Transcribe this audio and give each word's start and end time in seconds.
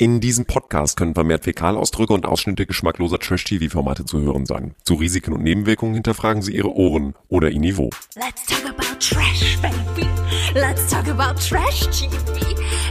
In 0.00 0.20
diesem 0.20 0.46
Podcast 0.46 0.96
können 0.96 1.14
vermehrt 1.14 1.42
Fäkalausdrücke 1.42 2.12
und 2.12 2.24
Ausschnitte 2.24 2.66
geschmackloser 2.66 3.18
Trash-TV-Formate 3.18 4.04
zu 4.04 4.20
hören 4.20 4.46
sein. 4.46 4.76
Zu 4.84 4.94
Risiken 4.94 5.32
und 5.32 5.42
Nebenwirkungen 5.42 5.94
hinterfragen 5.94 6.40
Sie 6.40 6.54
Ihre 6.54 6.72
Ohren 6.72 7.16
oder 7.28 7.50
Ihr 7.50 7.58
Niveau. 7.58 7.90
Let's 8.14 8.46
talk 8.46 8.64
about 8.64 8.96
trash, 9.00 9.58
baby. 9.60 10.08
Let's 10.54 10.88
talk 10.88 11.08
about 11.08 11.40
trash 11.40 11.80
TV. 11.90 12.46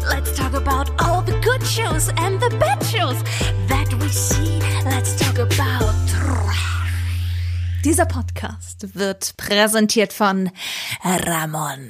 Let's 0.10 0.36
talk 0.36 0.54
about 0.54 0.92
all 1.02 1.24
the 1.26 1.32
good 1.46 1.66
shows 1.66 2.10
and 2.18 2.42
the 2.42 2.54
bad 2.58 2.84
shows 2.84 3.16
that 3.70 3.90
we 4.02 4.10
see. 4.10 4.60
Let's 4.84 5.16
talk 5.16 5.40
about 5.40 5.94
trash. 6.12 6.58
Dieser 7.86 8.06
Podcast 8.06 8.98
wird 8.98 9.38
präsentiert 9.38 10.12
von 10.12 10.50
Ramon. 11.06 11.90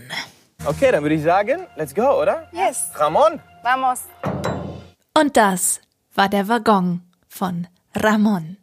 Okay, 0.63 0.91
dann 0.91 1.01
würde 1.01 1.15
ich 1.15 1.23
sagen, 1.23 1.65
let's 1.75 1.95
go, 1.95 2.21
oder? 2.21 2.47
Yes. 2.53 2.91
Ramon? 2.93 3.39
Vamos. 3.63 4.01
Und 5.19 5.35
das 5.35 5.81
war 6.13 6.29
der 6.29 6.47
Waggon 6.47 7.01
von 7.27 7.67
Ramon. 7.95 8.57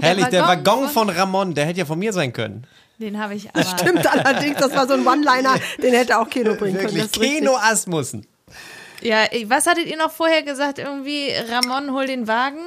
Herrlich, 0.00 0.26
der 0.26 0.42
Waggon 0.42 0.82
Waggon 0.82 0.88
von 0.88 1.08
Ramon, 1.10 1.54
der 1.54 1.66
hätte 1.66 1.80
ja 1.80 1.84
von 1.84 1.98
mir 1.98 2.12
sein 2.12 2.32
können. 2.32 2.66
Den 2.98 3.18
habe 3.18 3.34
ich 3.34 3.48
aber. 3.50 3.64
Stimmt 3.64 4.06
allerdings, 4.06 4.58
das 4.58 4.74
war 4.74 4.86
so 4.86 4.94
ein 4.94 5.06
One-Liner, 5.06 5.56
den 5.82 5.94
hätte 5.94 6.18
auch 6.18 6.28
Keno 6.28 6.54
bringen 6.54 6.76
können. 6.76 6.94
Wirklich, 6.94 7.10
Das 7.10 7.20
richtig. 7.20 7.38
Keno 7.38 7.56
Asmussen. 7.56 8.26
Ja, 9.00 9.24
was 9.46 9.66
hattet 9.66 9.86
ihr 9.86 9.96
noch 9.96 10.10
vorher 10.12 10.42
gesagt? 10.42 10.78
Irgendwie, 10.78 11.30
Ramon, 11.50 11.92
hol 11.92 12.06
den 12.06 12.28
Wagen? 12.28 12.60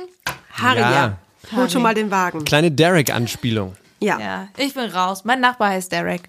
Harry, 0.51 0.79
Ja. 0.79 0.91
ja. 0.91 1.17
Hol 1.55 1.69
schon 1.69 1.81
mal 1.83 1.93
den 1.93 2.09
Wagen. 2.09 2.43
Kleine 2.45 2.71
Derek-Anspielung. 2.71 3.75
Ja. 3.99 4.19
Ja, 4.19 4.47
ich 4.57 4.73
bin 4.73 4.89
raus. 4.89 5.23
Mein 5.25 5.39
Nachbar 5.39 5.69
heißt 5.69 5.91
Derek. 5.91 6.23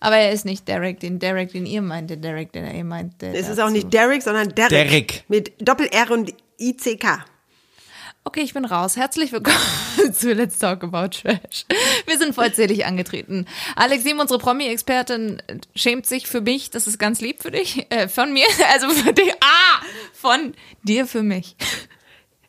Aber 0.00 0.16
er 0.16 0.32
ist 0.32 0.44
nicht 0.44 0.68
Derek, 0.68 1.00
den 1.00 1.18
Derek, 1.18 1.52
den 1.52 1.66
ihr 1.66 1.82
meint, 1.82 2.10
der 2.10 2.18
Derek, 2.18 2.52
den 2.52 2.72
ihr 2.72 2.84
meint. 2.84 3.22
Es 3.22 3.48
ist 3.48 3.58
dazu. 3.58 3.62
auch 3.62 3.70
nicht 3.70 3.92
Derek, 3.92 4.22
sondern 4.22 4.54
Derek. 4.54 4.70
Derek. 4.70 5.24
Mit 5.28 5.52
Doppel-R 5.60 6.10
und 6.12 6.32
ICK. 6.58 7.24
Okay, 8.24 8.42
ich 8.42 8.52
bin 8.52 8.64
raus. 8.64 8.96
Herzlich 8.96 9.32
willkommen 9.32 9.56
zu 10.12 10.32
Let's 10.34 10.58
Talk 10.58 10.84
About 10.84 11.08
Trash. 11.08 11.64
Wir 12.06 12.18
sind 12.18 12.34
vollzählig 12.34 12.84
angetreten. 12.84 13.46
Alex 13.74 14.04
Sim, 14.04 14.20
unsere 14.20 14.38
Promi-Expertin, 14.38 15.42
schämt 15.74 16.06
sich 16.06 16.26
für 16.26 16.42
mich. 16.42 16.70
Das 16.70 16.86
ist 16.86 16.98
ganz 16.98 17.20
lieb 17.20 17.42
für 17.42 17.50
dich. 17.50 17.86
Äh, 17.90 18.08
von 18.08 18.32
mir. 18.32 18.46
Also 18.70 18.90
für 18.90 19.12
dich. 19.12 19.32
Ah! 19.40 19.82
Von 20.12 20.52
dir 20.82 21.06
für 21.06 21.22
mich. 21.22 21.56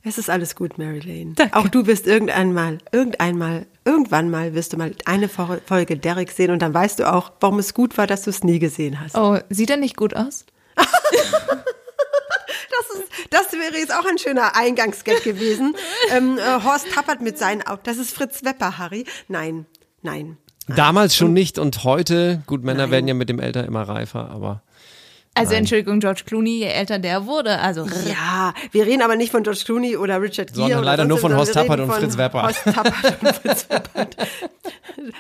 Es 0.04 0.18
ist 0.18 0.30
alles 0.30 0.56
gut, 0.56 0.78
Mary 0.78 1.00
Lane. 1.00 1.36
Auch 1.52 1.68
du 1.68 1.86
wirst 1.86 2.08
irgendwann 2.08 2.54
mal, 2.54 2.78
irgendwann 2.94 3.38
mal, 3.38 3.66
irgendwann 3.84 4.30
mal 4.30 4.54
wirst 4.56 4.72
du 4.74 4.78
mal 4.78 4.94
eine 5.06 5.28
Fo- 5.28 5.60
Folge 5.66 5.98
Derek 5.98 6.32
sehen 6.32 6.52
und 6.52 6.62
dann 6.62 6.74
weißt 6.74 7.00
du 7.00 7.12
auch, 7.12 7.34
warum 7.42 7.60
es 7.60 7.74
gut 7.74 7.98
war, 7.98 8.08
dass 8.08 8.22
du 8.24 8.30
es 8.30 8.44
nie 8.44 8.60
gesehen 8.60 9.00
hast. 9.00 9.16
Oh, 9.18 9.38
sieht 9.50 9.70
er 9.70 9.78
nicht 9.78 9.98
gut 9.98 10.16
aus? 10.16 10.46
Das, 12.72 12.98
ist, 13.00 13.12
das 13.30 13.52
wäre 13.54 13.78
jetzt 13.78 13.94
auch 13.94 14.06
ein 14.06 14.18
schöner 14.18 14.56
Eingangsgag 14.56 15.24
gewesen. 15.24 15.76
ähm, 16.12 16.38
äh, 16.38 16.64
Horst 16.64 16.90
Tappert 16.92 17.22
mit 17.22 17.38
seinen 17.38 17.62
Augen. 17.62 17.82
Das 17.84 17.98
ist 17.98 18.14
Fritz 18.16 18.44
Wepper, 18.44 18.78
Harry. 18.78 19.06
Nein, 19.28 19.66
nein. 20.02 20.38
Damals 20.68 21.16
schon 21.16 21.34
nicht 21.34 21.58
und 21.60 21.84
heute, 21.84 22.42
gut, 22.46 22.64
Männer 22.64 22.92
werden 22.92 23.08
ja 23.08 23.14
mit 23.16 23.28
dem 23.28 23.40
Alter 23.40 23.66
immer 23.66 23.82
reifer, 23.84 24.30
aber 24.30 24.62
Also 25.36 25.54
Entschuldigung, 25.54 26.02
George 26.02 26.24
Clooney, 26.26 26.58
je 26.60 26.66
älter 26.68 27.00
der 27.00 27.26
wurde, 27.26 27.60
also 27.60 27.86
Ja, 28.10 28.54
wir 28.72 28.86
reden 28.86 29.02
aber 29.02 29.16
nicht 29.16 29.32
von 29.32 29.44
George 29.44 29.62
Clooney 29.64 29.96
oder 29.96 30.22
Richard 30.22 30.50
Gere. 30.54 30.64
Sondern 30.64 30.84
leider 30.84 31.06
nur 31.06 31.18
von 31.18 31.34
Horst 31.34 31.54
Tappert 31.54 31.80
und 31.80 31.90
Fritz 31.92 32.18
Wepper. 32.18 32.44
Horst 32.44 32.64
Tappert 32.66 33.22
und 33.22 33.36
Fritz 33.36 33.70
Weppert. 33.70 34.18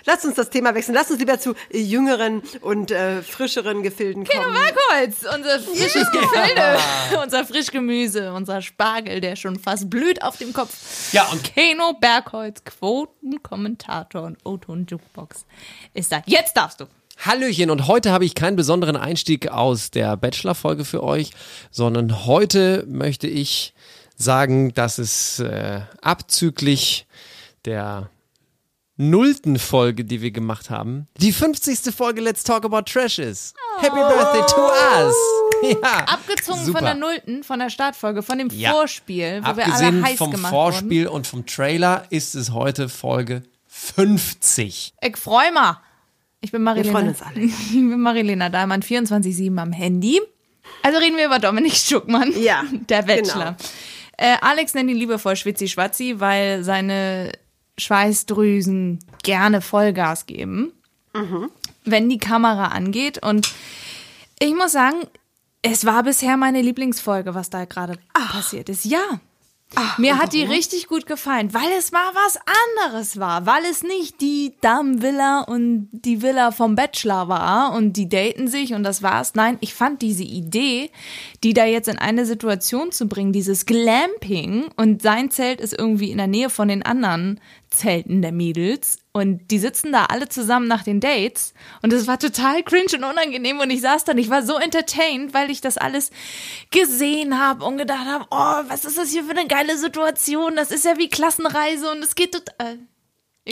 Lass 0.05 0.25
uns 0.25 0.35
das 0.35 0.49
Thema 0.49 0.75
wechseln. 0.75 0.93
Lass 0.95 1.09
uns 1.09 1.19
lieber 1.19 1.39
zu 1.39 1.55
jüngeren 1.71 2.41
und 2.61 2.91
äh, 2.91 3.21
frischeren 3.21 3.81
Gefilden 3.81 4.25
kommen. 4.25 4.53
Bergholz, 4.53 5.25
unser 5.33 5.59
frisches 5.59 6.11
Gefilde, 6.11 6.77
unser 7.23 7.45
Frischgemüse, 7.45 8.33
unser 8.33 8.61
Spargel, 8.61 9.21
der 9.21 9.37
schon 9.37 9.57
fast 9.57 9.89
blüht 9.89 10.21
auf 10.21 10.35
dem 10.37 10.51
Kopf. 10.51 11.13
Ja, 11.13 11.27
und- 11.31 11.43
Keno 11.43 11.93
Bergholz, 11.93 12.61
Quotenkommentator 12.65 14.23
und 14.23 14.37
O-Ton 14.43 14.85
Jukebox 14.89 15.45
ist 15.93 16.11
da. 16.11 16.21
Jetzt 16.25 16.57
darfst 16.57 16.81
du. 16.81 16.85
Hallöchen 17.25 17.69
und 17.69 17.87
heute 17.87 18.11
habe 18.13 18.23
ich 18.23 18.33
keinen 18.33 18.55
besonderen 18.55 18.95
Einstieg 18.95 19.49
aus 19.49 19.91
der 19.91 20.15
Bachelor-Folge 20.15 20.85
für 20.85 21.03
euch, 21.03 21.31
sondern 21.69 22.25
heute 22.25 22.85
möchte 22.87 23.27
ich 23.27 23.73
sagen, 24.15 24.73
dass 24.73 24.97
es 24.99 25.39
äh, 25.39 25.81
abzüglich 26.01 27.07
der 27.65 28.09
nullten 28.95 29.59
Folge, 29.59 30.05
die 30.05 30.21
wir 30.21 30.31
gemacht 30.31 30.69
haben, 30.69 31.07
die 31.17 31.33
50. 31.33 31.93
Folge 31.93 32.21
Let's 32.21 32.43
Talk 32.43 32.63
About 32.63 32.83
Trash 32.83 33.19
ist. 33.19 33.53
Happy 33.79 33.95
Birthday 33.95 34.41
to 34.47 34.61
us! 34.61 35.15
Ja, 35.61 36.05
Abgezogen 36.05 36.63
super. 36.63 36.77
von 36.77 36.85
der 36.85 36.95
Nullten, 36.95 37.43
von 37.43 37.59
der 37.59 37.69
Startfolge, 37.69 38.23
von 38.23 38.37
dem 38.37 38.49
Ja. 38.49 38.71
Vorspiel, 38.71 39.41
wo 39.43 39.57
wir 39.57 39.65
alle 39.65 39.73
Abgesehen 39.73 40.05
heiß 40.05 40.17
vom 40.17 40.31
gemacht 40.31 40.51
Vorspiel 40.51 41.07
und 41.07 41.27
vom 41.27 41.45
Trailer 41.45 42.05
ist 42.11 42.33
es 42.33 42.51
heute 42.51 42.87
Folge 42.87 43.43
50. 43.67 44.93
wurden. 44.95 45.09
Ich 45.11 45.17
freu 45.17 45.51
mal. 45.51 45.81
Ich 46.41 46.51
bin 46.51 46.63
Marilena. 46.63 46.91
freuen 46.91 47.07
uns 47.09 47.21
alle. 47.21 47.39
Ich 47.41 47.71
bin 47.71 47.99
Marilena 47.99 48.49
Dahlmann, 48.49 48.81
24-7 48.81 49.57
am 49.57 49.71
Handy. 49.71 50.19
Also 50.83 50.99
reden 50.99 51.17
wir 51.17 51.25
über 51.25 51.39
Dominik 51.39 51.73
Stuckmann, 51.73 52.31
Ja, 52.39 52.63
der 52.89 53.01
Bachelor. 53.03 53.55
genau. 53.57 53.69
Äh, 54.17 54.35
Alex 54.41 54.73
nennt 54.73 54.89
ihn 54.89 54.97
liebevoll 54.97 55.35
Schwitzi-Schwatzi, 55.35 56.19
weil 56.19 56.63
seine 56.63 57.31
Schweißdrüsen 57.77 58.99
gerne 59.23 59.61
Vollgas 59.61 60.25
geben, 60.25 60.73
Mhm. 61.13 61.49
wenn 61.85 62.07
die 62.09 62.17
Kamera 62.19 62.67
angeht. 62.67 63.21
Und 63.23 63.51
ich 64.39 64.53
muss 64.53 64.71
sagen, 64.73 64.97
es 65.61 65.85
war 65.85 66.03
bisher 66.03 66.37
meine 66.37 66.61
Lieblingsfolge, 66.61 67.33
was 67.35 67.49
da 67.49 67.65
gerade 67.65 67.97
passiert 68.13 68.69
ist. 68.69 68.85
Ja. 68.85 69.19
Mir 69.97 70.17
hat 70.17 70.33
die 70.33 70.43
richtig 70.43 70.87
gut 70.87 71.05
gefallen, 71.05 71.53
weil 71.53 71.69
es 71.77 71.91
mal 71.91 72.11
was 72.13 72.39
anderes 72.81 73.19
war, 73.19 73.45
weil 73.45 73.63
es 73.69 73.83
nicht 73.83 74.19
die 74.19 74.53
Damenvilla 74.61 75.41
und 75.41 75.89
die 75.91 76.21
Villa 76.21 76.51
vom 76.51 76.75
Bachelor 76.75 77.29
war 77.29 77.73
und 77.73 77.93
die 77.93 78.09
daten 78.09 78.47
sich 78.47 78.73
und 78.73 78.83
das 78.83 79.03
war's. 79.03 79.35
Nein, 79.35 79.57
ich 79.61 79.73
fand 79.75 80.01
diese 80.01 80.23
Idee, 80.23 80.89
die 81.43 81.53
da 81.53 81.65
jetzt 81.65 81.87
in 81.87 81.99
eine 81.99 82.25
Situation 82.25 82.91
zu 82.91 83.07
bringen, 83.07 83.31
dieses 83.31 83.65
Glamping 83.67 84.69
und 84.75 85.01
sein 85.01 85.29
Zelt 85.29 85.61
ist 85.61 85.77
irgendwie 85.77 86.11
in 86.11 86.17
der 86.17 86.27
Nähe 86.27 86.49
von 86.49 86.67
den 86.67 86.83
anderen 86.83 87.39
Zelten 87.69 88.21
der 88.21 88.31
Mädels 88.31 88.97
und 89.19 89.47
die 89.51 89.59
sitzen 89.59 89.91
da 89.91 90.05
alle 90.05 90.27
zusammen 90.29 90.67
nach 90.67 90.83
den 90.83 90.99
Dates 90.99 91.53
und 91.81 91.93
es 91.93 92.07
war 92.07 92.17
total 92.17 92.63
cringe 92.63 92.95
und 92.97 93.03
unangenehm 93.03 93.59
und 93.59 93.69
ich 93.69 93.81
saß 93.81 94.05
dann, 94.05 94.17
ich 94.17 94.29
war 94.29 94.41
so 94.43 94.57
entertained, 94.57 95.33
weil 95.33 95.51
ich 95.51 95.61
das 95.61 95.77
alles 95.77 96.09
gesehen 96.71 97.39
habe 97.39 97.63
und 97.65 97.77
gedacht 97.77 98.05
habe, 98.07 98.25
oh, 98.31 98.69
was 98.69 98.85
ist 98.85 98.97
das 98.97 99.09
hier 99.11 99.23
für 99.23 99.31
eine 99.31 99.47
geile 99.47 99.77
Situation, 99.77 100.55
das 100.55 100.71
ist 100.71 100.85
ja 100.85 100.97
wie 100.97 101.09
Klassenreise 101.09 101.91
und 101.91 102.03
es 102.03 102.15
geht 102.15 102.33
total... 102.33 102.79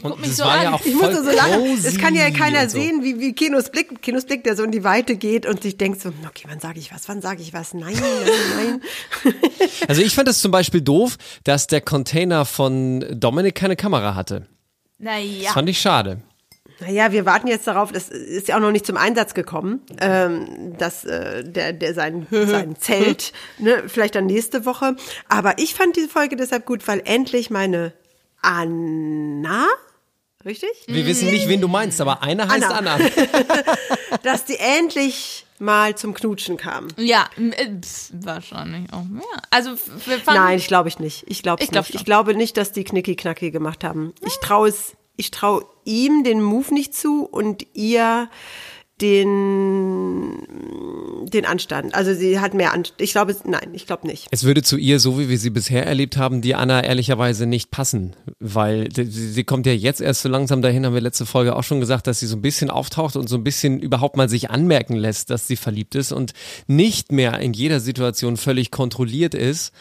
Guckt 0.01 0.13
Und 0.13 0.19
mich 0.21 0.29
das 0.29 0.37
so 0.37 0.43
war 0.43 0.51
an. 0.51 0.63
ja 0.63 0.73
auch 0.75 0.85
Ich 0.85 0.93
voll 0.93 1.07
musste 1.09 1.23
so 1.23 1.31
lachen. 1.31 1.59
cozy 1.59 1.87
Es 1.87 1.97
kann 1.97 2.13
ja 2.13 2.29
keiner 2.29 2.61
und 2.63 2.69
so. 2.69 2.77
sehen, 2.79 3.03
wie, 3.03 3.19
wie 3.19 3.33
Kinos 3.33 3.71
Blick, 3.71 3.99
Kinos 4.03 4.25
Blick, 4.25 4.43
der 4.43 4.55
so 4.55 4.61
in 4.63 4.69
die 4.69 4.83
Weite 4.83 5.15
geht 5.15 5.47
und 5.47 5.63
sich 5.63 5.75
denkt 5.77 6.01
so, 6.01 6.09
okay, 6.27 6.43
wann 6.47 6.59
sage 6.59 6.77
ich 6.77 6.93
was, 6.93 7.09
wann 7.09 7.19
sage 7.21 7.41
ich 7.41 7.51
was? 7.53 7.73
Nein, 7.73 7.95
nein, 7.99 8.81
nein. 9.23 9.33
Also 9.87 10.03
ich 10.03 10.13
fand 10.13 10.27
es 10.29 10.39
zum 10.39 10.51
Beispiel 10.51 10.81
doof, 10.81 11.17
dass 11.45 11.65
der 11.65 11.81
Container 11.81 12.45
von 12.45 13.05
Dominik 13.19 13.55
keine 13.55 13.75
Kamera 13.75 14.13
hatte. 14.13 14.45
Naja. 14.97 15.45
Das 15.45 15.53
fand 15.53 15.69
ich 15.69 15.79
schade. 15.79 16.21
Naja, 16.79 17.11
wir 17.11 17.25
warten 17.25 17.47
jetzt 17.47 17.65
darauf, 17.65 17.91
das 17.91 18.09
ist 18.09 18.47
ja 18.49 18.55
auch 18.55 18.59
noch 18.59 18.71
nicht 18.71 18.85
zum 18.85 18.97
Einsatz 18.97 19.33
gekommen, 19.33 19.81
ähm, 19.99 20.77
dass 20.77 21.05
äh, 21.05 21.43
der, 21.43 21.73
der 21.73 21.95
sein, 21.95 22.27
sein 22.31 22.75
Zelt, 22.75 23.33
ne, 23.57 23.83
vielleicht 23.87 24.13
dann 24.13 24.27
nächste 24.27 24.65
Woche. 24.65 24.95
Aber 25.27 25.57
ich 25.57 25.73
fand 25.73 25.95
diese 25.95 26.07
Folge 26.07 26.35
deshalb 26.35 26.65
gut, 26.65 26.87
weil 26.87 27.01
endlich 27.05 27.49
meine 27.49 27.93
Anna, 28.41 29.65
richtig? 30.45 30.69
Wir 30.85 31.07
wissen 31.07 31.31
nicht, 31.31 31.47
wen 31.47 31.61
du 31.61 31.67
meinst, 31.67 31.99
aber 31.99 32.21
einer 32.21 32.47
heißt 32.47 32.65
Anna. 32.65 32.95
Anna. 32.95 33.09
Dass 34.23 34.45
die 34.45 34.57
endlich 34.57 35.46
mal 35.59 35.95
zum 35.95 36.13
Knutschen 36.13 36.57
kam. 36.57 36.87
Ja, 36.97 37.27
äh, 37.37 37.69
wahrscheinlich 38.13 38.91
auch. 38.93 39.03
Ja. 39.15 39.41
Also 39.49 39.71
wir 40.05 40.19
fanden, 40.19 40.41
Nein, 40.41 40.57
ich 40.57 40.67
glaube 40.67 40.89
ich 40.89 40.99
nicht. 40.99 41.23
Ich 41.27 41.41
glaube 41.43 41.63
Ich 41.63 41.69
glaub 41.69 41.83
nicht. 41.83 41.91
schon. 41.93 41.99
Ich 41.99 42.05
glaube 42.05 42.35
nicht, 42.35 42.57
dass 42.57 42.71
die 42.71 42.83
Knicki-Knacki 42.83 43.51
gemacht 43.51 43.83
haben. 43.83 44.13
Ich 44.25 44.37
traue 44.37 44.69
es, 44.69 44.95
ich 45.15 45.31
traue 45.31 45.65
ihm 45.83 46.23
den 46.23 46.41
Move 46.41 46.73
nicht 46.73 46.93
zu 46.93 47.25
und 47.25 47.65
ihr 47.73 48.29
den, 49.01 50.41
den 51.31 51.45
Anstand. 51.45 51.93
Also 51.93 52.13
sie 52.15 52.39
hat 52.39 52.55
mehr 52.55 52.73
Anstand. 52.73 52.99
Ich 52.99 53.11
glaube, 53.11 53.35
nein, 53.45 53.69
ich 53.73 53.85
glaube 53.85 54.07
nicht. 54.07 54.27
Es 54.31 54.43
würde 54.43 54.63
zu 54.63 54.77
ihr, 54.77 54.99
so 54.99 55.19
wie 55.19 55.29
wir 55.29 55.37
sie 55.37 55.51
bisher 55.51 55.85
erlebt 55.85 56.17
haben, 56.17 56.41
die 56.41 56.55
Anna 56.55 56.83
ehrlicherweise 56.83 57.45
nicht 57.45 57.69
passen, 57.69 58.15
weil 58.39 58.89
sie, 58.91 59.05
sie 59.05 59.43
kommt 59.43 59.67
ja 59.67 59.73
jetzt 59.73 60.01
erst 60.01 60.23
so 60.23 60.29
langsam 60.29 60.63
dahin, 60.63 60.85
haben 60.85 60.95
wir 60.95 61.01
letzte 61.01 61.27
Folge 61.27 61.55
auch 61.55 61.63
schon 61.63 61.79
gesagt, 61.79 62.07
dass 62.07 62.19
sie 62.19 62.27
so 62.27 62.37
ein 62.37 62.41
bisschen 62.41 62.71
auftaucht 62.71 63.15
und 63.15 63.29
so 63.29 63.35
ein 63.35 63.43
bisschen 63.43 63.79
überhaupt 63.79 64.17
mal 64.17 64.29
sich 64.29 64.49
anmerken 64.49 64.95
lässt, 64.95 65.29
dass 65.29 65.47
sie 65.47 65.57
verliebt 65.57 65.93
ist 65.93 66.11
und 66.11 66.33
nicht 66.65 67.11
mehr 67.11 67.39
in 67.39 67.53
jeder 67.53 67.79
Situation 67.79 68.35
völlig 68.35 68.71
kontrolliert 68.71 69.35
ist. 69.35 69.73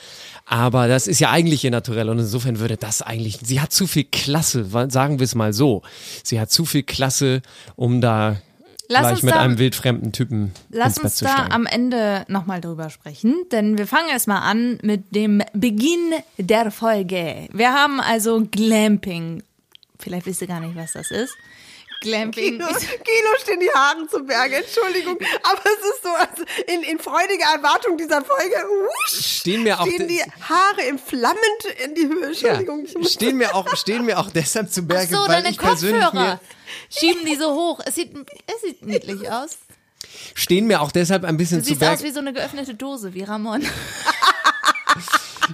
Aber 0.44 0.88
das 0.88 1.06
ist 1.06 1.20
ja 1.20 1.30
eigentlich 1.30 1.64
ihr 1.64 1.70
Naturell 1.70 2.10
und 2.10 2.18
insofern 2.18 2.58
würde 2.58 2.76
das 2.76 3.00
eigentlich, 3.00 3.38
sie 3.42 3.60
hat 3.60 3.72
zu 3.72 3.86
viel 3.86 4.04
Klasse, 4.04 4.66
sagen 4.90 5.18
wir 5.18 5.24
es 5.24 5.34
mal 5.34 5.54
so. 5.54 5.82
Sie 6.22 6.38
hat 6.38 6.50
zu 6.50 6.66
viel 6.66 6.82
Klasse, 6.82 7.40
um 7.76 8.00
da 8.00 8.36
Lass 8.88 9.02
gleich 9.02 9.12
uns 9.14 9.22
mit 9.24 9.34
da- 9.34 9.40
einem 9.40 9.58
wildfremden 9.58 10.12
Typen 10.12 10.52
Lass 10.70 10.88
ins 10.88 10.96
Bett 10.96 11.04
uns 11.04 11.18
da 11.18 11.28
steigen. 11.28 11.52
am 11.52 11.66
Ende 11.66 12.24
nochmal 12.28 12.60
drüber 12.60 12.88
sprechen, 12.90 13.34
denn 13.52 13.78
wir 13.78 13.86
fangen 13.86 14.08
erstmal 14.08 14.42
an 14.42 14.78
mit 14.82 15.14
dem 15.14 15.42
Beginn 15.54 16.12
der 16.38 16.70
Folge. 16.70 17.48
Wir 17.52 17.72
haben 17.72 18.00
also 18.00 18.46
Glamping. 18.50 19.42
Vielleicht 19.98 20.26
wisst 20.26 20.42
ihr 20.42 20.46
gar 20.48 20.60
nicht, 20.60 20.76
was 20.76 20.92
das 20.92 21.10
ist. 21.10 21.34
Glamping 22.00 22.58
Kilo, 22.58 22.68
ist 22.68 22.80
Kilo 22.88 23.28
stehen 23.42 23.60
die 23.60 23.70
Haare 23.74 24.06
zu 24.08 24.22
Berge, 24.24 24.56
Entschuldigung. 24.56 25.18
Aber 25.42 25.60
es 25.64 25.90
ist 25.90 26.02
so, 26.02 26.08
also 26.10 26.42
in, 26.66 26.82
in 26.82 26.98
freudiger 26.98 27.46
Erwartung 27.54 27.96
dieser 27.96 28.22
Folge, 28.24 28.54
wusch, 28.54 29.38
Stehen 29.38 29.62
mir 29.62 29.80
auch 29.80 29.86
stehen 29.86 30.06
die 30.08 30.22
Haare 30.42 30.82
im 30.88 30.98
flammend 30.98 31.38
in 31.84 31.94
die 31.94 32.06
Höhe. 32.06 32.26
Entschuldigung. 32.26 32.84
ich 32.84 32.92
ja, 32.92 32.98
muss- 33.00 33.12
stehen, 33.12 33.36
mir 33.36 33.54
auch, 33.54 33.76
stehen 33.76 34.04
mir 34.04 34.18
auch 34.18 34.30
deshalb 34.30 34.70
zu 34.70 34.82
Ach 34.82 34.86
Berge, 34.88 35.14
so, 35.14 35.20
weil 35.22 35.28
deine 35.42 35.50
ich 35.50 35.58
persönlich 35.58 36.02
Kopfhörer. 36.04 36.24
mir, 36.34 36.40
Schieben 36.90 37.24
die 37.24 37.36
so 37.36 37.54
hoch. 37.54 37.80
Es 37.84 37.94
sieht, 37.94 38.12
es 38.46 38.60
sieht 38.60 38.84
niedlich 38.84 39.30
aus. 39.30 39.58
stehen 40.34 40.66
mir 40.66 40.80
auch 40.82 40.92
deshalb 40.92 41.24
ein 41.24 41.36
bisschen 41.36 41.58
Du 41.58 41.62
zu 41.64 41.68
siehst 41.70 41.80
Berge. 41.80 41.96
aus 41.96 42.02
wie 42.04 42.10
so 42.10 42.20
eine 42.20 42.32
geöffnete 42.32 42.74
Dose, 42.74 43.14
wie 43.14 43.22
Ramon. 43.22 43.66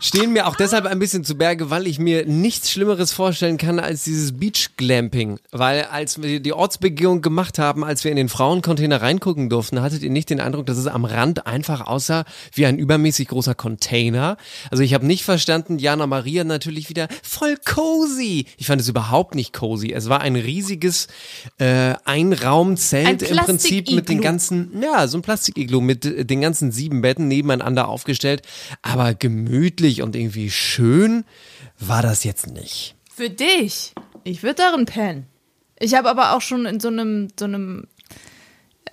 stehen 0.01 0.33
mir 0.33 0.47
auch 0.47 0.57
deshalb 0.57 0.87
ein 0.87 0.99
bisschen 0.99 1.25
zu 1.25 1.37
Berge, 1.37 1.71
weil 1.71 1.87
ich 1.87 1.99
mir 1.99 2.27
nichts 2.27 2.71
Schlimmeres 2.71 3.13
vorstellen 3.13 3.59
kann 3.59 3.79
als 3.79 4.05
dieses 4.05 4.39
Beach 4.39 4.71
Glamping. 4.77 5.39
Weil 5.51 5.85
als 5.85 6.23
wir 6.23 6.41
die 6.41 6.53
Ortsbegehung 6.53 7.23
gemacht 7.23 7.59
haben, 7.59 7.85
als 7.85 8.05
wir 8.05 8.11
in 8.11 8.17
den 8.17 8.29
Frauencontainer 8.29 9.03
reingucken 9.03 9.49
durften, 9.49 9.83
hattet 9.83 10.03
ihr 10.03 10.11
nicht 10.11 10.31
den 10.31 10.41
Eindruck, 10.41 10.67
dass 10.67 10.79
es 10.79 10.87
am 10.87 11.05
Rand 11.05 11.47
einfach 11.47 11.87
aussah 11.87 12.25
wie 12.55 12.67
ein 12.67 12.79
übermäßig 12.79 13.29
großer 13.29 13.55
Container? 13.55 14.37
Also 14.71 14.83
ich 14.83 14.95
habe 14.95 15.07
nicht 15.07 15.25
verstanden, 15.25 15.79
Jana 15.79 16.07
Maria 16.07 16.45
natürlich 16.45 16.89
wieder 16.89 17.09
voll 17.23 17.57
cozy. 17.65 18.47
Ich 18.57 18.67
fand 18.67 18.81
es 18.81 18.89
überhaupt 18.89 19.35
nicht 19.35 19.53
cozy. 19.53 19.93
Es 19.93 20.09
war 20.09 20.21
ein 20.21 20.37
riesiges 20.37 21.09
äh, 21.59 21.95
Einraumzelt 22.05 23.07
Ein 23.07 23.19
im 23.19 23.37
Prinzip 23.45 23.91
mit 23.91 24.09
den 24.09 24.21
ganzen, 24.21 24.83
ja, 24.83 25.07
so 25.07 25.19
ein 25.19 25.23
Plastikiglu 25.23 25.81
mit 25.81 26.05
äh, 26.05 26.25
den 26.25 26.41
ganzen 26.41 26.73
sieben 26.73 27.03
Betten 27.03 27.29
nebeneinander 27.29 27.89
aufgestellt. 27.89 28.43
Aber 28.83 29.15
gemütlich 29.15 29.82
und 30.03 30.15
irgendwie 30.15 30.51
schön 30.51 31.25
war 31.79 32.03
das 32.03 32.25
jetzt 32.25 32.47
nicht. 32.47 32.95
Für 33.15 33.31
dich. 33.31 33.93
Ich 34.25 34.43
würde 34.43 34.57
darin 34.57 34.87
pennen. 34.87 35.27
Ich 35.79 35.95
habe 35.95 36.09
aber 36.09 36.37
auch 36.37 36.41
schon 36.41 36.65
in 36.67 36.79
so 36.79 36.89
einem, 36.89 37.29
so 37.39 37.45
einem 37.45 37.89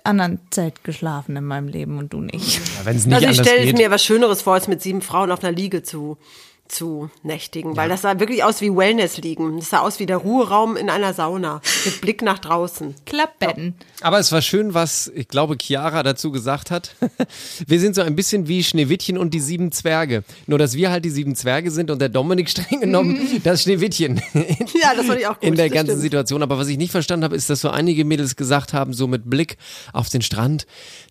anderen 0.04 0.40
Zelt 0.50 0.82
geschlafen 0.82 1.36
in 1.36 1.44
meinem 1.44 1.68
Leben 1.68 1.98
und 1.98 2.12
du 2.12 2.20
nicht. 2.20 2.56
Ja, 2.56 2.84
Wenn 2.84 2.96
es 2.96 3.06
nicht 3.06 3.14
Also 3.14 3.28
ich 3.28 3.38
stelle 3.38 3.72
mir 3.72 3.90
was 3.90 4.04
Schöneres 4.04 4.42
vor, 4.42 4.54
als 4.54 4.68
mit 4.68 4.82
sieben 4.82 5.02
Frauen 5.02 5.30
auf 5.30 5.44
einer 5.44 5.52
Liege 5.52 5.82
zu, 5.82 6.18
zu 6.70 7.10
nächtigen, 7.22 7.76
weil 7.76 7.88
das 7.88 8.02
sah 8.02 8.18
wirklich 8.20 8.44
aus 8.44 8.60
wie 8.60 8.74
Wellness-Liegen. 8.74 9.58
Das 9.58 9.70
sah 9.70 9.80
aus 9.80 9.98
wie 9.98 10.06
der 10.06 10.18
Ruheraum 10.18 10.76
in 10.76 10.88
einer 10.88 11.12
Sauna 11.14 11.60
mit 11.84 12.00
Blick 12.00 12.22
nach 12.22 12.38
draußen. 12.38 12.94
Klappbetten. 13.06 13.74
Aber 14.00 14.18
es 14.18 14.30
war 14.32 14.40
schön, 14.42 14.72
was 14.74 15.10
ich 15.14 15.28
glaube 15.28 15.56
Chiara 15.60 16.02
dazu 16.02 16.30
gesagt 16.30 16.70
hat. 16.70 16.94
Wir 17.66 17.80
sind 17.80 17.94
so 17.94 18.02
ein 18.02 18.16
bisschen 18.16 18.48
wie 18.48 18.62
Schneewittchen 18.62 19.18
und 19.18 19.34
die 19.34 19.40
sieben 19.40 19.72
Zwerge. 19.72 20.24
Nur, 20.46 20.58
dass 20.58 20.74
wir 20.74 20.90
halt 20.90 21.04
die 21.04 21.10
sieben 21.10 21.34
Zwerge 21.36 21.70
sind 21.70 21.90
und 21.90 22.00
der 22.00 22.08
Dominik 22.08 22.48
streng 22.50 22.80
genommen 22.80 23.40
das 23.44 23.62
Schneewittchen 23.62 24.20
Ja, 24.34 24.94
das 24.94 25.06
fand 25.06 25.20
ich 25.20 25.26
auch 25.26 25.34
gut. 25.34 25.42
in 25.48 25.56
der 25.56 25.66
das 25.66 25.74
ganzen 25.74 25.90
stimmt. 25.92 26.02
Situation. 26.02 26.42
Aber 26.42 26.58
was 26.58 26.68
ich 26.68 26.78
nicht 26.78 26.92
verstanden 26.92 27.24
habe, 27.24 27.36
ist, 27.36 27.50
dass 27.50 27.60
so 27.60 27.70
einige 27.70 28.04
Mädels 28.04 28.36
gesagt 28.36 28.72
haben, 28.72 28.92
so 28.92 29.06
mit 29.06 29.28
Blick 29.28 29.56
auf 29.92 30.08
den 30.08 30.22
Strand, 30.22 30.66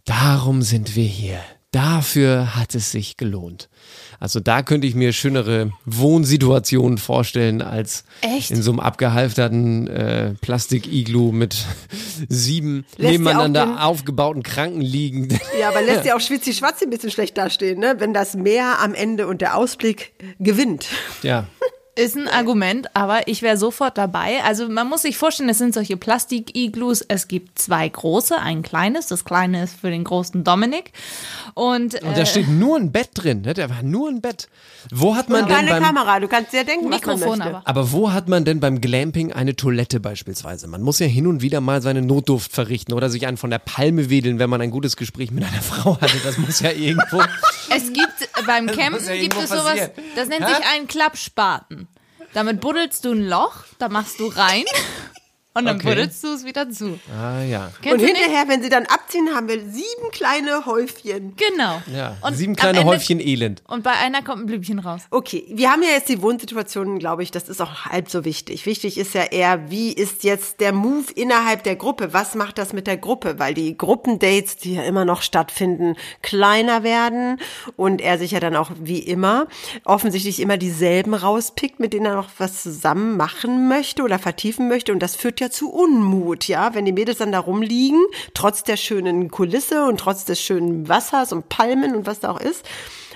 darum 0.05 0.61
sind 0.61 0.95
wir 0.95 1.05
hier. 1.05 1.39
Dafür 1.71 2.55
hat 2.55 2.73
es 2.73 2.91
sich 2.91 3.15
gelohnt. 3.15 3.69
Also 4.19 4.39
da 4.39 4.63
könnte 4.63 4.87
ich 4.87 4.95
mir 4.95 5.13
schönere 5.13 5.71
Wohnsituationen 5.85 6.97
vorstellen 6.97 7.61
als 7.61 8.05
Echt? 8.21 8.49
in 8.49 8.63
so 8.63 8.71
einem 8.71 8.79
abgehalfterten 8.79 9.87
äh, 9.87 10.33
Plastik-Iglu 10.41 11.31
mit 11.31 11.55
sieben 12.29 12.85
Lässt 12.97 13.11
nebeneinander 13.11 13.85
aufgebauten 13.85 14.41
Krankenliegen. 14.41 15.39
Ja, 15.59 15.69
aber 15.69 15.81
lässt 15.83 16.05
ja 16.05 16.15
auch 16.17 16.21
Schwitzi-Schwatzi 16.21 16.85
ein 16.85 16.89
bisschen 16.89 17.11
schlecht 17.11 17.37
dastehen, 17.37 17.79
ne? 17.79 17.95
wenn 17.99 18.13
das 18.13 18.33
Meer 18.35 18.79
am 18.81 18.95
Ende 18.95 19.27
und 19.27 19.41
der 19.41 19.55
Ausblick 19.55 20.13
gewinnt. 20.39 20.87
ja. 21.21 21.47
Ist 21.99 22.15
ein 22.15 22.29
Argument, 22.29 22.95
aber 22.95 23.27
ich 23.27 23.41
wäre 23.41 23.57
sofort 23.57 23.97
dabei. 23.97 24.41
Also 24.45 24.69
man 24.69 24.87
muss 24.87 25.01
sich 25.01 25.17
vorstellen, 25.17 25.49
es 25.49 25.57
sind 25.57 25.73
solche 25.73 25.97
Plastik-Iglus. 25.97 27.01
Es 27.01 27.27
gibt 27.27 27.59
zwei 27.59 27.89
große, 27.89 28.37
ein 28.37 28.61
kleines. 28.61 29.07
Das 29.07 29.25
kleine 29.25 29.63
ist 29.63 29.75
für 29.81 29.89
den 29.89 30.05
großen 30.05 30.45
Dominik. 30.45 30.93
Und, 31.55 31.95
Und 31.95 32.17
da 32.17 32.21
äh, 32.21 32.25
steht 32.25 32.47
nur 32.47 32.77
ein 32.77 32.93
Bett 32.93 33.09
drin. 33.15 33.41
Ne? 33.41 33.53
Da 33.53 33.69
war 33.69 33.83
nur 33.83 34.07
ein 34.07 34.21
Bett. 34.21 34.47
Wo 34.91 35.15
hat 35.17 35.27
man 35.27 35.45
denn 35.45 35.53
Keine 35.53 35.71
beim 35.71 35.83
Kamera, 35.83 36.21
du 36.21 36.29
kannst 36.29 36.53
dir 36.53 36.63
denken, 36.63 36.85
was 36.89 37.01
man 37.01 37.15
Mikrofon 37.15 37.39
möchte. 37.39 37.55
aber. 37.57 37.67
Aber 37.67 37.91
wo 37.91 38.13
hat 38.13 38.29
man 38.29 38.45
denn 38.45 38.61
beim 38.61 38.79
Glamping 38.79 39.33
eine 39.33 39.57
Toilette 39.57 39.99
beispielsweise? 39.99 40.67
Man 40.67 40.81
muss 40.81 40.99
ja 40.99 41.05
hin 41.05 41.27
und 41.27 41.41
wieder 41.41 41.59
mal 41.59 41.81
seine 41.81 42.01
Notduft 42.01 42.53
verrichten 42.53 42.93
oder 42.93 43.09
sich 43.09 43.27
einen 43.27 43.35
von 43.35 43.49
der 43.49 43.59
Palme 43.59 44.09
wedeln, 44.09 44.39
wenn 44.39 44.49
man 44.49 44.61
ein 44.61 44.71
gutes 44.71 44.95
Gespräch 44.95 45.31
mit 45.31 45.43
einer 45.43 45.61
Frau 45.61 45.99
hatte. 45.99 46.17
Das 46.23 46.37
muss 46.37 46.61
ja 46.61 46.71
irgendwo. 46.71 47.21
Es 47.75 47.91
gibt 47.91 48.08
beim 48.49 48.67
Campen 48.67 49.05
ja 49.05 49.15
gibt 49.15 49.35
es 49.37 49.49
sowas, 49.49 49.65
passieren. 49.65 49.91
das 50.15 50.27
nennt 50.27 50.47
Hä? 50.47 50.55
sich 50.55 50.65
einen 50.65 50.87
Klappspaten. 50.87 51.87
Damit 52.33 52.61
buddelst 52.61 53.05
du 53.05 53.13
ein 53.13 53.27
Loch, 53.27 53.63
da 53.79 53.89
machst 53.89 54.19
du 54.19 54.27
rein 54.27 54.65
und 55.59 55.65
dann 55.65 55.75
Okay. 55.77 55.89
buddelst 55.89 56.23
du 56.23 56.27
es 56.33 56.45
wieder 56.45 56.69
zu. 56.69 56.99
ah 57.17 57.41
ja. 57.43 57.71
Kennst 57.81 57.99
Und 57.99 58.01
nicht? 58.05 58.17
hinterher, 58.17 58.47
wenn 58.47 58.61
sie 58.63 58.69
dann 58.69 58.85
abziehen, 58.85 59.29
haben 59.35 59.47
wir 59.47 59.59
sieben 59.61 60.11
kleine 60.11 60.65
Häufchen. 60.65 61.35
Genau. 61.35 61.81
ja. 61.93 62.17
Und 62.21 62.35
Sieben 62.35 62.55
kleine 62.55 62.79
Ende- 62.79 62.91
Häufchen 62.91 63.19
Elend. 63.19 63.61
Und 63.67 63.83
bei 63.83 63.91
einer 63.91 64.21
kommt 64.23 64.43
ein 64.43 64.45
Blümchen 64.45 64.79
raus. 64.79 65.01
Okay, 65.11 65.45
wir 65.49 65.71
haben 65.71 65.83
ja 65.83 65.89
jetzt 65.89 66.09
die 66.09 66.21
Wohnsituation, 66.21 66.99
glaube 66.99 67.23
ich, 67.23 67.31
das 67.31 67.49
ist 67.49 67.61
auch 67.61 67.85
halb 67.85 68.09
so 68.09 68.25
wichtig. 68.25 68.65
Wichtig 68.65 68.97
ist 68.97 69.13
ja 69.13 69.23
eher, 69.23 69.69
wie 69.69 69.91
ist 69.91 70.23
jetzt 70.23 70.59
der 70.59 70.71
Move 70.73 71.05
innerhalb 71.15 71.63
der 71.63 71.75
Gruppe? 71.75 72.13
Was 72.13 72.35
macht 72.35 72.57
das 72.57 72.73
mit 72.73 72.87
der 72.87 72.97
Gruppe? 72.97 73.39
Weil 73.39 73.53
die 73.53 73.77
Gruppendates, 73.77 74.57
die 74.57 74.75
ja 74.75 74.83
immer 74.83 75.05
noch 75.05 75.21
stattfinden, 75.21 75.95
kleiner 76.21 76.83
werden 76.83 77.39
und 77.75 78.01
er 78.01 78.17
sich 78.17 78.31
ja 78.31 78.39
dann 78.39 78.55
auch 78.55 78.71
wie 78.79 78.99
immer 78.99 79.47
offensichtlich 79.85 80.39
immer 80.39 80.57
dieselben 80.57 81.13
rauspickt, 81.13 81.79
mit 81.79 81.93
denen 81.93 82.05
er 82.05 82.15
noch 82.15 82.29
was 82.37 82.63
zusammen 82.63 83.17
machen 83.17 83.67
möchte 83.67 84.03
oder 84.03 84.19
vertiefen 84.19 84.67
möchte. 84.67 84.91
Und 84.91 84.99
das 84.99 85.15
führt 85.15 85.39
ja 85.39 85.48
zu 85.49 85.71
Unmut, 85.71 86.47
ja, 86.47 86.73
wenn 86.73 86.85
die 86.85 86.91
Mädels 86.91 87.19
dann 87.19 87.31
da 87.31 87.39
rumliegen, 87.39 88.03
trotz 88.33 88.63
der 88.63 88.77
schönen 88.77 89.29
Kulisse 89.29 89.85
und 89.85 89.99
trotz 89.99 90.25
des 90.25 90.41
schönen 90.41 90.87
Wassers 90.87 91.31
und 91.31 91.49
Palmen 91.49 91.95
und 91.95 92.05
was 92.05 92.19
da 92.19 92.31
auch 92.31 92.39
ist. 92.39 92.65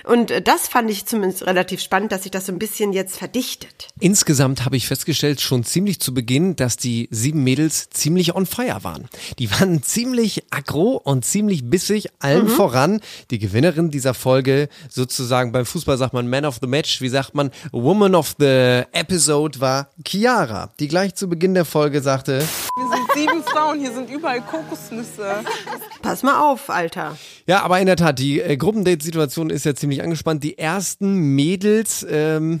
Und 0.04 0.30
äh, 0.30 0.42
das 0.42 0.68
fand 0.68 0.90
ich 0.90 1.06
zumindest 1.06 1.46
relativ 1.46 1.80
spannend, 1.80 2.12
dass 2.12 2.22
sich 2.22 2.30
das 2.30 2.46
so 2.46 2.52
ein 2.52 2.58
bisschen 2.58 2.92
jetzt 2.92 3.16
verdichtet. 3.16 3.88
Insgesamt 4.00 4.64
habe 4.64 4.76
ich 4.76 4.86
festgestellt, 4.86 5.40
schon 5.40 5.64
ziemlich 5.64 6.00
zu 6.00 6.14
Beginn, 6.14 6.56
dass 6.56 6.76
die 6.76 7.08
sieben 7.10 7.42
Mädels 7.42 7.88
ziemlich 7.90 8.34
on 8.34 8.46
fire 8.46 8.82
waren. 8.82 9.08
Die 9.38 9.50
waren 9.50 9.82
ziemlich 9.82 10.44
aggro 10.50 11.00
und 11.02 11.24
ziemlich 11.24 11.68
bissig, 11.68 12.08
allen 12.18 12.48
voran. 12.48 13.00
Die 13.30 13.38
Gewinnerin 13.38 13.90
dieser 13.90 14.14
Folge, 14.14 14.68
sozusagen 14.88 15.52
beim 15.52 15.66
Fußball 15.66 15.98
sagt 15.98 16.12
man 16.12 16.28
Man 16.28 16.44
of 16.44 16.58
the 16.60 16.66
Match, 16.66 17.00
wie 17.00 17.08
sagt 17.08 17.34
man, 17.34 17.50
Woman 17.72 18.14
of 18.14 18.34
the 18.38 18.82
Episode 18.92 19.60
war 19.60 19.88
Chiara, 20.06 20.72
die 20.78 20.88
gleich 20.88 21.14
zu 21.14 21.28
Beginn 21.28 21.54
der 21.54 21.64
Folge 21.64 22.02
sagte, 22.02 22.40
Wir 22.40 22.96
sind 22.96 23.03
sieben 23.14 23.42
Frauen, 23.42 23.78
hier 23.80 23.92
sind 23.92 24.10
überall 24.10 24.40
Kokosnüsse. 24.40 25.36
Pass 26.02 26.22
mal 26.22 26.40
auf, 26.40 26.70
Alter. 26.70 27.16
Ja, 27.46 27.62
aber 27.62 27.80
in 27.80 27.86
der 27.86 27.96
Tat, 27.96 28.18
die 28.18 28.40
äh, 28.40 28.56
Gruppendate-Situation 28.56 29.50
ist 29.50 29.64
ja 29.64 29.74
ziemlich 29.74 30.02
angespannt. 30.02 30.42
Die 30.44 30.58
ersten 30.58 31.34
Mädels 31.34 32.06
ähm, 32.08 32.60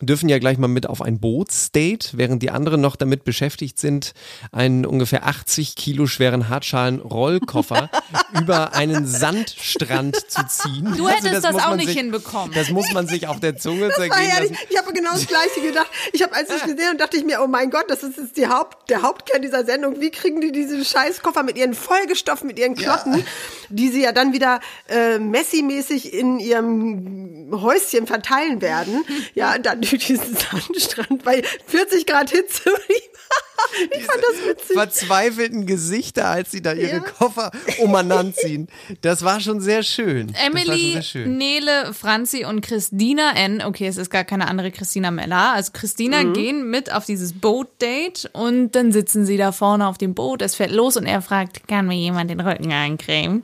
dürfen 0.00 0.28
ja 0.28 0.38
gleich 0.38 0.58
mal 0.58 0.68
mit 0.68 0.86
auf 0.86 1.02
ein 1.02 1.18
Bootsdate, 1.18 2.10
während 2.16 2.42
die 2.42 2.50
anderen 2.50 2.80
noch 2.80 2.96
damit 2.96 3.24
beschäftigt 3.24 3.78
sind, 3.78 4.12
einen 4.52 4.86
ungefähr 4.86 5.26
80 5.26 5.74
Kilo 5.74 6.06
schweren 6.06 6.48
Hartschalen-Rollkoffer 6.48 7.90
über 8.40 8.74
einen 8.74 9.06
Sandstrand 9.06 10.16
zu 10.30 10.46
ziehen. 10.46 10.94
Du 10.96 11.08
hättest 11.08 11.44
das 11.44 11.52
muss 11.52 11.62
auch 11.62 11.76
nicht 11.76 11.88
sich, 11.88 11.96
hinbekommen. 11.98 12.54
Das 12.54 12.70
muss 12.70 12.92
man 12.92 13.06
sich 13.06 13.26
auf 13.26 13.40
der 13.40 13.56
Zunge 13.56 13.88
Das 13.88 13.96
zergehen 13.96 14.18
herrlich. 14.18 14.50
lassen. 14.50 14.66
Ich 14.70 14.78
habe 14.78 14.92
genau 14.92 15.12
das 15.12 15.26
Gleiche 15.26 15.60
gedacht. 15.60 15.88
Ich 16.12 16.22
habe, 16.22 16.34
als 16.34 16.48
ich 16.50 16.62
gesehen 16.62 16.90
und 16.92 17.00
dachte 17.00 17.16
ich 17.16 17.24
mir, 17.24 17.40
oh 17.42 17.46
mein 17.46 17.70
Gott, 17.70 17.86
das 17.88 18.02
ist 18.02 18.18
jetzt 18.18 18.36
die 18.36 18.48
Haupt, 18.48 18.90
der 18.90 19.02
Hauptkern 19.02 19.42
dieser 19.42 19.64
Sendung. 19.64 20.00
Wie 20.00 20.10
kriegen 20.10 20.40
die 20.40 20.52
diesen 20.52 20.84
Scheißkoffer 20.84 21.42
mit 21.42 21.56
ihren 21.56 21.74
Vollgestoffen, 21.74 22.46
mit 22.46 22.58
ihren 22.58 22.74
Klotten, 22.74 23.24
die 23.68 23.88
sie 23.88 24.02
ja 24.02 24.12
dann 24.12 24.32
wieder 24.32 24.60
äh, 24.88 25.18
Messi-mäßig 25.18 26.12
in 26.12 26.38
ihrem 26.38 27.48
Häuschen 27.52 28.06
verteilen 28.06 28.60
werden? 28.60 29.04
Ja, 29.34 29.58
dann 29.58 29.82
durch 29.90 30.06
diesen 30.06 30.36
Sandstrand 30.36 31.22
bei 31.24 31.42
40 31.66 32.06
Grad 32.06 32.30
Hitze. 32.30 32.62
ich 33.90 34.04
fand 34.04 34.22
das 34.22 34.46
witzig. 34.48 34.76
Verzweifelten 34.76 35.66
Gesichter, 35.66 36.26
als 36.28 36.50
sie 36.50 36.62
da 36.62 36.72
ihre 36.72 36.96
Ja. 36.96 37.00
Koffer 37.00 37.50
umeinander 37.80 38.32
ziehen. 38.34 38.68
Das 39.02 39.22
war 39.24 39.40
schon 39.40 39.60
sehr 39.60 39.82
schön. 39.82 40.32
Emily, 40.34 40.92
sehr 40.92 41.02
schön. 41.02 41.36
Nele, 41.36 41.92
Franzi 41.92 42.44
und 42.44 42.60
Christina 42.62 43.32
N. 43.36 43.62
Okay, 43.62 43.86
es 43.86 43.96
ist 43.96 44.10
gar 44.10 44.24
keine 44.24 44.48
andere 44.48 44.70
Christina 44.70 45.10
Meller. 45.10 45.52
Also 45.54 45.72
Christina 45.72 46.22
Mhm. 46.22 46.32
gehen 46.32 46.70
mit 46.70 46.92
auf 46.92 47.04
dieses 47.04 47.32
Boat-Date 47.34 48.30
und 48.32 48.72
dann 48.72 48.92
sitzen 48.92 49.26
sie 49.26 49.36
da 49.36 49.52
vorne 49.52 49.86
auf 49.86 49.98
dem 49.98 50.14
Boot. 50.14 50.40
Es 50.42 50.54
fährt 50.54 50.70
los 50.72 50.96
und 50.96 51.06
er 51.06 51.20
fragt, 51.22 51.68
kann 51.68 51.86
mir 51.86 51.96
jemand 51.96 52.30
den 52.30 52.40
Rücken 52.40 52.72
eincremen? 52.72 53.42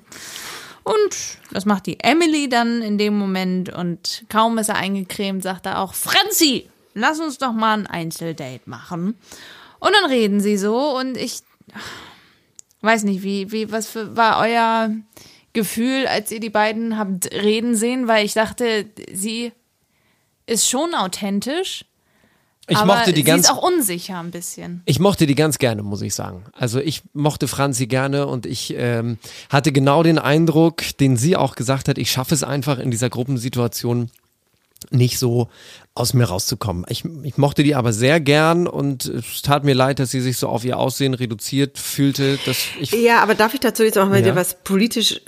Und 0.84 1.38
das 1.50 1.64
macht 1.64 1.86
die 1.86 1.98
Emily 2.00 2.48
dann 2.48 2.82
in 2.82 2.98
dem 2.98 3.18
Moment 3.18 3.72
und 3.72 4.24
kaum 4.28 4.58
ist 4.58 4.68
er 4.68 4.76
eingecremt, 4.76 5.42
sagt 5.42 5.66
er 5.66 5.80
auch, 5.80 5.94
Franzi, 5.94 6.68
lass 6.92 7.20
uns 7.20 7.38
doch 7.38 7.52
mal 7.52 7.78
ein 7.78 7.86
Einzeldate 7.86 8.60
machen. 8.66 9.16
Und 9.80 9.92
dann 9.92 10.10
reden 10.10 10.40
sie 10.40 10.56
so 10.58 10.96
und 10.98 11.16
ich, 11.16 11.42
Weiß 12.84 13.04
nicht, 13.04 13.22
wie, 13.22 13.50
wie, 13.50 13.72
was 13.72 13.88
für, 13.88 14.14
war 14.14 14.38
euer 14.40 14.94
Gefühl, 15.54 16.06
als 16.06 16.30
ihr 16.30 16.38
die 16.38 16.50
beiden 16.50 16.98
habt 16.98 17.32
reden 17.32 17.74
sehen? 17.74 18.08
Weil 18.08 18.26
ich 18.26 18.34
dachte, 18.34 18.90
sie 19.10 19.52
ist 20.44 20.68
schon 20.68 20.94
authentisch. 20.94 21.86
Ich 22.68 22.76
aber 22.78 22.94
mochte 22.94 23.12
die 23.12 23.20
sie 23.20 23.24
ganz 23.24 23.44
ist 23.46 23.50
auch 23.52 23.62
unsicher 23.62 24.18
ein 24.20 24.30
bisschen. 24.30 24.82
Ich 24.86 24.98
mochte 24.98 25.26
die 25.26 25.34
ganz 25.34 25.58
gerne, 25.58 25.82
muss 25.82 26.00
ich 26.02 26.14
sagen. 26.14 26.44
Also 26.54 26.80
ich 26.80 27.02
mochte 27.12 27.46
Franzi 27.46 27.86
gerne 27.86 28.26
und 28.26 28.46
ich 28.46 28.74
ähm, 28.76 29.18
hatte 29.50 29.70
genau 29.70 30.02
den 30.02 30.18
Eindruck, 30.18 30.82
den 30.98 31.16
sie 31.16 31.36
auch 31.36 31.56
gesagt 31.56 31.88
hat, 31.88 31.98
ich 31.98 32.10
schaffe 32.10 32.34
es 32.34 32.42
einfach 32.42 32.78
in 32.78 32.90
dieser 32.90 33.10
Gruppensituation 33.10 34.10
nicht 34.90 35.18
so 35.18 35.48
aus 35.94 36.12
mir 36.14 36.24
rauszukommen. 36.24 36.84
Ich, 36.88 37.04
ich 37.22 37.38
mochte 37.38 37.62
die 37.62 37.74
aber 37.74 37.92
sehr 37.92 38.20
gern 38.20 38.66
und 38.66 39.06
es 39.06 39.42
tat 39.42 39.64
mir 39.64 39.74
leid, 39.74 39.98
dass 39.98 40.10
sie 40.10 40.20
sich 40.20 40.36
so 40.38 40.48
auf 40.48 40.64
ihr 40.64 40.78
Aussehen 40.78 41.14
reduziert 41.14 41.78
fühlte. 41.78 42.38
Dass 42.44 42.58
ich 42.80 42.92
Ja, 42.92 43.22
aber 43.22 43.34
darf 43.34 43.54
ich 43.54 43.60
dazu 43.60 43.82
jetzt 43.82 43.98
auch 43.98 44.08
mal 44.08 44.16
Ja. 44.20 44.32
dir 44.32 44.36
was 44.36 44.62
politisch 44.62 45.20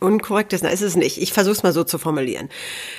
Unkorrektes, 0.00 0.62
na, 0.62 0.70
ist 0.70 0.82
es 0.82 0.96
nicht. 0.96 1.20
Ich 1.20 1.32
versuche 1.32 1.52
es 1.52 1.62
mal 1.62 1.72
so 1.72 1.84
zu 1.84 1.98
formulieren. 1.98 2.48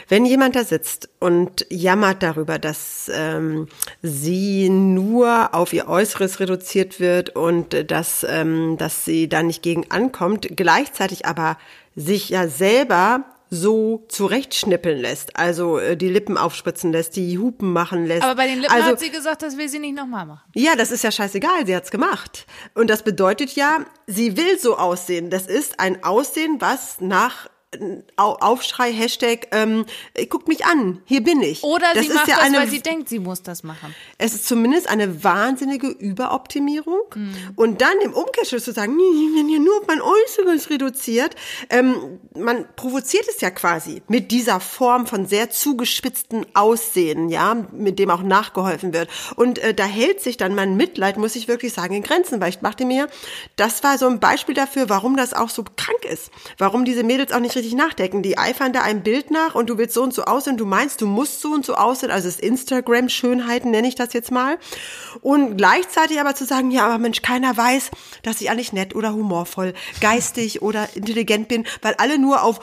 Wenn 0.07 0.25
jemand 0.25 0.55
da 0.55 0.63
sitzt 0.63 1.09
und 1.19 1.65
jammert 1.69 2.23
darüber, 2.23 2.59
dass 2.59 3.11
ähm, 3.13 3.67
sie 4.01 4.69
nur 4.69 5.53
auf 5.53 5.73
ihr 5.73 5.87
Äußeres 5.87 6.39
reduziert 6.39 6.99
wird 6.99 7.35
und 7.35 7.73
äh, 7.73 7.85
dass, 7.85 8.25
ähm, 8.29 8.77
dass 8.77 9.05
sie 9.05 9.27
da 9.29 9.43
nicht 9.43 9.61
gegen 9.61 9.89
ankommt, 9.91 10.47
gleichzeitig 10.55 11.25
aber 11.25 11.57
sich 11.95 12.29
ja 12.29 12.47
selber 12.47 13.23
so 13.55 14.05
zurechtschnippeln 14.09 14.99
lässt, 14.99 15.35
also 15.35 15.79
äh, 15.79 15.97
die 15.97 16.09
Lippen 16.09 16.37
aufspritzen 16.37 16.91
lässt, 16.91 17.15
die 17.15 17.37
Hupen 17.37 17.73
machen 17.73 18.05
lässt. 18.05 18.23
Aber 18.23 18.35
bei 18.35 18.47
den 18.47 18.59
Lippen 18.59 18.73
also, 18.73 18.89
hat 18.89 18.99
sie 18.99 19.09
gesagt, 19.09 19.41
das 19.41 19.57
will 19.57 19.69
sie 19.69 19.79
nicht 19.79 19.95
nochmal 19.95 20.25
machen. 20.25 20.41
ja, 20.53 20.75
das 20.75 20.91
ist 20.91 21.03
ja 21.03 21.11
scheißegal, 21.11 21.65
sie 21.65 21.75
hat's 21.75 21.91
gemacht. 21.91 22.45
Und 22.73 22.89
das 22.89 23.03
bedeutet 23.03 23.55
ja, 23.55 23.85
sie 24.07 24.37
will 24.37 24.59
so 24.59 24.77
aussehen. 24.77 25.29
Das 25.29 25.47
ist 25.47 25.79
ein 25.79 26.03
Aussehen, 26.03 26.57
was 26.59 27.01
nach 27.01 27.49
Aufschrei, 28.15 28.91
Hashtag, 28.91 29.47
ähm, 29.51 29.85
guckt 30.29 30.47
mich 30.47 30.65
an, 30.65 31.01
hier 31.05 31.23
bin 31.23 31.41
ich. 31.41 31.63
Oder 31.63 31.87
das 31.93 32.05
sie 32.05 32.13
macht 32.13 32.27
ja 32.27 32.35
das, 32.35 32.45
eine, 32.45 32.57
weil 32.57 32.69
sie 32.69 32.81
denkt, 32.81 33.09
sie 33.09 33.19
muss 33.19 33.41
das 33.41 33.63
machen. 33.63 33.93
es 34.17 34.33
ist 34.33 34.47
zumindest 34.47 34.87
eine 34.87 35.23
wahnsinnige 35.23 35.87
Überoptimierung. 35.87 37.01
Mhm. 37.13 37.35
Und 37.55 37.81
dann 37.81 37.99
im 38.03 38.13
Umkehrschluss 38.13 38.63
zu 38.63 38.71
sagen, 38.71 38.95
nur 38.95 39.77
auf 39.77 39.87
mein 39.87 40.01
Äußeres 40.01 40.69
reduziert. 40.69 41.35
Ähm, 41.69 42.19
man 42.35 42.65
provoziert 42.75 43.25
es 43.27 43.41
ja 43.41 43.49
quasi 43.49 44.01
mit 44.07 44.31
dieser 44.31 44.59
Form 44.59 45.07
von 45.07 45.25
sehr 45.25 45.49
zugespitzten 45.49 46.45
Aussehen, 46.53 47.29
ja, 47.29 47.55
mit 47.71 47.99
dem 47.99 48.09
auch 48.09 48.21
nachgeholfen 48.21 48.93
wird. 48.93 49.09
Und 49.35 49.59
äh, 49.59 49.73
da 49.73 49.85
hält 49.85 50.21
sich 50.21 50.37
dann 50.37 50.55
mein 50.55 50.77
Mitleid, 50.77 51.17
muss 51.17 51.35
ich 51.35 51.47
wirklich 51.47 51.73
sagen, 51.73 51.95
in 51.95 52.03
Grenzen, 52.03 52.39
weil 52.41 52.49
ich 52.49 52.59
dachte 52.59 52.85
mir, 52.85 53.07
das 53.55 53.83
war 53.83 53.97
so 53.97 54.07
ein 54.07 54.19
Beispiel 54.19 54.55
dafür, 54.55 54.89
warum 54.89 55.17
das 55.17 55.33
auch 55.33 55.49
so 55.49 55.63
krank 55.63 56.05
ist. 56.05 56.31
Warum 56.57 56.85
diese 56.85 57.03
Mädels 57.03 57.31
auch 57.31 57.39
nicht 57.39 57.55
richtig 57.55 57.64
nachdenken. 57.73 58.21
Die 58.21 58.37
eifern 58.37 58.73
da 58.73 58.81
ein 58.81 59.03
Bild 59.03 59.31
nach 59.31 59.55
und 59.55 59.69
du 59.69 59.77
willst 59.77 59.95
so 59.95 60.03
und 60.03 60.13
so 60.13 60.23
aussehen, 60.23 60.57
du 60.57 60.65
meinst, 60.65 61.01
du 61.01 61.07
musst 61.07 61.41
so 61.41 61.49
und 61.49 61.65
so 61.65 61.75
aussehen, 61.75 62.11
also 62.11 62.27
das 62.27 62.39
Instagram-Schönheiten 62.39 63.71
nenne 63.71 63.87
ich 63.87 63.95
das 63.95 64.13
jetzt 64.13 64.31
mal. 64.31 64.57
Und 65.21 65.57
gleichzeitig 65.57 66.19
aber 66.19 66.35
zu 66.35 66.45
sagen, 66.45 66.71
ja, 66.71 66.85
aber 66.85 66.97
Mensch, 66.97 67.21
keiner 67.21 67.55
weiß, 67.55 67.91
dass 68.23 68.41
ich 68.41 68.49
eigentlich 68.49 68.73
nett 68.73 68.95
oder 68.95 69.13
humorvoll, 69.13 69.73
geistig 70.01 70.61
oder 70.61 70.87
intelligent 70.95 71.47
bin, 71.47 71.65
weil 71.81 71.95
alle 71.97 72.19
nur 72.19 72.43
auf 72.43 72.59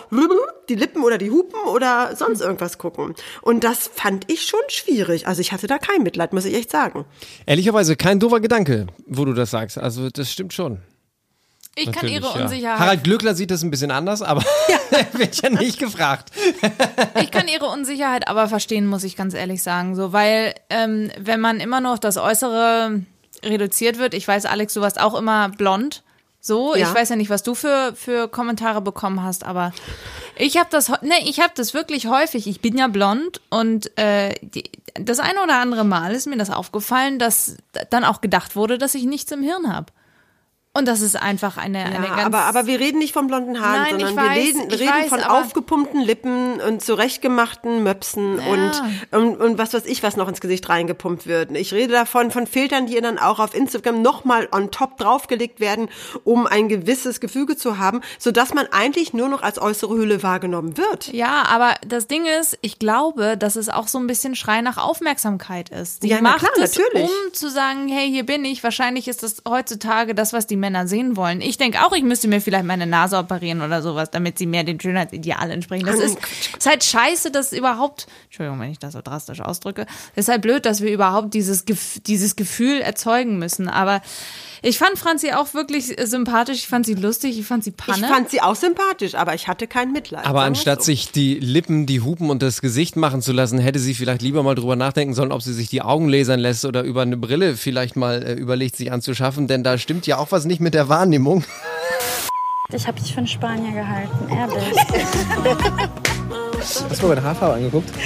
die 0.69 0.75
Lippen 0.75 1.03
oder 1.03 1.19
die 1.19 1.31
Hupen 1.31 1.61
oder 1.73 2.15
sonst 2.17 2.41
irgendwas 2.41 2.79
gucken. 2.79 3.15
Und 3.41 3.65
das 3.65 3.91
fand 3.93 4.31
ich 4.31 4.47
schon 4.47 4.61
schwierig. 4.69 5.27
Also 5.27 5.41
ich 5.41 5.53
hatte 5.53 5.67
da 5.67 5.79
kein 5.79 6.03
Mitleid, 6.03 6.33
muss 6.33 6.45
ich 6.45 6.55
echt 6.55 6.71
sagen. 6.71 7.05
ehrlicherweise 7.47 7.97
kein 7.97 8.21
doofer 8.21 8.41
Gedanke, 8.41 8.87
wo 9.07 9.25
du 9.25 9.33
das 9.33 9.51
sagst. 9.51 9.79
Also 9.79 10.11
das 10.11 10.31
stimmt 10.31 10.53
schon. 10.53 10.81
Ich 11.75 11.91
kann 11.91 12.07
ihre 12.07 12.27
ja. 12.27 12.43
Unsicherheit. 12.43 12.79
Harald 12.81 13.05
Glöckler 13.05 13.35
sieht 13.35 13.51
das 13.51 13.63
ein 13.63 13.71
bisschen 13.71 13.91
anders, 13.91 14.21
aber 14.23 14.43
er 14.91 15.19
wird 15.19 15.41
ja 15.43 15.51
nicht 15.51 15.79
gefragt. 15.79 16.31
Ich 17.21 17.31
kann 17.31 17.49
ihre 17.49 17.67
Unsicherheit 17.67 18.29
aber 18.29 18.49
verstehen, 18.49 18.87
muss 18.87 19.05
ich 19.05 19.17
ganz 19.17 19.35
ehrlich 19.35 19.63
sagen. 19.63 19.95
So, 19.97 20.13
weil 20.13 20.55
ähm, 20.71 21.11
wenn 21.19 21.41
man 21.41 21.61
immer 21.61 21.81
nur 21.81 21.93
auf 21.95 22.01
das 22.01 22.17
Äußere 22.19 23.01
reduziert 23.43 23.99
wird, 23.99 24.15
ich 24.15 24.29
weiß, 24.29 24.45
Alex, 24.47 24.75
du 24.75 24.81
warst 24.83 25.01
auch 25.01 25.15
immer 25.15 25.49
blond. 25.49 26.03
So, 26.41 26.75
Ja. 26.75 26.89
ich 26.89 26.95
weiß 26.95 27.09
ja 27.11 27.17
nicht, 27.17 27.31
was 27.31 27.43
du 27.45 27.55
für 27.55 27.95
für 27.95 28.29
Kommentare 28.29 28.81
bekommen 28.81 29.23
hast, 29.23 29.45
aber 29.45 29.73
ich 30.37 30.57
habe 30.57 30.69
das, 30.71 30.89
ne, 30.89 31.15
ich 31.25 31.41
habe 31.41 31.53
das 31.55 31.73
wirklich 31.73 32.07
häufig. 32.09 32.47
Ich 32.49 32.61
bin 32.61 32.77
ja 32.77 32.89
blond 32.89 33.41
und 33.49 33.97
äh, 33.97 34.35
die, 34.43 34.65
das 34.95 35.21
eine 35.21 35.41
oder 35.43 35.59
andere 35.59 35.85
Mal 35.85 36.13
ist 36.15 36.27
mir 36.27 36.37
das 36.37 36.51
aufgefallen, 36.51 37.19
dass 37.19 37.57
dann 37.91 38.05
auch 38.05 38.21
gedacht 38.21 38.57
wurde, 38.57 38.77
dass 38.77 38.95
ich 38.95 39.05
nichts 39.05 39.31
im 39.33 39.43
Hirn 39.43 39.73
habe. 39.73 39.87
Und 40.75 40.89
das 40.89 41.03
ist 41.03 41.17
einfach 41.21 41.59
eine, 41.59 41.85
eine 41.85 42.07
Ja, 42.07 42.17
ganz 42.17 42.23
aber, 42.25 42.41
aber 42.45 42.67
wir 42.67 42.81
reden 42.81 42.99
nicht 42.99 43.13
von 43.13 43.27
blonden 43.27 43.61
Haaren, 43.61 43.83
Nein, 43.83 43.91
sondern 43.91 44.17
weiß, 44.17 44.37
wir 44.37 44.43
reden, 44.43 44.73
reden 44.73 44.89
weiß, 44.89 45.09
von 45.11 45.21
aufgepumpten 45.23 46.01
Lippen 46.01 46.61
und 46.63 46.83
zurechtgemachten 46.83 47.83
Möpsen 47.83 48.39
und, 48.39 48.83
und, 49.11 49.37
und 49.37 49.59
was 49.59 49.75
weiß 49.75 49.85
ich, 49.85 50.03
was 50.03 50.17
noch 50.17 50.29
ins 50.29 50.41
Gesicht 50.41 50.67
reingepumpt 50.71 51.27
wird. 51.27 51.51
Ich 51.55 51.75
rede 51.75 51.93
davon, 51.93 52.31
von 52.31 52.47
Filtern, 52.47 52.87
die 52.87 52.99
dann 53.03 53.19
auch 53.19 53.39
auf 53.39 53.55
Instagram 53.55 54.01
nochmal 54.01 54.49
on 54.51 54.71
top 54.71 54.97
draufgelegt 54.97 55.61
werden, 55.61 55.91
um 56.25 56.47
ein 56.47 56.71
gewisses 56.71 57.21
Gefüge 57.21 57.55
zu 57.59 57.77
haben, 57.77 58.01
sodass 58.19 58.55
man 58.55 58.67
eigentlich 58.73 59.13
nur 59.13 59.29
noch 59.29 59.43
als 59.43 59.61
äußere 59.61 59.95
Hülle 59.95 60.23
wahrgenommen 60.23 60.79
wird. 60.79 61.13
Ja, 61.13 61.45
aber 61.49 61.75
das 61.87 62.07
Ding 62.07 62.25
ist, 62.41 62.57
ich 62.63 62.79
glaube, 62.79 63.37
dass 63.37 63.57
es 63.57 63.69
auch 63.69 63.89
so 63.89 63.99
ein 63.99 64.07
bisschen 64.07 64.35
Schrei 64.37 64.63
nach 64.63 64.79
Aufmerksamkeit 64.79 65.69
ist. 65.69 66.01
Sie 66.01 66.09
Ja, 66.09 66.23
macht 66.23 66.39
klar, 66.39 66.53
es, 66.63 66.79
natürlich. 66.79 67.11
um 67.11 67.35
zu 67.35 67.51
sagen, 67.51 67.89
hey, 67.89 68.09
hier 68.09 68.25
bin 68.25 68.43
ich. 68.47 68.65
Wahrscheinlich 68.65 69.07
ist 69.07 69.23
das 69.23 69.43
heutzutage 69.47 70.15
das, 70.15 70.33
was 70.33 70.47
die 70.47 70.62
Männer 70.63 70.87
sehen 70.87 71.17
wollen. 71.17 71.43
Ich 71.43 71.59
denke 71.59 71.85
auch, 71.85 71.93
ich 71.93 72.03
müsste 72.03 72.29
mir 72.29 72.41
vielleicht 72.41 72.65
meine 72.65 72.87
Nase 72.87 73.19
operieren 73.19 73.61
oder 73.61 73.83
sowas, 73.83 74.11
damit 74.11 74.39
sie 74.39 74.47
mehr 74.47 74.65
den 74.65 74.81
Schönheitsideal 74.81 75.51
entsprechen. 75.51 75.85
Das 75.85 76.01
ist, 76.01 76.17
ist 76.57 76.67
halt 76.67 76.83
scheiße, 76.83 77.31
dass 77.31 77.53
überhaupt, 77.53 78.07
Entschuldigung, 78.25 78.61
wenn 78.61 78.71
ich 78.71 78.79
das 78.79 78.95
so 78.95 79.03
drastisch 79.03 79.41
ausdrücke, 79.41 79.87
ist 80.17 80.29
halt 80.29 80.41
blöd, 80.41 80.65
dass 80.65 80.81
wir 80.81 80.91
überhaupt 80.91 81.35
dieses, 81.35 81.65
dieses 81.67 82.37
Gefühl 82.37 82.81
erzeugen 82.81 83.39
müssen. 83.39 83.69
Aber 83.69 84.01
ich 84.65 84.79
fand 84.79 84.97
Franzi 84.97 85.33
auch 85.33 85.55
wirklich 85.55 85.97
sympathisch, 86.05 86.59
ich 86.59 86.69
fand 86.69 86.87
sie 86.87 86.95
lustig, 86.95 87.37
ich 87.37 87.45
fand 87.45 87.65
sie 87.65 87.73
Panne. 87.73 87.99
Ich 87.99 88.07
fand 88.07 88.31
sie 88.31 88.41
auch 88.41 88.55
sympathisch, 88.55 89.17
aber 89.17 89.35
ich 89.35 89.49
hatte 89.49 89.67
kein 89.67 89.91
Mitleid. 89.91 90.25
Aber 90.25 90.43
anstatt 90.43 90.79
so. 90.81 90.87
sich 90.87 91.11
die 91.11 91.35
Lippen, 91.35 91.85
die 91.85 92.01
Hupen 92.01 92.31
und 92.31 92.43
das 92.43 92.61
Gesicht 92.61 92.95
machen 92.95 93.23
zu 93.23 93.33
lassen, 93.33 93.59
hätte 93.59 93.81
sie 93.81 93.95
vielleicht 93.95 94.23
lieber 94.23 94.45
mal 94.45 94.55
drüber 94.55 94.77
nachdenken 94.77 95.15
sollen, 95.15 95.33
ob 95.33 95.43
sie 95.43 95.53
sich 95.53 95.69
die 95.69 95.83
Augen 95.83 96.09
lasern 96.09 96.39
lässt 96.39 96.65
oder 96.65 96.85
über 96.85 97.03
eine 97.03 97.17
Brille 97.17 97.57
vielleicht 97.57 97.97
mal 97.97 98.23
äh, 98.23 98.35
überlegt, 98.35 98.77
sich 98.77 98.93
anzuschaffen, 98.93 99.49
denn 99.49 99.65
da 99.65 99.79
stimmt 99.79 100.07
ja 100.07 100.19
auch 100.19 100.31
was 100.31 100.45
nicht 100.45 100.61
mit 100.61 100.75
der 100.75 100.89
Wahrnehmung. 100.89 101.43
Ich 102.73 102.87
habe 102.87 103.01
dich 103.01 103.13
für 103.13 103.19
einen 103.19 103.27
Spanier 103.27 103.73
gehalten, 103.73 104.29
ehrlich. 104.31 104.79
Hast 106.89 107.03
du 107.03 107.09
mal 107.09 107.17
deine 107.17 107.27
Haarfarbe 107.27 107.57
angeguckt? 107.57 107.91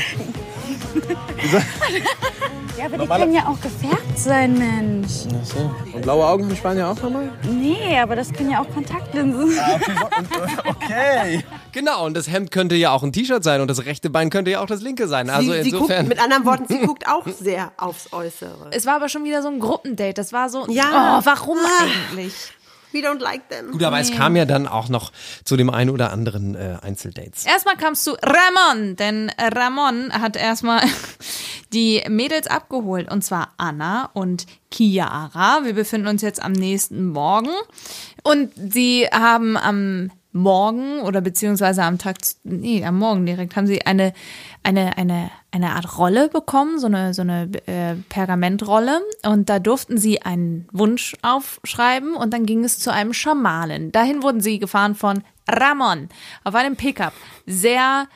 Ja, 2.79 2.87
aber 2.87 2.99
die 2.99 3.07
können 3.07 3.33
ja 3.35 3.47
auch 3.49 3.61
gefärbt 3.61 4.19
sein, 4.19 4.59
Mensch. 4.59 5.11
Ach 5.31 5.47
so. 5.47 5.71
Und 5.95 6.03
blaue 6.03 6.27
Augen 6.27 6.45
haben 6.45 6.57
Spanier 6.57 6.89
auch 6.89 7.01
nochmal? 7.03 7.31
Nee, 7.51 7.99
aber 7.99 8.17
das 8.17 8.33
können 8.33 8.51
ja 8.51 8.61
auch 8.61 8.71
Kontaktlinsen. 8.73 9.53
Okay. 10.65 11.45
Genau, 11.73 12.07
und 12.07 12.17
das 12.17 12.29
Hemd 12.31 12.51
könnte 12.51 12.75
ja 12.75 12.91
auch 12.93 13.03
ein 13.03 13.13
T-Shirt 13.13 13.43
sein 13.45 13.61
und 13.61 13.69
das 13.69 13.85
rechte 13.85 14.09
Bein 14.11 14.31
könnte 14.31 14.51
ja 14.51 14.61
auch 14.61 14.67
das 14.67 14.83
linke 14.83 15.09
sein. 15.09 15.29
Also 15.31 15.53
sie, 15.53 15.63
sie 15.63 15.71
insofern. 15.71 16.07
guckt, 16.07 16.09
mit 16.09 16.23
anderen 16.23 16.45
Worten, 16.45 16.65
sie 16.69 16.79
guckt 16.79 17.07
auch 17.09 17.27
sehr 17.27 17.73
aufs 17.77 18.13
Äußere. 18.13 18.69
Es 18.71 18.87
war 18.87 18.95
aber 18.97 19.09
schon 19.09 19.25
wieder 19.25 19.43
so 19.43 19.49
ein 19.49 19.59
Gruppendate. 19.59 20.15
Das 20.15 20.33
war 20.33 20.49
so, 20.49 20.67
Ja. 20.69 21.19
oh, 21.21 21.27
warum 21.27 21.59
Ah. 21.59 21.85
eigentlich? 22.13 22.35
We 22.97 23.07
don't 23.07 23.21
like 23.21 23.51
them. 23.51 23.73
Gut, 23.73 23.83
aber 23.83 24.01
es 24.01 24.11
kam 24.11 24.37
ja 24.37 24.47
dann 24.47 24.67
auch 24.67 24.89
noch 24.89 25.13
zu 25.45 25.59
dem 25.59 25.69
einen 25.69 25.91
oder 25.91 26.13
anderen 26.13 26.55
äh, 26.55 26.79
Einzeldates. 26.81 27.45
Erstmal 27.45 27.77
kamst 27.77 28.07
du 28.07 28.13
Ramon, 28.23 28.97
denn 28.97 29.31
Ramon 29.39 30.13
hat 30.15 30.37
erstmal 30.37 30.81
die 31.75 32.03
Mädels 32.09 32.47
abgeholt 32.47 33.11
und 33.11 33.23
zwar 33.23 33.53
Anna 33.59 34.09
und 34.15 34.47
Chiara. 34.73 35.65
Wir 35.65 35.75
befinden 35.75 36.09
uns 36.09 36.23
jetzt 36.23 36.43
am 36.43 36.53
nächsten 36.53 37.09
Morgen 37.09 37.51
und 38.23 38.53
sie 38.57 39.07
haben 39.13 39.59
am 39.59 40.11
Morgen 40.37 41.01
oder 41.01 41.21
beziehungsweise 41.21 41.83
am 41.83 41.99
Tag, 41.99 42.17
nee, 42.45 42.85
am 42.85 42.99
Morgen 42.99 43.27
direkt 43.27 43.57
haben 43.57 43.67
sie 43.67 43.85
eine, 43.85 44.13
eine, 44.63 44.97
eine, 44.97 45.31
eine 45.51 45.71
Art 45.71 45.99
Rolle 45.99 46.29
bekommen, 46.29 46.79
so 46.79 46.87
eine, 46.87 47.15
so 47.15 47.23
eine 47.23 47.51
äh, 47.67 47.95
Pergamentrolle 48.09 49.01
und 49.25 49.49
da 49.49 49.59
durften 49.59 49.99
sie 49.99 50.23
einen 50.23 50.69
Wunsch 50.73 51.17
aufschreiben 51.23 52.15
und 52.15 52.33
dann 52.33 52.47
ging 52.47 52.65
es 52.65 52.79
zu 52.79 52.93
einem 52.93 53.13
Schamanen. 53.13 53.93
Dahin 53.93 54.23
wurden 54.23 54.41
sie 54.41 54.59
gefahren 54.59 54.95
von 54.95 55.23
Ramon 55.49 56.09
auf 56.45 56.55
einem 56.55 56.77
Pickup. 56.77 57.13
Sehr 57.47 58.07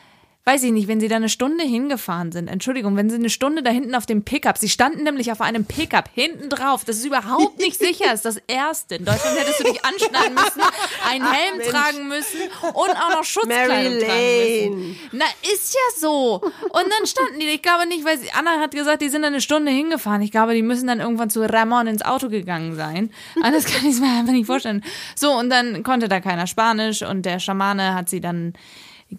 weiß 0.44 0.62
ich 0.62 0.72
nicht, 0.72 0.88
wenn 0.88 1.00
sie 1.00 1.08
da 1.08 1.16
eine 1.16 1.28
Stunde 1.28 1.64
hingefahren 1.64 2.32
sind, 2.32 2.48
Entschuldigung, 2.48 2.96
wenn 2.96 3.10
sie 3.10 3.16
eine 3.16 3.30
Stunde 3.30 3.62
da 3.62 3.70
hinten 3.70 3.94
auf 3.94 4.06
dem 4.06 4.24
Pickup, 4.24 4.56
sie 4.56 4.68
standen 4.68 5.04
nämlich 5.04 5.30
auf 5.30 5.40
einem 5.40 5.64
Pickup 5.66 6.08
hinten 6.14 6.48
drauf, 6.48 6.84
das 6.84 6.96
ist 6.96 7.04
überhaupt 7.04 7.58
nicht 7.58 7.78
sicher, 7.78 8.12
ist 8.12 8.24
das 8.24 8.38
erste. 8.46 8.96
In 8.96 9.04
Deutschland 9.04 9.38
hättest 9.38 9.60
du 9.60 9.64
dich 9.64 9.84
anschneiden 9.84 10.34
müssen, 10.34 10.62
einen 11.08 11.30
Helm 11.30 11.60
tragen 11.70 12.08
müssen 12.08 12.40
und 12.72 12.90
auch 12.90 13.16
noch 13.16 13.24
Schutzkleidung 13.24 13.98
tragen 14.00 14.78
müssen. 14.78 15.00
Na, 15.12 15.26
ist 15.52 15.74
ja 15.74 16.00
so. 16.00 16.40
Und 16.42 16.74
dann 16.74 17.06
standen 17.06 17.38
die, 17.38 17.46
ich 17.46 17.62
glaube 17.62 17.86
nicht, 17.86 18.04
weil 18.04 18.18
sie, 18.18 18.32
Anna 18.32 18.60
hat 18.60 18.72
gesagt, 18.72 19.02
die 19.02 19.08
sind 19.10 19.22
dann 19.22 19.34
eine 19.34 19.42
Stunde 19.42 19.70
hingefahren. 19.70 20.22
Ich 20.22 20.30
glaube, 20.30 20.54
die 20.54 20.62
müssen 20.62 20.86
dann 20.86 21.00
irgendwann 21.00 21.30
zu 21.30 21.42
Ramon 21.42 21.86
ins 21.86 22.02
Auto 22.02 22.28
gegangen 22.28 22.74
sein. 22.76 23.10
Anders 23.42 23.64
kann 23.66 23.84
ich 23.84 23.94
es 23.94 24.00
mir 24.00 24.08
einfach 24.08 24.32
nicht 24.32 24.46
vorstellen. 24.46 24.82
So, 25.14 25.32
und 25.32 25.50
dann 25.50 25.82
konnte 25.82 26.08
da 26.08 26.20
keiner 26.20 26.46
Spanisch 26.46 27.02
und 27.02 27.26
der 27.26 27.40
Schamane 27.40 27.94
hat 27.94 28.08
sie 28.08 28.20
dann 28.20 28.54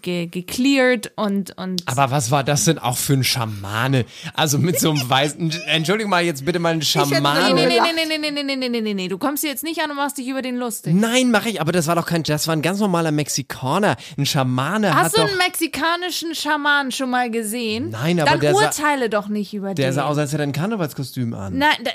ge 0.01 0.27
gecleared 0.27 1.11
und, 1.15 1.57
und 1.57 1.83
Aber 1.87 2.11
was 2.11 2.31
war 2.31 2.43
das 2.43 2.65
denn 2.65 2.79
auch 2.79 2.97
für 2.97 3.13
ein 3.13 3.23
Schamane? 3.23 4.05
Also 4.33 4.57
mit 4.57 4.79
so 4.79 4.91
einem 4.91 5.09
weißen, 5.09 5.51
Entschuldigung 5.67 6.09
mal 6.09 6.23
jetzt 6.23 6.45
bitte 6.45 6.59
mal 6.59 6.73
ein 6.73 6.81
Schamane. 6.81 7.53
nee, 7.53 7.65
nee, 7.65 7.79
nee, 7.79 8.05
nee, 8.05 8.17
nee, 8.17 8.31
nee, 8.31 8.43
nee, 8.43 8.55
nee, 8.55 8.69
nee, 8.69 8.81
nee, 8.81 8.93
nee. 8.93 9.07
Du 9.07 9.17
kommst 9.17 9.41
hier 9.43 9.51
jetzt 9.51 9.63
nicht 9.63 9.81
an 9.81 9.89
und 9.91 9.97
machst 9.97 10.17
dich 10.17 10.27
über 10.27 10.41
den 10.41 10.57
lustig. 10.57 10.93
Nein, 10.93 11.31
mache 11.31 11.49
ich, 11.49 11.59
aber 11.61 11.71
das 11.71 11.87
war 11.87 11.95
doch 11.95 12.05
kein, 12.05 12.23
das 12.23 12.47
war 12.47 12.55
ein 12.55 12.61
ganz 12.61 12.79
normaler 12.79 13.11
Mexikaner. 13.11 13.97
Ein 14.17 14.25
Schamane 14.25 14.95
hat 14.95 15.05
Hast 15.05 15.17
du 15.17 15.21
doch, 15.21 15.27
einen 15.27 15.37
mexikanischen 15.37 16.35
Schaman 16.35 16.91
schon 16.91 17.09
mal 17.09 17.29
gesehen? 17.29 17.89
Nein, 17.89 18.19
aber 18.19 18.31
Dann 18.31 18.39
der 18.39 18.53
sah- 18.55 18.65
urteile 18.65 19.09
doch 19.09 19.27
nicht 19.27 19.53
über 19.53 19.73
der 19.73 19.87
den. 19.89 19.93
sah 19.93 20.05
aus, 20.05 20.17
als 20.17 20.31
hätte 20.31 20.43
er 20.43 20.47
ein 20.47 20.53
Karnevalskostüm 20.53 21.33
an. 21.33 21.57
Nein, 21.57 21.75
da, 21.83 21.91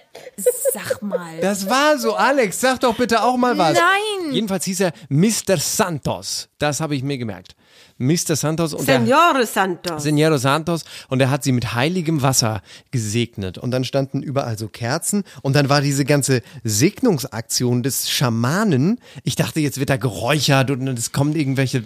sag 0.73 1.03
mal. 1.03 1.41
Das 1.41 1.69
war 1.71 1.99
so, 1.99 2.15
Alex, 2.15 2.61
sag 2.61 2.81
doch 2.81 2.95
bitte 2.97 3.23
auch 3.23 3.37
mal 3.37 3.57
was. 3.59 3.75
Nein. 3.75 4.33
Jedenfalls 4.35 4.65
hieß 4.65 4.81
er 4.81 4.93
Mr. 5.09 5.57
Santos. 5.59 6.49
Das 6.59 6.81
habe 6.81 6.95
ich 6.97 7.03
mir 7.03 7.19
gemerkt. 7.19 7.55
Mr. 7.99 8.37
Santos 8.37 8.75
und 8.75 8.87
der 8.87 9.01
Senor 9.01 9.47
Santos. 9.47 10.03
Senor 10.03 10.39
Santos 10.39 10.85
und 11.09 11.21
er 11.21 11.31
hat 11.31 11.45
sie 11.45 11.53
mit 11.53 11.75
heiligem 11.75 12.23
Wasser 12.23 12.63
gesegnet. 12.91 13.59
Und 13.59 13.71
dann 13.71 13.85
standen 13.85 14.23
überall 14.23 14.59
so 14.59 14.69
Kerzen 14.69 15.25
und 15.43 15.57
dann 15.57 15.69
war 15.69 15.81
diese 15.81 16.05
ganze 16.05 16.43
Segnungsaktion 16.63 17.83
des 17.83 18.11
Schamanen. 18.11 19.01
Ich 19.25 19.37
dachte, 19.37 19.61
jetzt 19.61 19.81
wird 19.81 19.91
er 19.91 19.99
geräuchert 19.99 20.71
und 20.71 20.87
es 20.89 21.13
kommen 21.13 21.35
irgendwelche 21.35 21.85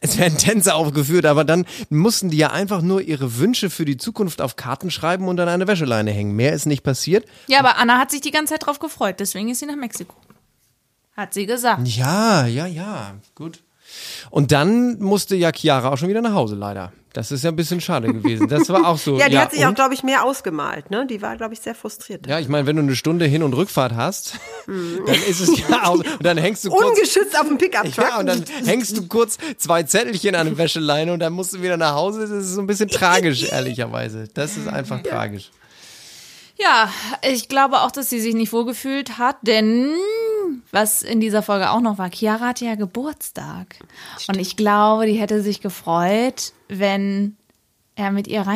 es 0.00 0.18
werden 0.18 0.38
Tänze 0.38 0.74
aufgeführt, 0.74 1.26
aber 1.26 1.44
dann 1.44 1.64
mussten 1.90 2.30
die 2.30 2.36
ja 2.36 2.50
einfach 2.50 2.82
nur 2.82 3.00
ihre 3.00 3.38
Wünsche 3.38 3.70
für 3.70 3.84
die 3.84 3.96
Zukunft 3.96 4.40
auf 4.40 4.56
Karten 4.56 4.90
schreiben 4.90 5.28
und 5.28 5.40
an 5.40 5.48
eine 5.48 5.66
Wäscheleine 5.66 6.10
hängen. 6.10 6.36
Mehr 6.36 6.52
ist 6.52 6.66
nicht 6.66 6.82
passiert. 6.82 7.26
Ja, 7.48 7.58
aber 7.58 7.78
Anna 7.78 7.98
hat 7.98 8.10
sich 8.10 8.20
die 8.20 8.30
ganze 8.30 8.54
Zeit 8.54 8.66
drauf 8.66 8.78
gefreut, 8.78 9.16
deswegen 9.18 9.48
ist 9.48 9.60
sie 9.60 9.66
nach 9.66 9.76
Mexiko. 9.76 10.14
Hat 11.16 11.34
sie 11.34 11.46
gesagt. 11.46 11.88
Ja, 11.88 12.46
ja, 12.46 12.66
ja, 12.66 13.14
gut. 13.34 13.60
Und 14.30 14.52
dann 14.52 14.98
musste 14.98 15.36
ja 15.36 15.50
Chiara 15.52 15.90
auch 15.90 15.96
schon 15.96 16.08
wieder 16.08 16.22
nach 16.22 16.34
Hause, 16.34 16.54
leider. 16.54 16.92
Das 17.12 17.32
ist 17.32 17.42
ja 17.42 17.50
ein 17.50 17.56
bisschen 17.56 17.80
schade 17.80 18.12
gewesen. 18.12 18.48
Das 18.48 18.68
war 18.68 18.86
auch 18.86 18.98
so. 18.98 19.18
Ja, 19.18 19.28
die 19.28 19.38
hat 19.38 19.50
sich 19.52 19.64
auch, 19.64 19.70
und? 19.70 19.74
glaube 19.74 19.94
ich, 19.94 20.02
mehr 20.02 20.24
ausgemalt. 20.24 20.90
Ne? 20.90 21.06
Die 21.06 21.20
war, 21.22 21.36
glaube 21.36 21.54
ich, 21.54 21.60
sehr 21.60 21.74
frustriert. 21.74 22.26
Ja, 22.26 22.38
ich 22.38 22.48
meine, 22.48 22.66
wenn 22.66 22.76
du 22.76 22.82
eine 22.82 22.94
Stunde 22.94 23.24
Hin- 23.24 23.42
und 23.42 23.54
Rückfahrt 23.54 23.96
hast, 23.96 24.34
dann 24.66 25.14
ist 25.28 25.40
es 25.40 25.58
ja 25.58 25.84
auch, 25.84 25.94
und 25.94 26.04
dann 26.22 26.36
hängst 26.36 26.64
du 26.64 26.70
kurz, 26.70 26.98
Ungeschützt 26.98 27.38
auf 27.40 27.48
dem 27.48 27.58
Pickup-Truck. 27.58 28.04
ja, 28.08 28.18
und 28.18 28.26
dann 28.26 28.44
hängst 28.64 28.96
du 28.96 29.08
kurz 29.08 29.38
zwei 29.56 29.82
Zettelchen 29.82 30.34
an 30.34 30.46
eine 30.46 30.58
Wäscheleine 30.58 31.12
und 31.12 31.20
dann 31.20 31.32
musst 31.32 31.54
du 31.54 31.62
wieder 31.62 31.76
nach 31.76 31.94
Hause. 31.94 32.20
Das 32.20 32.30
ist 32.30 32.54
so 32.54 32.60
ein 32.60 32.66
bisschen 32.66 32.88
tragisch, 32.88 33.50
ehrlicherweise. 33.50 34.28
Das 34.34 34.56
ist 34.56 34.68
einfach 34.68 35.02
tragisch. 35.02 35.50
Ja, 36.60 36.92
ich 37.22 37.48
glaube 37.48 37.82
auch, 37.82 37.90
dass 37.90 38.10
sie 38.10 38.20
sich 38.20 38.34
nicht 38.34 38.52
wohlgefühlt 38.52 39.18
hat, 39.18 39.36
denn 39.42 39.92
was 40.70 41.02
in 41.02 41.20
dieser 41.20 41.42
Folge 41.42 41.70
auch 41.70 41.80
noch 41.80 41.98
war, 41.98 42.10
Chiara 42.10 42.48
hatte 42.48 42.64
ja 42.64 42.74
Geburtstag. 42.74 43.76
Und 44.28 44.38
ich 44.38 44.56
glaube, 44.56 45.06
die 45.06 45.14
hätte 45.14 45.42
sich 45.42 45.60
gefreut, 45.60 46.52
wenn 46.68 47.36
er 47.94 48.10
mit 48.10 48.28
ihr 48.28 48.46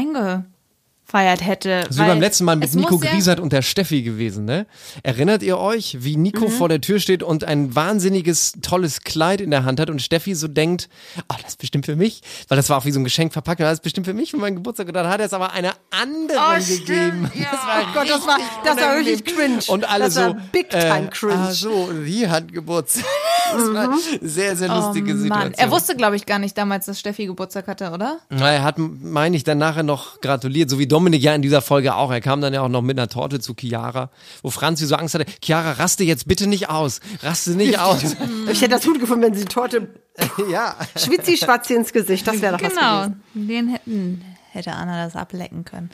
reingefeiert 1.09 1.45
hätte. 1.47 1.85
So 1.91 2.03
wie 2.03 2.07
beim 2.07 2.21
letzten 2.21 2.45
Mal 2.45 2.57
mit 2.57 2.75
Nico 2.75 3.01
ja- 3.03 3.11
Griesert 3.11 3.41
und 3.41 3.53
der 3.53 3.63
Steffi 3.63 4.03
gewesen, 4.03 4.45
ne? 4.45 4.67
Erinnert 5.03 5.43
ihr 5.43 5.59
euch, 5.59 5.99
wie 6.01 6.17
Nico 6.17 6.47
Mhm. 6.47 6.51
vor 6.53 6.69
der 6.69 6.81
Tür 6.81 7.01
steht 7.01 7.23
und 7.23 7.45
ein 7.45 7.75
wahnsinniges, 7.75 8.53
tolles 8.63 9.01
Kleid 9.01 9.41
in 9.41 9.51
der 9.51 9.65
Hand 9.65 9.81
hat 9.81 9.91
und 9.91 10.01
Steffi 10.01 10.35
so 10.35 10.49
denkt, 10.49 10.89
oh, 11.31 11.35
das 11.43 11.53
ist 11.53 11.59
bestimmt 11.59 11.87
für 11.87 11.97
mich, 11.97 12.23
weil 12.49 12.57
das 12.57 12.69
war 12.71 12.79
auch 12.79 12.85
wie 12.85 12.93
so 12.93 13.01
ein 13.01 13.05
Geschenk 13.05 13.33
verpackt, 13.33 13.61
das 13.61 13.75
ist 13.75 13.83
bestimmt 13.83 14.07
für 14.07 14.15
mich 14.15 14.31
für 14.31 14.37
meinen 14.39 14.57
Geburtstag 14.57 14.89
und 14.89 14.95
dann 14.95 15.09
hat 15.09 15.21
er 15.21 15.27
es 15.27 15.33
aber 15.33 15.53
einer 15.53 15.75
anderen 15.91 16.65
gegeben. 16.67 17.31
Das 17.53 17.67
war 17.67 17.83
Oh 17.83 17.95
Gott, 17.95 18.09
das 18.09 18.27
war, 18.27 18.39
das 18.65 18.77
war 18.77 18.97
richtig 18.97 19.25
cringe. 19.37 19.59
Und 19.69 19.89
alle 19.89 20.05
das 20.05 20.17
war 20.17 20.29
so, 20.31 20.37
big 20.53 20.71
time 20.71 21.07
äh, 21.07 21.11
cringe. 21.11 21.35
Ah, 21.35 21.51
so, 21.53 21.91
die 21.93 22.29
hat 22.29 22.53
Geburtstag. 22.53 23.05
Das 23.53 23.75
war 23.75 23.83
eine 23.85 23.99
sehr, 24.23 24.57
sehr 24.57 24.69
lustige 24.69 25.13
Oh 25.13 25.17
Situation. 25.19 25.53
Er 25.59 25.71
wusste, 25.71 25.95
glaube 25.95 26.17
ich, 26.17 26.25
gar 26.25 26.39
nicht 26.39 26.57
damals, 26.57 26.87
dass 26.87 26.99
Steffi 26.99 27.27
Geburtstag 27.27 27.67
hatte, 27.69 27.91
oder? 27.91 28.19
Na, 28.31 28.51
er 28.51 28.63
hat, 28.63 28.77
meine 28.79 29.37
ich, 29.37 29.45
dann 29.45 29.59
nachher 29.59 29.83
noch 29.83 30.23
gratuliert, 30.23 30.71
so 30.71 30.79
wie 30.79 30.87
Dominik 30.93 31.23
ja 31.23 31.35
in 31.35 31.43
dieser 31.43 31.63
Folge 31.63 31.95
auch. 31.95 32.11
Er 32.13 32.21
kam 32.21 32.41
dann 32.41 32.53
ja 32.55 32.61
auch 32.61 32.69
noch 32.69 32.83
mit 32.83 32.99
einer 32.99 33.09
Torte 33.09 33.41
zu 33.41 33.55
Chiara, 33.59 34.11
wo 34.43 34.51
Franzi 34.51 34.87
so 34.87 34.95
Angst 34.97 35.15
hatte, 35.15 35.25
Chiara, 35.43 35.73
raste 35.73 36.05
jetzt 36.05 36.29
bitte 36.29 36.47
nicht 36.47 36.69
aus. 36.69 37.01
Raste 37.23 37.51
nicht 37.53 37.79
aus. 37.79 38.17
Ich 38.51 38.61
hätte 38.61 38.73
das 38.73 38.85
gut 38.85 39.01
gefunden, 39.01 39.23
wenn 39.25 39.35
sie 39.35 39.45
die 39.45 39.49
Torte 39.53 39.89
ja. 40.51 40.77
schwitzi-schwatzi 40.97 41.75
ins 41.75 41.93
Gesicht, 41.93 42.27
das 42.27 42.41
wäre 42.43 42.57
doch 42.59 42.65
was 42.65 42.75
Genau, 42.75 43.01
gewesen. 43.03 43.23
den 43.35 43.69
hätten, 43.69 44.25
hätte 44.51 44.73
Anna 44.73 45.05
das 45.05 45.17
ablecken 45.17 45.65
können. 45.65 45.91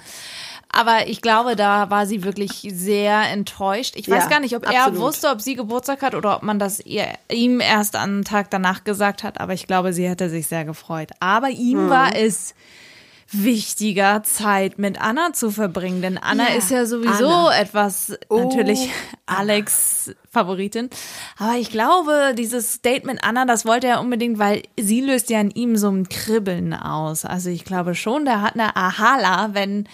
Aber 0.71 1.07
ich 1.09 1.23
glaube, 1.23 1.57
da 1.57 1.89
war 1.91 2.07
sie 2.07 2.25
wirklich 2.25 2.69
sehr 2.73 3.23
enttäuscht. 3.31 3.95
Ich 3.97 4.09
weiß 4.11 4.25
Ja, 4.25 4.29
gar 4.29 4.41
nicht, 4.41 4.55
ob 4.55 4.65
er 4.71 4.83
absolut. 4.85 5.01
wusste, 5.01 5.29
ob 5.31 5.41
sie 5.41 5.55
Geburtstag 5.55 6.03
hat 6.03 6.15
oder 6.15 6.37
ob 6.37 6.43
man 6.43 6.59
das 6.59 6.81
ihr, 6.81 7.07
ihm 7.33 7.61
erst 7.61 7.97
am 7.97 8.25
Tag 8.25 8.51
danach 8.51 8.85
gesagt 8.85 9.23
hat. 9.23 9.41
Aber 9.41 9.55
ich 9.55 9.67
glaube, 9.67 9.93
sie 9.95 10.07
hätte 10.09 10.29
sich 10.29 10.47
sehr 10.47 10.65
gefreut. 10.67 11.11
Aber 11.21 11.49
ihm 11.49 11.79
Hm. 11.79 11.91
war 11.91 12.15
es 12.15 12.55
wichtiger, 13.31 14.23
Zeit 14.23 14.79
mit 14.79 15.01
Anna 15.01 15.33
zu 15.33 15.51
verbringen. 15.51 16.01
Denn 16.03 16.19
Anna 16.19 16.49
Ja, 16.51 16.55
ist 16.57 16.71
ja 16.71 16.87
sowieso 16.87 17.29
Anna. 17.29 17.59
etwas, 17.59 18.12
Oh, 18.29 18.45
natürlich 18.45 18.91
Alex 19.27 20.12
Favoritin. 20.31 20.88
Aber 21.38 21.57
ich 21.57 21.71
glaube, 21.71 22.35
dieses 22.37 22.81
Date 22.81 23.05
mit 23.05 23.23
Anna, 23.25 23.45
das 23.45 23.67
wollte 23.67 23.87
er 23.87 24.01
unbedingt, 24.01 24.38
weil 24.38 24.62
sie 24.79 25.01
löst 25.01 25.29
ja 25.31 25.41
in 25.41 25.51
ihm 25.51 25.77
so 25.77 25.91
ein 25.91 26.09
Kribbeln 26.09 26.73
aus. 26.75 27.25
Also 27.25 27.51
ich 27.51 27.64
glaube 27.64 27.95
schon, 27.95 28.25
der 28.25 28.41
hat 28.43 28.55
eine 28.55 28.75
Ahala, 28.77 29.51
wenn 29.53 29.88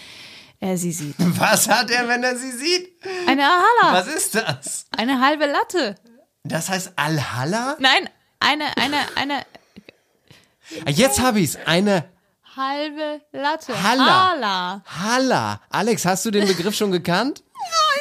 er 0.61 0.77
sie 0.79 0.93
sieht. 0.93 1.15
Was 1.19 1.69
hat 1.69 1.91
er, 1.91 2.07
wenn 2.09 2.23
er 2.23 2.37
sie 2.37 2.53
sieht? 2.53 2.89
Eine 3.27 3.43
Ahala. 3.45 3.93
Was 4.01 4.07
ist 4.07 4.35
das? 4.37 4.87
Eine 4.97 5.21
halbe 5.21 5.47
Latte. 5.47 5.97
Das 6.45 6.69
heißt 6.69 6.93
Alhalla? 6.97 7.77
Nein, 7.81 8.09
eine, 8.39 8.65
eine, 8.77 8.97
eine 9.17 9.43
Ah, 10.87 10.91
Jetzt 10.91 11.21
habe 11.21 11.41
ich's. 11.41 11.59
Eine 11.67 12.05
halbe 12.57 13.21
Latte. 13.33 13.73
Halla. 13.83 14.31
Hala. 14.31 14.83
Halla. 14.87 15.61
Alex, 15.71 16.05
hast 16.05 16.25
du 16.27 16.31
den 16.31 16.47
Begriff 16.47 16.75
schon 16.75 16.93
gekannt? 16.93 17.43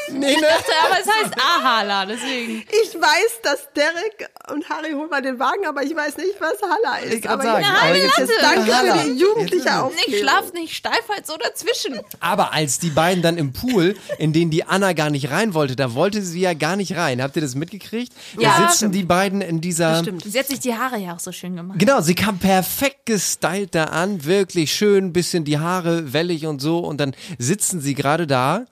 Nein. 0.09 0.19
Nee, 0.19 0.35
ne? 0.35 0.47
Aber 0.85 0.97
es 0.99 1.07
heißt 1.07 1.33
Ahala, 1.39 2.05
deswegen. 2.05 2.63
Ich 2.83 2.93
weiß, 2.95 3.41
dass 3.43 3.67
Derek 3.75 4.29
und 4.51 4.67
Harry 4.69 4.91
holen 4.91 5.09
mal 5.09 5.21
den 5.21 5.39
Wagen, 5.39 5.65
aber 5.67 5.83
ich 5.83 5.95
weiß 5.95 6.17
nicht, 6.17 6.35
was 6.39 6.53
Halla 6.61 6.97
ist. 6.97 7.21
grad 7.23 7.33
aber 7.33 7.43
sagen, 7.43 7.61
ich, 7.65 7.83
aber 7.83 7.95
jetzt, 7.97 8.17
jetzt- 8.17 8.31
danke 8.41 8.75
Halla. 8.75 8.97
für 8.97 9.09
die 9.09 9.17
jugendliche 9.19 9.75
Aufklärung. 9.81 9.91
Nicht 10.07 10.19
schlaf 10.19 10.53
nicht 10.53 10.75
steif 10.75 11.07
halt 11.09 11.25
so 11.27 11.35
dazwischen. 11.37 11.99
Aber 12.19 12.53
als 12.53 12.79
die 12.79 12.89
beiden 12.89 13.21
dann 13.23 13.37
im 13.37 13.53
Pool, 13.53 13.95
in 14.17 14.33
den 14.33 14.49
die 14.49 14.63
Anna 14.65 14.93
gar 14.93 15.09
nicht 15.09 15.29
rein 15.31 15.53
wollte, 15.53 15.75
da 15.75 15.93
wollte 15.93 16.21
sie 16.21 16.41
ja 16.41 16.53
gar 16.53 16.75
nicht 16.75 16.95
rein. 16.95 17.21
Habt 17.21 17.35
ihr 17.35 17.41
das 17.41 17.55
mitgekriegt? 17.55 18.13
Ja. 18.39 18.57
Da 18.57 18.69
sitzen 18.69 18.91
die 18.91 19.03
beiden 19.03 19.41
in 19.41 19.61
dieser. 19.61 20.03
Sie 20.25 20.39
hat 20.39 20.47
sich 20.47 20.59
die 20.59 20.75
Haare 20.75 20.97
ja 20.97 21.15
auch 21.15 21.19
so 21.19 21.31
schön 21.31 21.55
gemacht. 21.55 21.79
Genau, 21.79 22.01
sie 22.01 22.15
kam 22.15 22.39
perfekt 22.39 23.05
gestylt 23.05 23.75
da 23.75 23.85
an, 23.85 24.25
wirklich 24.25 24.73
schön, 24.73 25.13
bisschen 25.13 25.43
die 25.43 25.59
Haare 25.59 26.13
wellig 26.13 26.45
und 26.45 26.61
so. 26.61 26.79
Und 26.79 26.97
dann 26.99 27.15
sitzen 27.37 27.81
sie 27.81 27.93
gerade 27.95 28.27
da. 28.27 28.65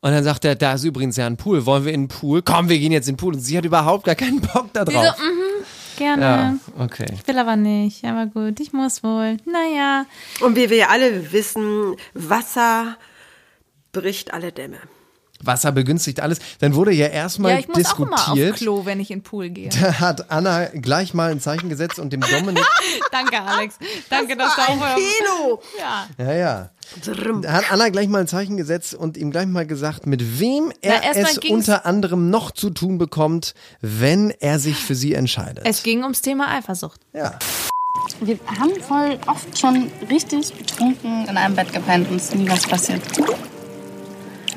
Und 0.00 0.10
dann 0.12 0.24
sagt 0.24 0.44
er, 0.46 0.56
da 0.62 0.74
ist 0.74 0.84
übrigens 0.84 1.16
ja 1.16 1.26
ein 1.26 1.36
Pool. 1.36 1.66
Wollen 1.66 1.84
wir 1.84 1.92
in 1.92 2.02
den 2.02 2.08
Pool? 2.08 2.42
Komm, 2.42 2.68
wir 2.68 2.78
gehen 2.78 2.92
jetzt 2.92 3.08
in 3.08 3.14
den 3.14 3.18
Pool. 3.18 3.34
Und 3.34 3.40
sie 3.40 3.58
hat 3.58 3.64
überhaupt 3.64 4.04
gar 4.04 4.14
keinen 4.14 4.40
Bock 4.40 4.72
da 4.72 4.86
Sie 4.86 4.92
so, 4.92 5.00
drauf. 5.00 5.18
mhm, 5.18 5.64
gerne. 5.98 6.22
Ja, 6.22 6.54
okay. 6.78 7.06
Ich 7.12 7.26
will 7.26 7.38
aber 7.38 7.56
nicht. 7.56 8.04
Aber 8.04 8.26
gut, 8.26 8.60
ich 8.60 8.72
muss 8.72 9.02
wohl. 9.02 9.36
Naja. 9.44 10.06
Und 10.40 10.56
wie 10.56 10.70
wir 10.70 10.76
ja 10.76 10.88
alle 10.88 11.32
wissen, 11.32 11.96
Wasser 12.14 12.96
bricht 13.92 14.32
alle 14.32 14.52
Dämme. 14.52 14.78
Wasser 15.42 15.72
begünstigt 15.72 16.20
alles. 16.20 16.38
Dann 16.60 16.74
wurde 16.74 16.92
ja 16.92 17.06
erstmal 17.08 17.52
Ja, 17.52 17.58
ich 17.58 17.68
muss 17.68 17.86
auch 17.86 17.98
immer 18.00 18.14
auf 18.14 18.20
diskutiert. 18.34 18.56
Klo, 18.56 18.84
wenn 18.84 19.00
ich 19.00 19.10
in 19.10 19.18
den 19.18 19.24
Pool 19.24 19.50
gehe. 19.50 19.68
Da 19.70 20.00
hat 20.00 20.30
Anna 20.30 20.66
gleich 20.66 21.14
mal 21.14 21.30
ein 21.30 21.40
Zeichen 21.40 21.68
gesetzt 21.68 21.98
und 21.98 22.12
dem 22.12 22.20
Dominik. 22.20 22.64
Danke, 23.12 23.40
Alex. 23.40 23.76
Danke, 24.10 24.36
dass 24.36 24.54
du 24.56 24.62
auch 24.62 24.76
mal. 24.76 24.94
Kino! 24.94 25.60
Ja. 25.78 26.06
ja, 26.18 26.32
ja. 26.34 26.70
Da 27.42 27.52
hat 27.52 27.72
Anna 27.72 27.88
gleich 27.88 28.08
mal 28.08 28.20
ein 28.20 28.26
Zeichen 28.26 28.56
gesetzt 28.56 28.94
und 28.94 29.16
ihm 29.16 29.30
gleich 29.30 29.46
mal 29.46 29.66
gesagt, 29.66 30.06
mit 30.06 30.40
wem 30.40 30.72
er 30.82 31.00
mal 31.00 31.00
es 31.14 31.38
unter 31.48 31.86
anderem 31.86 32.28
noch 32.30 32.50
zu 32.50 32.70
tun 32.70 32.98
bekommt, 32.98 33.54
wenn 33.80 34.30
er 34.40 34.58
sich 34.58 34.76
für 34.76 34.94
sie 34.94 35.14
entscheidet. 35.14 35.64
Es 35.66 35.82
ging 35.82 36.02
ums 36.02 36.20
Thema 36.22 36.48
Eifersucht. 36.54 37.00
ja. 37.12 37.38
Wir 38.20 38.38
haben 38.58 38.72
voll 38.80 39.18
oft 39.26 39.58
schon 39.58 39.90
richtig 40.10 40.52
betrunken 40.54 41.26
in 41.28 41.36
einem 41.36 41.54
Bett 41.54 41.72
gepennt 41.72 42.10
und 42.10 42.16
es 42.16 42.24
ist 42.24 42.34
nie 42.34 42.48
was 42.48 42.66
passiert. 42.66 43.02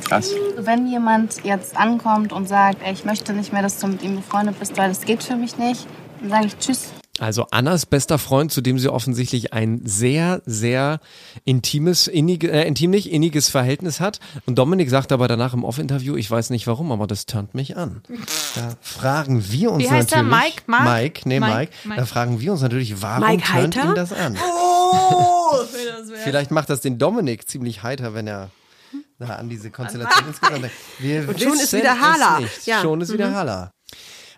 Krass. 0.06 0.32
Wenn 0.58 0.88
jemand 0.88 1.44
jetzt 1.44 1.76
ankommt 1.76 2.32
und 2.32 2.48
sagt, 2.48 2.78
ey, 2.84 2.94
ich 2.94 3.06
möchte 3.06 3.34
nicht 3.34 3.52
mehr, 3.52 3.62
dass 3.62 3.80
du 3.80 3.88
mit 3.88 4.04
ihm 4.04 4.16
befreundet 4.18 4.60
bist, 4.60 4.78
weil 4.78 4.90
das 4.90 5.02
geht 5.02 5.24
für 5.24 5.36
mich 5.36 5.58
nicht, 5.58 5.88
dann 6.22 6.30
sage 6.30 6.46
ich 6.48 6.58
Tschüss. 6.58 6.90
Also 7.18 7.48
Annas 7.52 7.86
bester 7.86 8.18
Freund, 8.18 8.52
zu 8.52 8.60
dem 8.60 8.78
sie 8.78 8.92
offensichtlich 8.92 9.54
ein 9.54 9.80
sehr, 9.86 10.42
sehr 10.46 11.00
intimes, 11.46 12.08
innige, 12.08 12.52
äh, 12.52 12.68
intim 12.68 12.92
nicht, 12.92 13.10
inniges 13.10 13.48
Verhältnis 13.48 14.02
hat. 14.02 14.20
Und 14.46 14.58
Dominik 14.60 14.90
sagt 14.90 15.14
aber 15.14 15.30
danach 15.30 15.54
im 15.54 15.64
Off-Interview, 15.64 16.18
ich 16.18 16.30
weiß 16.30 16.50
nicht 16.50 16.68
warum, 16.68 16.92
aber 16.92 17.08
das 17.08 17.26
turnt 17.26 17.56
mich 17.56 17.78
an. 17.78 18.02
Da 18.56 18.76
fragen 18.82 19.46
wir 19.50 19.72
uns 19.72 19.84
Wie 19.84 19.90
heißt 19.90 20.12
er? 20.12 20.24
natürlich. 20.24 20.44
Mike? 20.46 20.64
Mark? 20.68 20.84
Mike, 20.84 21.22
nee, 21.30 21.40
Mike. 21.40 21.54
Mike, 21.56 21.72
Mike. 21.86 22.02
Da 22.02 22.06
fragen 22.06 22.42
wir 22.42 22.52
uns 22.52 22.62
natürlich, 22.62 23.02
warum 23.02 23.26
Mike 23.26 23.44
turnt 23.44 23.76
ihn 23.78 23.96
das 23.96 24.12
an? 24.12 24.38
Vielleicht 26.26 26.52
macht 26.52 26.70
das 26.70 26.82
den 26.82 26.98
Dominik 26.98 27.48
ziemlich 27.48 27.82
heiter, 27.82 28.14
wenn 28.14 28.28
er 28.28 28.50
da 29.20 29.36
an 29.36 29.50
diese 29.50 29.72
Konstellation 29.72 30.28
insgesamt. 30.28 30.70
Wir 31.00 31.28
Und 31.28 31.42
schon 31.42 31.60
ist 31.60 31.74
wieder 31.74 32.00
Hala. 32.00 32.40
Ja. 32.66 32.82
Schon 32.82 33.02
ist 33.02 33.14
wieder 33.14 33.34
Hala. 33.34 33.72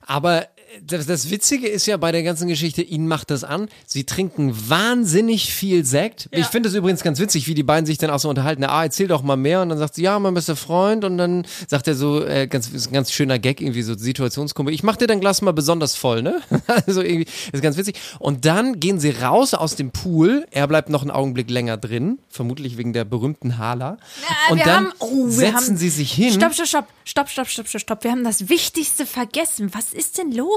Aber 0.06 0.48
das, 0.82 1.06
das 1.06 1.30
Witzige 1.30 1.68
ist 1.68 1.86
ja 1.86 1.98
bei 1.98 2.12
der 2.12 2.24
ganzen 2.24 2.48
Geschichte, 2.48 2.82
ihnen 2.82 3.08
macht 3.08 3.32
das 3.32 3.44
an. 3.44 3.70
Sie 3.86 4.04
trinken 4.04 4.54
wahnsinnig 4.70 5.54
viel 5.54 5.86
Sekt. 5.86 6.28
Ich 6.32 6.48
finde 6.48 6.70
es 6.70 6.76
übrigens 6.76 7.04
ganz 7.04 7.20
witzig, 7.20 7.48
wie 7.48 7.54
die 7.54 7.64
beiden 7.64 7.86
sich 7.86 7.98
dann 7.98 8.10
auch 8.10 8.20
so 8.20 8.30
unterhalten. 8.30 8.64
Ah, 8.64 8.84
erzähl 8.84 9.08
doch 9.08 9.22
mal 9.22 9.38
mehr. 9.38 9.62
Und 9.62 9.70
dann 9.70 9.78
sagt 9.78 9.96
sie, 9.96 10.04
ja, 10.04 10.20
mein 10.20 10.34
bester 10.34 10.56
Freund. 10.56 11.04
Und 11.04 11.18
dann 11.18 11.46
sagt 11.68 11.88
er 11.88 11.96
so, 11.96 12.24
äh, 12.24 12.48
ganz, 12.48 12.70
ist 12.70 12.88
ein 12.88 12.94
ganz 12.94 13.12
schöner 13.12 13.40
Gag, 13.40 13.62
irgendwie 13.62 13.82
so 13.82 13.98
Situationskumpel. 13.98 14.74
Ich 14.74 14.84
mach 14.84 14.98
dir 14.98 15.08
dein 15.08 15.20
Glas 15.22 15.42
mal 15.42 15.54
besonders 15.54 15.96
voll, 15.96 16.22
ne? 16.22 16.42
also 16.86 17.02
irgendwie, 17.02 17.28
ist 17.52 17.64
ganz 17.64 17.78
witzig. 17.78 18.00
Und 18.20 18.46
dann 18.46 18.80
gehen 18.80 19.00
sie 19.00 19.12
raus 19.12 19.54
aus 19.54 19.76
dem 19.76 19.92
Pool. 19.92 20.46
Er 20.52 20.68
bleibt 20.68 20.90
noch 20.90 21.02
einen 21.02 21.12
Augenblick 21.12 21.50
länger 21.50 21.78
drin. 21.78 22.20
Vermutlich 22.30 22.78
wegen 22.78 22.94
der 22.94 23.06
berühmten 23.06 23.58
Hala. 23.58 23.98
Ja, 24.22 24.52
und 24.52 24.60
dann 24.66 24.86
haben, 24.88 24.94
oh, 25.00 25.30
setzen 25.30 25.56
haben, 25.56 25.78
sie 25.78 25.90
sich 25.90 26.12
hin. 26.12 26.34
Stopp, 26.34 26.54
stopp, 26.54 26.68
stopp, 26.68 27.30
stopp, 27.30 27.48
stopp, 27.48 27.68
stopp, 27.68 27.82
stopp. 27.82 28.04
Wir 28.04 28.12
haben 28.12 28.24
das 28.24 28.50
Wichtigste 28.50 29.06
vergessen. 29.06 29.72
Was 29.74 29.94
ist 29.94 30.18
denn 30.18 30.32
los? 30.32 30.57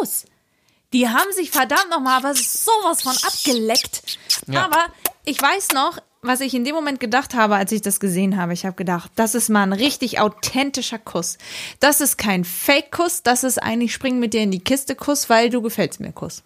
Die 0.93 1.09
haben 1.09 1.33
sich 1.33 1.51
verdammt 1.51 1.91
nochmal 1.91 2.17
aber 2.19 2.35
sowas 2.35 3.03
von 3.03 3.13
abgeleckt. 3.17 4.03
Ja. 4.49 4.65
Aber 4.65 4.87
ich 5.25 5.41
weiß 5.41 5.69
noch, 5.73 5.99
was 6.23 6.41
ich 6.41 6.53
in 6.53 6.65
dem 6.65 6.75
Moment 6.75 6.99
gedacht 7.01 7.35
habe, 7.35 7.55
als 7.57 7.71
ich 7.73 7.81
das 7.81 8.01
gesehen 8.01 8.37
habe. 8.37 8.53
Ich 8.53 8.67
habe 8.67 8.75
gedacht, 8.77 9.11
das 9.15 9.35
ist 9.35 9.49
mal 9.49 9.63
ein 9.63 9.73
richtig 9.73 10.19
authentischer 10.21 10.99
Kuss. 10.99 11.39
Das 11.79 12.01
ist 12.01 12.19
kein 12.19 12.45
Fake-Kuss, 12.45 13.23
das 13.23 13.45
ist 13.45 13.59
eigentlich 13.63 13.95
Spring 13.95 14.19
mit 14.19 14.35
dir 14.35 14.43
in 14.43 14.51
die 14.51 14.59
Kiste 14.61 14.95
Kuss, 14.97 15.31
weil 15.31 15.49
du 15.49 15.63
gefällst 15.63 16.01
mir 16.01 16.13
Kuss. 16.13 16.43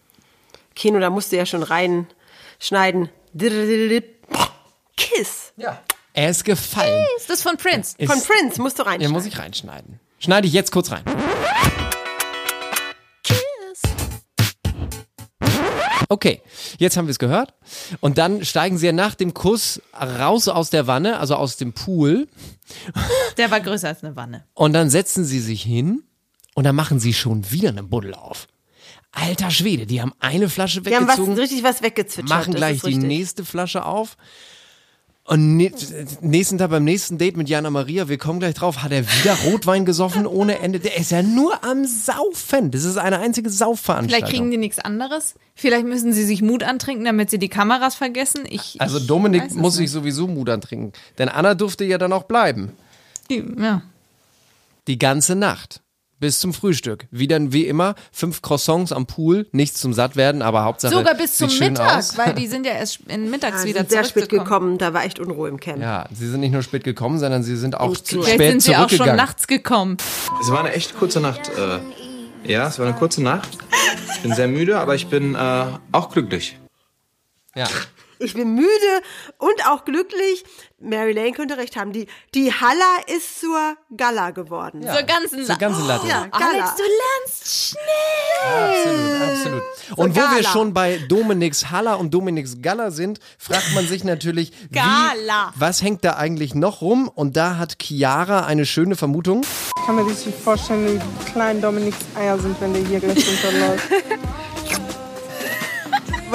Kino, 0.76 0.98
da 1.00 1.08
musst 1.10 1.32
du 1.32 1.36
ja 1.36 1.46
schon 1.46 1.62
reinschneiden. 1.62 3.08
Kiss. 4.96 5.52
Er 6.12 6.30
ist 6.30 6.44
gefallen. 6.44 7.04
Ist 7.16 7.28
das 7.30 7.42
von 7.42 7.56
Prince? 7.56 7.96
Ist, 7.98 8.12
Von 8.12 8.22
Prince 8.22 8.60
musst 8.60 8.78
du 8.78 8.82
Ja, 8.84 8.90
reinschneiden. 8.90 9.12
muss 9.12 9.26
ich 9.26 9.38
reinschneiden. 9.38 9.98
Schneide 10.20 10.46
ich 10.46 10.52
jetzt 10.52 10.70
kurz 10.70 10.90
rein. 10.92 11.02
Okay, 16.08 16.42
jetzt 16.78 16.96
haben 16.96 17.06
wir 17.06 17.12
es 17.12 17.18
gehört. 17.18 17.54
Und 18.00 18.18
dann 18.18 18.44
steigen 18.44 18.78
sie 18.78 18.86
ja 18.86 18.92
nach 18.92 19.14
dem 19.14 19.34
Kuss 19.34 19.80
raus 19.98 20.48
aus 20.48 20.70
der 20.70 20.86
Wanne, 20.86 21.18
also 21.18 21.36
aus 21.36 21.56
dem 21.56 21.72
Pool. 21.72 22.28
Der 23.36 23.50
war 23.50 23.60
größer 23.60 23.88
als 23.88 24.04
eine 24.04 24.16
Wanne. 24.16 24.44
Und 24.54 24.72
dann 24.72 24.90
setzen 24.90 25.24
sie 25.24 25.40
sich 25.40 25.62
hin 25.62 26.02
und 26.54 26.64
dann 26.64 26.76
machen 26.76 27.00
sie 27.00 27.12
schon 27.12 27.50
wieder 27.50 27.70
eine 27.70 27.82
Buddel 27.82 28.14
auf. 28.14 28.46
Alter 29.12 29.50
Schwede, 29.50 29.86
die 29.86 30.00
haben 30.00 30.12
eine 30.18 30.48
Flasche 30.48 30.82
Die 30.82 30.94
haben 30.94 31.06
was, 31.06 31.18
weggezogen, 31.18 31.38
richtig 31.38 31.62
was 31.62 31.82
weggezwitschert. 31.82 32.28
machen 32.28 32.54
gleich 32.54 32.80
die 32.82 32.96
nächste 32.96 33.44
Flasche 33.44 33.84
auf. 33.86 34.16
Und 35.26 35.56
ne 35.56 35.72
nächsten 36.20 36.58
Tag 36.58 36.68
beim 36.68 36.84
nächsten 36.84 37.16
Date 37.16 37.38
mit 37.38 37.48
Jana 37.48 37.70
Maria, 37.70 38.08
wir 38.10 38.18
kommen 38.18 38.40
gleich 38.40 38.54
drauf, 38.54 38.82
hat 38.82 38.92
er 38.92 39.06
wieder 39.06 39.34
Rotwein 39.46 39.86
gesoffen 39.86 40.26
ohne 40.26 40.58
Ende. 40.58 40.80
Der 40.80 40.98
ist 40.98 41.12
ja 41.12 41.22
nur 41.22 41.64
am 41.64 41.86
Saufen. 41.86 42.70
Das 42.70 42.84
ist 42.84 42.98
eine 42.98 43.20
einzige 43.20 43.48
Saufveranstaltung. 43.48 44.26
Vielleicht 44.28 44.36
kriegen 44.38 44.50
die 44.50 44.58
nichts 44.58 44.78
anderes. 44.80 45.34
Vielleicht 45.54 45.86
müssen 45.86 46.12
sie 46.12 46.24
sich 46.24 46.42
Mut 46.42 46.62
antrinken, 46.62 47.06
damit 47.06 47.30
sie 47.30 47.38
die 47.38 47.48
Kameras 47.48 47.94
vergessen. 47.94 48.42
Ich, 48.46 48.78
also 48.82 48.98
ich 48.98 49.06
Dominik 49.06 49.54
muss 49.54 49.76
sich 49.76 49.90
sowieso 49.90 50.26
Mut 50.26 50.50
antrinken. 50.50 50.92
Denn 51.16 51.30
Anna 51.30 51.54
durfte 51.54 51.84
ja 51.84 51.96
dann 51.96 52.12
auch 52.12 52.24
bleiben. 52.24 52.72
Die- 53.30 53.44
Ja. 53.58 53.80
Die 54.88 54.98
ganze 54.98 55.34
Nacht. 55.36 55.80
Bis 56.20 56.38
zum 56.38 56.54
Frühstück. 56.54 57.06
Wie 57.10 57.26
dann 57.26 57.52
wie 57.52 57.66
immer, 57.66 57.94
fünf 58.12 58.40
Croissants 58.40 58.92
am 58.92 59.06
Pool, 59.06 59.46
nichts 59.52 59.80
zum 59.80 59.92
Sattwerden, 59.92 60.42
aber 60.42 60.64
Hauptsache. 60.64 60.94
Sogar 60.94 61.14
bis 61.14 61.36
zum 61.36 61.50
Mittag, 61.58 61.98
Aus. 61.98 62.16
weil 62.16 62.34
die 62.34 62.46
sind 62.46 62.66
ja 62.66 62.72
erst 62.72 63.00
in 63.08 63.30
mittags 63.30 63.62
Ja, 63.62 63.68
wieder 63.68 63.80
sind 63.80 63.90
sehr 63.90 64.04
spät 64.04 64.28
gekommen, 64.28 64.78
da 64.78 64.94
war 64.94 65.04
echt 65.04 65.18
Unruhe 65.18 65.48
im 65.48 65.58
Camp. 65.58 65.80
Ja, 65.82 66.06
sie 66.12 66.28
sind 66.28 66.40
nicht 66.40 66.52
nur 66.52 66.62
spät 66.62 66.84
gekommen, 66.84 67.18
sondern 67.18 67.42
sie 67.42 67.56
sind 67.56 67.78
auch 67.78 67.96
zu 67.96 68.22
spät 68.22 68.50
sind 68.50 68.62
sie 68.62 68.76
auch 68.76 68.88
schon 68.88 69.16
nachts 69.16 69.46
gekommen. 69.46 69.96
Es 70.40 70.50
war 70.50 70.60
eine 70.60 70.72
echt 70.72 70.96
kurze 70.96 71.20
Nacht. 71.20 71.50
Äh, 71.58 72.50
ja, 72.50 72.68
es 72.68 72.78
war 72.78 72.86
eine 72.86 72.96
kurze 72.96 73.22
Nacht. 73.22 73.58
Ich 74.14 74.20
bin 74.22 74.34
sehr 74.34 74.48
müde, 74.48 74.78
aber 74.78 74.94
ich 74.94 75.08
bin 75.08 75.34
äh, 75.34 75.64
auch 75.92 76.10
glücklich. 76.10 76.58
Ja. 77.54 77.66
Ich 78.24 78.34
bin 78.34 78.54
müde 78.54 79.02
und 79.38 79.66
auch 79.68 79.84
glücklich. 79.84 80.44
Mary 80.80 81.12
Lane 81.12 81.32
könnte 81.32 81.56
recht 81.56 81.76
haben. 81.76 81.92
Die, 81.92 82.06
die 82.34 82.52
Halla 82.52 82.98
ist 83.14 83.40
zur 83.40 83.76
Gala 83.96 84.30
geworden. 84.30 84.82
Zur 84.82 85.02
ganzen, 85.02 85.44
Zur 85.44 85.56
ganzen 85.56 85.86
Latte. 85.86 86.06
Ja, 86.06 86.26
Gala. 86.26 86.46
Alex, 86.46 86.76
du 86.76 86.82
lernst 86.82 87.70
schnell. 87.70 88.70
Absolut, 88.70 89.22
absolut. 89.30 89.62
Und 89.98 90.16
wo 90.16 90.20
Gala. 90.20 90.36
wir 90.36 90.42
schon 90.44 90.74
bei 90.74 90.98
Dominiks 91.08 91.70
Haller 91.70 91.98
und 91.98 92.12
Dominiks 92.12 92.60
Gala 92.60 92.90
sind, 92.90 93.18
fragt 93.38 93.74
man 93.74 93.86
sich 93.86 94.04
natürlich, 94.04 94.52
wie, 94.70 94.78
Gala. 94.78 95.52
was 95.56 95.82
hängt 95.82 96.04
da 96.04 96.16
eigentlich 96.16 96.54
noch 96.54 96.82
rum? 96.82 97.08
Und 97.14 97.36
da 97.36 97.56
hat 97.56 97.78
Chiara 97.82 98.44
eine 98.44 98.66
schöne 98.66 98.96
Vermutung. 98.96 99.42
Ich 99.78 99.86
kann 99.86 99.96
mir 99.96 100.06
richtig 100.06 100.34
vorstellen, 100.34 101.00
wie 101.00 101.30
klein 101.30 101.60
Dominiks 101.60 101.98
Eier 102.14 102.38
sind, 102.38 102.60
wenn 102.60 102.74
der 102.74 102.84
hier 102.84 103.00
gleich 103.00 103.26
runterläuft. 103.26 103.88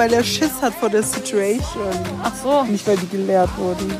weil 0.00 0.14
er 0.14 0.24
Schiss 0.24 0.62
hat 0.62 0.72
vor 0.72 0.88
der 0.88 1.02
Situation. 1.02 1.92
Ach 2.22 2.34
so. 2.34 2.62
Nicht, 2.62 2.86
weil 2.86 2.96
die 2.96 3.08
gelehrt 3.08 3.50
wurden. 3.58 3.94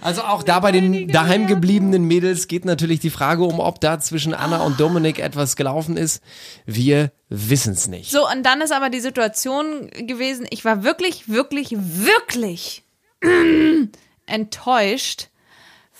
Also 0.00 0.22
auch 0.22 0.42
da 0.42 0.60
bei 0.60 0.72
den 0.72 1.08
daheim 1.08 1.46
gebliebenen 1.46 2.04
Mädels 2.04 2.48
geht 2.48 2.64
natürlich 2.64 3.00
die 3.00 3.10
Frage 3.10 3.44
um, 3.44 3.60
ob 3.60 3.78
da 3.82 4.00
zwischen 4.00 4.32
Anna 4.32 4.62
und 4.62 4.80
Dominik 4.80 5.18
etwas 5.18 5.56
gelaufen 5.56 5.98
ist. 5.98 6.22
Wir 6.64 7.12
wissen 7.28 7.74
es 7.74 7.88
nicht. 7.88 8.10
So, 8.10 8.26
und 8.26 8.42
dann 8.42 8.62
ist 8.62 8.72
aber 8.72 8.88
die 8.88 9.00
Situation 9.00 9.90
gewesen, 9.90 10.46
ich 10.48 10.64
war 10.64 10.82
wirklich, 10.82 11.28
wirklich, 11.28 11.76
wirklich 11.78 12.84
enttäuscht 14.24 15.28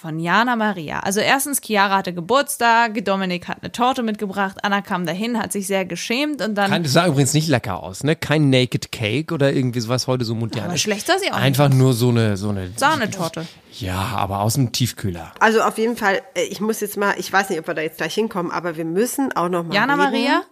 von 0.00 0.18
Jana 0.18 0.56
Maria. 0.56 1.00
Also 1.00 1.20
erstens, 1.20 1.60
Chiara 1.60 1.98
hatte 1.98 2.14
Geburtstag, 2.14 3.04
Dominik 3.04 3.48
hat 3.48 3.58
eine 3.60 3.70
Torte 3.70 4.02
mitgebracht, 4.02 4.56
Anna 4.62 4.80
kam 4.80 5.04
dahin, 5.04 5.38
hat 5.38 5.52
sich 5.52 5.66
sehr 5.66 5.84
geschämt 5.84 6.40
und 6.40 6.54
dann... 6.54 6.70
Kein, 6.70 6.84
das 6.84 6.94
sah 6.94 7.06
übrigens 7.06 7.34
nicht 7.34 7.48
lecker 7.48 7.82
aus, 7.82 8.02
ne? 8.02 8.16
Kein 8.16 8.48
Naked 8.48 8.92
Cake 8.92 9.34
oder 9.34 9.52
irgendwie 9.52 9.80
sowas 9.80 10.06
heute 10.06 10.24
so 10.24 10.34
modern 10.34 10.64
aber 10.64 10.74
ist. 10.74 10.80
schlecht 10.80 11.06
sah 11.06 11.18
sie 11.18 11.30
auch 11.30 11.36
Einfach 11.36 11.68
nur 11.68 11.92
so 11.92 12.08
eine, 12.08 12.38
so 12.38 12.48
eine 12.48 12.68
nicht. 12.68 12.80
Sahnetorte. 12.80 13.46
Ja, 13.78 13.98
aber 14.16 14.40
aus 14.40 14.54
dem 14.54 14.72
Tiefkühler. 14.72 15.32
Also 15.38 15.60
auf 15.60 15.76
jeden 15.76 15.96
Fall, 15.96 16.22
äh, 16.34 16.44
ich 16.44 16.62
muss 16.62 16.80
jetzt 16.80 16.96
mal, 16.96 17.14
ich 17.18 17.30
weiß 17.30 17.50
nicht, 17.50 17.58
ob 17.58 17.66
wir 17.66 17.74
da 17.74 17.82
jetzt 17.82 17.98
gleich 17.98 18.14
hinkommen, 18.14 18.50
aber 18.50 18.78
wir 18.78 18.86
müssen 18.86 19.32
auch 19.32 19.50
noch 19.50 19.64
mal 19.64 19.74
Jana 19.74 19.94
reden 19.96 20.12
Maria? 20.12 20.42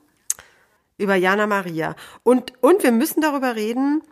über 0.99 1.15
Jana 1.15 1.47
Maria. 1.47 1.97
Und, 2.23 2.53
und 2.63 2.83
wir 2.83 2.93
müssen 2.93 3.23
darüber 3.23 3.57
reden, 3.57 4.03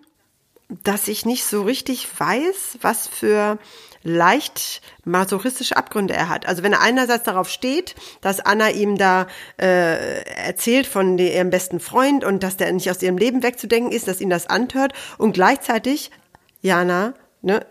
dass 0.68 1.08
ich 1.08 1.24
nicht 1.24 1.44
so 1.44 1.62
richtig 1.62 2.08
weiß, 2.18 2.78
was 2.80 3.06
für 3.06 3.58
leicht 4.02 4.82
masochistische 5.04 5.76
Abgründe 5.76 6.14
er 6.14 6.28
hat. 6.28 6.46
Also 6.46 6.62
wenn 6.62 6.72
er 6.72 6.80
einerseits 6.80 7.24
darauf 7.24 7.48
steht, 7.48 7.94
dass 8.20 8.40
Anna 8.40 8.70
ihm 8.70 8.96
da 8.98 9.26
äh, 9.60 10.22
erzählt 10.24 10.86
von 10.86 11.16
de- 11.16 11.34
ihrem 11.34 11.50
besten 11.50 11.80
Freund 11.80 12.24
und 12.24 12.42
dass 12.42 12.56
der 12.56 12.72
nicht 12.72 12.90
aus 12.90 13.02
ihrem 13.02 13.18
Leben 13.18 13.42
wegzudenken 13.42 13.92
ist, 13.92 14.06
dass 14.08 14.20
ihn 14.20 14.30
das 14.30 14.46
antört 14.48 14.92
und 15.18 15.32
gleichzeitig 15.32 16.10
Jana, 16.62 17.14
ne, 17.42 17.64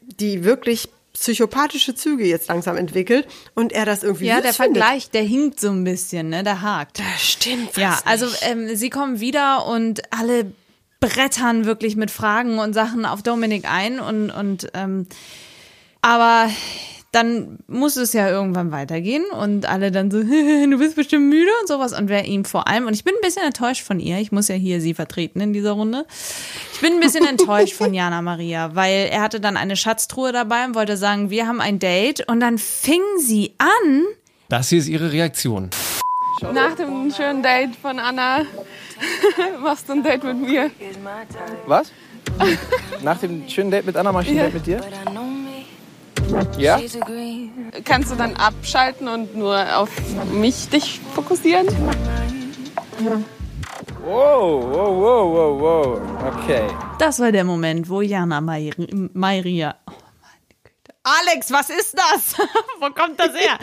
die 0.00 0.44
wirklich 0.44 0.88
psychopathische 1.12 1.94
Züge 1.94 2.24
jetzt 2.24 2.48
langsam 2.48 2.76
entwickelt 2.76 3.26
und 3.54 3.72
er 3.72 3.84
das 3.84 4.02
irgendwie 4.02 4.26
Ja, 4.26 4.40
der 4.40 4.54
findet. 4.54 4.78
Vergleich, 4.82 5.10
der 5.10 5.22
hinkt 5.22 5.60
so 5.60 5.68
ein 5.70 5.82
bisschen, 5.84 6.28
ne? 6.30 6.42
Der 6.44 6.62
hakt. 6.62 7.00
Das 7.00 7.20
stimmt. 7.22 7.76
Ja, 7.76 7.98
also 8.04 8.26
ähm, 8.42 8.74
sie 8.76 8.90
kommen 8.90 9.18
wieder 9.20 9.66
und 9.66 10.02
alle 10.12 10.52
brettern 11.00 11.64
wirklich 11.64 11.96
mit 11.96 12.10
Fragen 12.10 12.58
und 12.58 12.74
Sachen 12.74 13.06
auf 13.06 13.22
Dominik 13.22 13.64
ein 13.70 14.00
und, 14.00 14.30
und 14.30 14.68
ähm, 14.74 15.06
aber 16.02 16.48
dann 17.12 17.58
muss 17.66 17.96
es 17.96 18.12
ja 18.12 18.28
irgendwann 18.28 18.70
weitergehen 18.70 19.24
und 19.32 19.66
alle 19.66 19.90
dann 19.90 20.10
so, 20.10 20.22
du 20.22 20.78
bist 20.78 20.94
bestimmt 20.94 21.28
müde 21.28 21.50
und 21.60 21.68
sowas. 21.68 21.92
Und 21.92 22.08
wer 22.08 22.24
ihm 22.24 22.44
vor 22.44 22.68
allem, 22.68 22.86
und 22.86 22.94
ich 22.94 23.02
bin 23.02 23.14
ein 23.14 23.20
bisschen 23.20 23.42
enttäuscht 23.44 23.82
von 23.82 23.98
ihr, 23.98 24.18
ich 24.18 24.30
muss 24.30 24.46
ja 24.48 24.54
hier 24.54 24.80
sie 24.80 24.94
vertreten 24.94 25.40
in 25.40 25.52
dieser 25.52 25.72
Runde. 25.72 26.06
Ich 26.72 26.80
bin 26.80 26.92
ein 26.94 27.00
bisschen 27.00 27.26
enttäuscht 27.28 27.74
von 27.74 27.94
Jana 27.94 28.22
Maria, 28.22 28.76
weil 28.76 29.08
er 29.10 29.22
hatte 29.22 29.40
dann 29.40 29.56
eine 29.56 29.76
Schatztruhe 29.76 30.30
dabei 30.30 30.64
und 30.66 30.76
wollte 30.76 30.96
sagen, 30.96 31.30
wir 31.30 31.48
haben 31.48 31.60
ein 31.60 31.80
Date 31.80 32.28
und 32.28 32.38
dann 32.40 32.58
fing 32.58 33.02
sie 33.18 33.54
an, 33.58 34.04
Das 34.48 34.68
hier 34.68 34.78
ist 34.78 34.88
ihre 34.88 35.10
Reaktion. 35.12 35.70
Nach 36.54 36.74
dem 36.74 37.12
schönen 37.12 37.42
Date 37.42 37.74
von 37.76 37.98
Anna 37.98 38.46
machst 39.62 39.88
du 39.88 39.92
ein 39.94 40.02
Date 40.02 40.24
mit 40.24 40.36
mir. 40.40 40.70
Was? 41.66 41.92
Nach 43.02 43.18
dem 43.18 43.48
schönen 43.48 43.70
Date 43.70 43.86
mit 43.86 43.96
Anna 43.96 44.12
mach 44.12 44.22
ich 44.22 44.28
ein 44.30 44.36
Ja. 44.36 44.42
Date 44.44 44.54
mit 44.54 44.66
dir? 44.66 44.80
Ja? 46.58 46.78
Kannst 47.84 48.12
du 48.12 48.16
dann 48.16 48.36
abschalten 48.36 49.08
und 49.08 49.34
nur 49.36 49.76
auf 49.76 49.90
mich 50.32 50.68
dich 50.68 51.00
fokussieren? 51.14 51.66
Wow, 54.04 54.64
wow, 54.64 54.88
wow, 54.96 55.34
wow, 55.34 55.60
wow. 55.60 56.00
Okay. 56.34 56.62
Das 56.98 57.18
war 57.20 57.32
der 57.32 57.44
Moment, 57.44 57.88
wo 57.88 58.00
Jana 58.00 58.40
Mairi- 58.40 59.10
Maria. 59.14 59.74
Oh 59.88 59.92
meine 60.22 60.62
Güte. 60.62 60.94
Alex, 61.02 61.50
was 61.50 61.70
ist 61.70 61.96
das? 61.96 62.34
wo 62.80 62.90
kommt 62.90 63.18
das 63.18 63.32
her? 63.34 63.58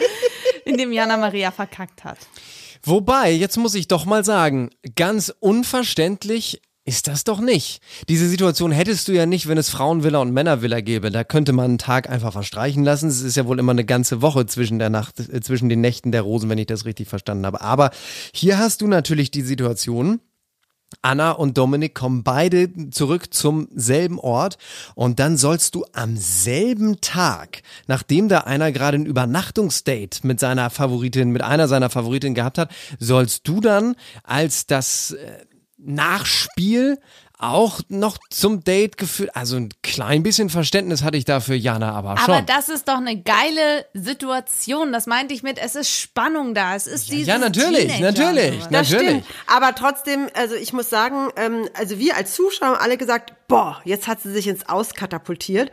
In 0.64 0.76
dem 0.76 0.92
Jana 0.92 1.16
Maria 1.16 1.50
verkackt 1.50 2.04
hat. 2.04 2.18
Wobei, 2.82 3.32
jetzt 3.32 3.56
muss 3.56 3.74
ich 3.74 3.88
doch 3.88 4.04
mal 4.04 4.24
sagen, 4.24 4.70
ganz 4.94 5.32
unverständlich 5.40 6.60
ist 6.88 7.06
das 7.06 7.22
doch 7.22 7.40
nicht. 7.40 7.82
Diese 8.08 8.26
Situation 8.26 8.72
hättest 8.72 9.08
du 9.08 9.12
ja 9.12 9.26
nicht, 9.26 9.46
wenn 9.46 9.58
es 9.58 9.68
Frauenvilla 9.68 10.20
und 10.20 10.32
Männervilla 10.32 10.80
gäbe. 10.80 11.10
Da 11.10 11.22
könnte 11.22 11.52
man 11.52 11.66
einen 11.66 11.78
Tag 11.78 12.08
einfach 12.08 12.32
verstreichen 12.32 12.82
lassen. 12.82 13.08
Es 13.08 13.20
ist 13.20 13.36
ja 13.36 13.46
wohl 13.46 13.58
immer 13.58 13.72
eine 13.72 13.84
ganze 13.84 14.22
Woche 14.22 14.46
zwischen 14.46 14.78
der 14.78 14.88
Nacht, 14.88 15.20
äh, 15.20 15.42
zwischen 15.42 15.68
den 15.68 15.82
Nächten 15.82 16.12
der 16.12 16.22
Rosen, 16.22 16.48
wenn 16.48 16.56
ich 16.56 16.66
das 16.66 16.86
richtig 16.86 17.06
verstanden 17.06 17.44
habe. 17.44 17.60
Aber 17.60 17.90
hier 18.32 18.58
hast 18.58 18.80
du 18.80 18.86
natürlich 18.86 19.30
die 19.30 19.42
Situation, 19.42 20.20
Anna 21.02 21.32
und 21.32 21.58
Dominik 21.58 21.94
kommen 21.94 22.22
beide 22.22 22.90
zurück 22.90 23.32
zum 23.32 23.68
selben 23.74 24.18
Ort. 24.18 24.58
Und 24.94 25.18
dann 25.20 25.36
sollst 25.36 25.74
du 25.74 25.84
am 25.92 26.16
selben 26.16 27.00
Tag, 27.00 27.62
nachdem 27.86 28.28
da 28.28 28.40
einer 28.40 28.72
gerade 28.72 28.98
ein 28.98 29.06
Übernachtungsdate 29.06 30.26
mit 30.26 30.40
seiner 30.40 30.70
Favoritin, 30.70 31.30
mit 31.30 31.42
einer 31.42 31.68
seiner 31.68 31.90
Favoritinnen 31.90 32.34
gehabt 32.34 32.58
hat, 32.58 32.70
sollst 32.98 33.46
du 33.46 33.60
dann 33.60 33.94
als 34.24 34.66
das 34.66 35.12
äh, 35.12 35.44
Nachspiel 35.76 36.98
auch 37.38 37.80
noch 37.88 38.18
zum 38.30 38.64
Date 38.64 38.96
geführt. 38.96 39.30
Also 39.34 39.56
ein 39.56 39.68
klein 39.82 40.22
bisschen 40.24 40.50
Verständnis 40.50 41.02
hatte 41.04 41.16
ich 41.16 41.24
da 41.24 41.38
für 41.40 41.54
Jana 41.54 41.92
aber 41.92 42.16
schon. 42.18 42.34
Aber 42.34 42.42
das 42.42 42.68
ist 42.68 42.88
doch 42.88 42.96
eine 42.96 43.20
geile 43.22 43.86
Situation. 43.94 44.92
Das 44.92 45.06
meinte 45.06 45.34
ich 45.34 45.42
mit, 45.44 45.56
es 45.58 45.76
ist 45.76 45.90
Spannung 45.90 46.54
da. 46.54 46.74
Es 46.74 46.86
ist 46.88 47.10
dieses 47.12 47.28
ja, 47.28 47.38
natürlich, 47.38 47.92
Teenager- 47.92 48.00
natürlich, 48.24 48.58
Das 48.64 48.70
natürlich. 48.90 49.08
stimmt. 49.08 49.24
Aber 49.46 49.74
trotzdem, 49.74 50.28
also 50.34 50.56
ich 50.56 50.72
muss 50.72 50.90
sagen, 50.90 51.28
ähm, 51.36 51.68
also 51.74 51.98
wir 51.98 52.16
als 52.16 52.34
Zuschauer 52.34 52.68
haben 52.70 52.76
alle 52.82 52.96
gesagt, 52.96 53.32
boah, 53.46 53.80
jetzt 53.84 54.08
hat 54.08 54.20
sie 54.20 54.32
sich 54.32 54.48
ins 54.48 54.68
Aus 54.68 54.94
katapultiert. 54.94 55.70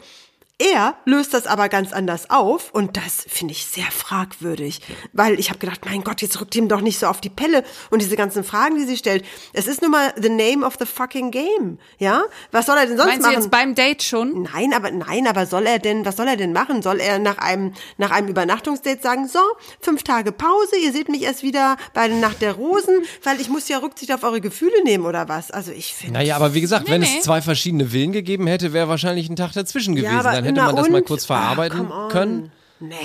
Er 0.57 0.95
löst 1.03 1.33
das 1.33 1.47
aber 1.47 1.67
ganz 1.67 1.91
anders 1.91 2.29
auf 2.29 2.71
und 2.71 2.95
das 2.95 3.25
finde 3.27 3.51
ich 3.51 3.65
sehr 3.65 3.91
fragwürdig, 3.91 4.79
weil 5.11 5.37
ich 5.37 5.49
habe 5.49 5.59
gedacht, 5.59 5.81
mein 5.83 6.01
Gott, 6.01 6.21
jetzt 6.21 6.39
rückt 6.39 6.55
ihm 6.55 6.69
doch 6.69 6.79
nicht 6.79 6.97
so 6.97 7.07
auf 7.07 7.19
die 7.19 7.29
Pelle 7.29 7.65
und 7.89 8.01
diese 8.01 8.15
ganzen 8.15 8.45
Fragen, 8.45 8.77
die 8.77 8.85
sie 8.85 8.95
stellt. 8.95 9.25
Es 9.51 9.67
ist 9.67 9.81
nun 9.81 9.91
mal 9.91 10.13
the 10.15 10.29
name 10.29 10.65
of 10.65 10.75
the 10.79 10.85
fucking 10.85 11.31
game, 11.31 11.77
ja? 11.97 12.23
Was 12.53 12.67
soll 12.67 12.77
er 12.77 12.85
denn 12.85 12.95
sonst 12.95 13.07
Meinst 13.07 13.25
du 13.25 13.31
machen? 13.31 13.41
jetzt 13.41 13.51
beim 13.51 13.75
Date 13.75 14.01
schon? 14.01 14.43
Nein, 14.53 14.71
aber 14.73 14.91
nein, 14.91 15.27
aber 15.27 15.45
soll 15.45 15.65
er 15.65 15.77
denn, 15.77 16.05
was 16.05 16.15
soll 16.15 16.27
er 16.27 16.37
denn 16.37 16.53
machen? 16.53 16.81
Soll 16.81 17.01
er 17.01 17.19
nach 17.19 17.37
einem 17.37 17.73
nach 17.97 18.11
einem 18.11 18.29
Übernachtungsdate 18.29 19.01
sagen, 19.01 19.27
so 19.27 19.39
fünf 19.81 20.03
Tage 20.03 20.31
Pause, 20.31 20.77
ihr 20.81 20.93
seht 20.93 21.09
mich 21.09 21.23
erst 21.23 21.43
wieder 21.43 21.75
bei 21.93 22.07
der 22.07 22.17
Nacht 22.17 22.41
der 22.41 22.53
Rosen, 22.53 23.03
weil 23.23 23.41
ich 23.41 23.49
muss 23.49 23.67
ja 23.67 23.79
Rücksicht 23.79 24.13
auf 24.13 24.23
eure 24.23 24.39
Gefühle 24.39 24.85
nehmen 24.85 25.05
oder 25.05 25.27
was? 25.27 25.51
Also 25.51 25.73
ich 25.73 25.93
finde. 25.93 26.13
Naja, 26.13 26.37
aber 26.37 26.53
wie 26.53 26.61
gesagt, 26.61 26.89
wenn 26.89 27.01
nee. 27.01 27.17
es 27.17 27.25
zwei 27.25 27.41
verschiedene 27.41 27.87
Villen 27.87 28.13
gegeben 28.13 28.47
hätte, 28.47 28.71
wäre 28.71 28.87
wahrscheinlich 28.87 29.29
ein 29.29 29.35
Tag 29.35 29.51
dazwischen 29.51 29.95
gewesen. 29.95 30.23
Dann 30.23 30.44
hätte 30.45 30.55
na 30.59 30.65
man 30.67 30.75
das 30.75 30.89
mal 30.89 31.01
kurz 31.01 31.23
Ach, 31.23 31.27
verarbeiten 31.27 31.91
on. 31.91 32.09
können. 32.09 32.51
Nee, 32.79 32.95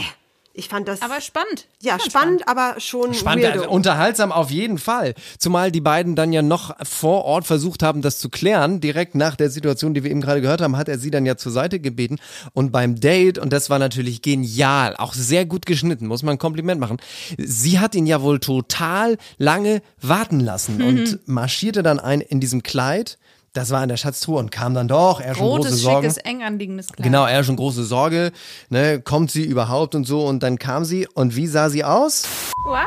ich 0.53 0.68
fand 0.68 0.88
das 0.88 1.00
Aber 1.00 1.20
spannend. 1.20 1.66
ja 1.81 1.96
spannend, 2.00 2.46
aber 2.48 2.74
schon 2.79 3.14
Spannend, 3.14 3.44
weirdo. 3.44 3.61
also 3.61 3.70
unterhaltsam 3.70 4.33
auf 4.33 4.50
jeden 4.50 4.79
Fall. 4.79 5.14
Zumal 5.38 5.70
die 5.70 5.81
beiden 5.81 6.16
dann 6.16 6.33
ja 6.33 6.42
noch 6.42 6.74
vor 6.83 7.24
Ort 7.24 7.46
versucht 7.46 7.85
haben, 7.85 8.03
das 8.03 8.18
zu 8.18 8.29
klären. 8.31 8.81
Direkt 8.81 9.14
nach 9.14 9.37
der 9.37 9.48
Situation, 9.48 9.94
die 9.94 10.03
wir 10.03 10.11
eben 10.11 10.20
gerade 10.20 10.40
gehört 10.40 10.61
haben, 10.61 10.76
hat 10.76 10.88
er 10.88 10.98
sie 10.98 11.12
dann 11.12 11.24
ja 11.24 11.37
zur 11.37 11.53
Seite 11.53 11.79
gebeten. 11.79 12.18
Und 12.53 12.72
beim 12.72 12.98
Date, 12.98 13.38
und 13.38 13.53
das 13.53 13.70
war 13.70 13.79
natürlich 13.79 14.22
genial, 14.22 14.96
auch 14.96 15.14
sehr 15.14 15.46
gut 15.46 15.66
geschnitten, 15.66 16.07
muss 16.09 16.24
man 16.24 16.35
ein 16.35 16.38
Kompliment 16.38 16.81
machen. 16.81 16.96
Sie 17.38 17.79
hat 17.79 17.94
ihn 17.94 18.07
ja 18.07 18.20
wohl 18.20 18.40
total 18.40 19.18
lange 19.38 19.83
warten 20.03 20.40
lassen 20.40 20.79
Mhm. 20.79 20.85
und 20.87 21.29
marschierte 21.29 21.85
dann 21.85 22.00
ein 22.00 22.20
in 22.20 22.40
diesem 22.40 22.64
Kleid. 22.64 23.18
Das 23.52 23.70
war 23.70 23.82
in 23.82 23.88
der 23.88 23.96
Schatztruhe 23.96 24.38
und 24.38 24.52
kam 24.52 24.74
dann 24.74 24.86
doch, 24.86 25.20
er 25.20 25.34
schon 25.34 25.44
große 25.46 25.68
Rotes, 25.68 25.80
Sorgen. 25.80 26.02
schickes, 26.10 26.16
eng 26.18 26.42
anliegendes 26.44 26.86
Kleid. 26.92 27.02
Genau, 27.04 27.26
er 27.26 27.42
schon 27.42 27.56
große 27.56 27.82
Sorge, 27.82 28.30
ne, 28.68 29.00
kommt 29.00 29.32
sie 29.32 29.42
überhaupt 29.44 29.96
und 29.96 30.04
so 30.06 30.24
und 30.24 30.42
dann 30.44 30.56
kam 30.58 30.84
sie 30.84 31.08
und 31.14 31.34
wie 31.34 31.48
sah 31.48 31.68
sie 31.68 31.82
aus? 31.82 32.28
Wow. 32.64 32.84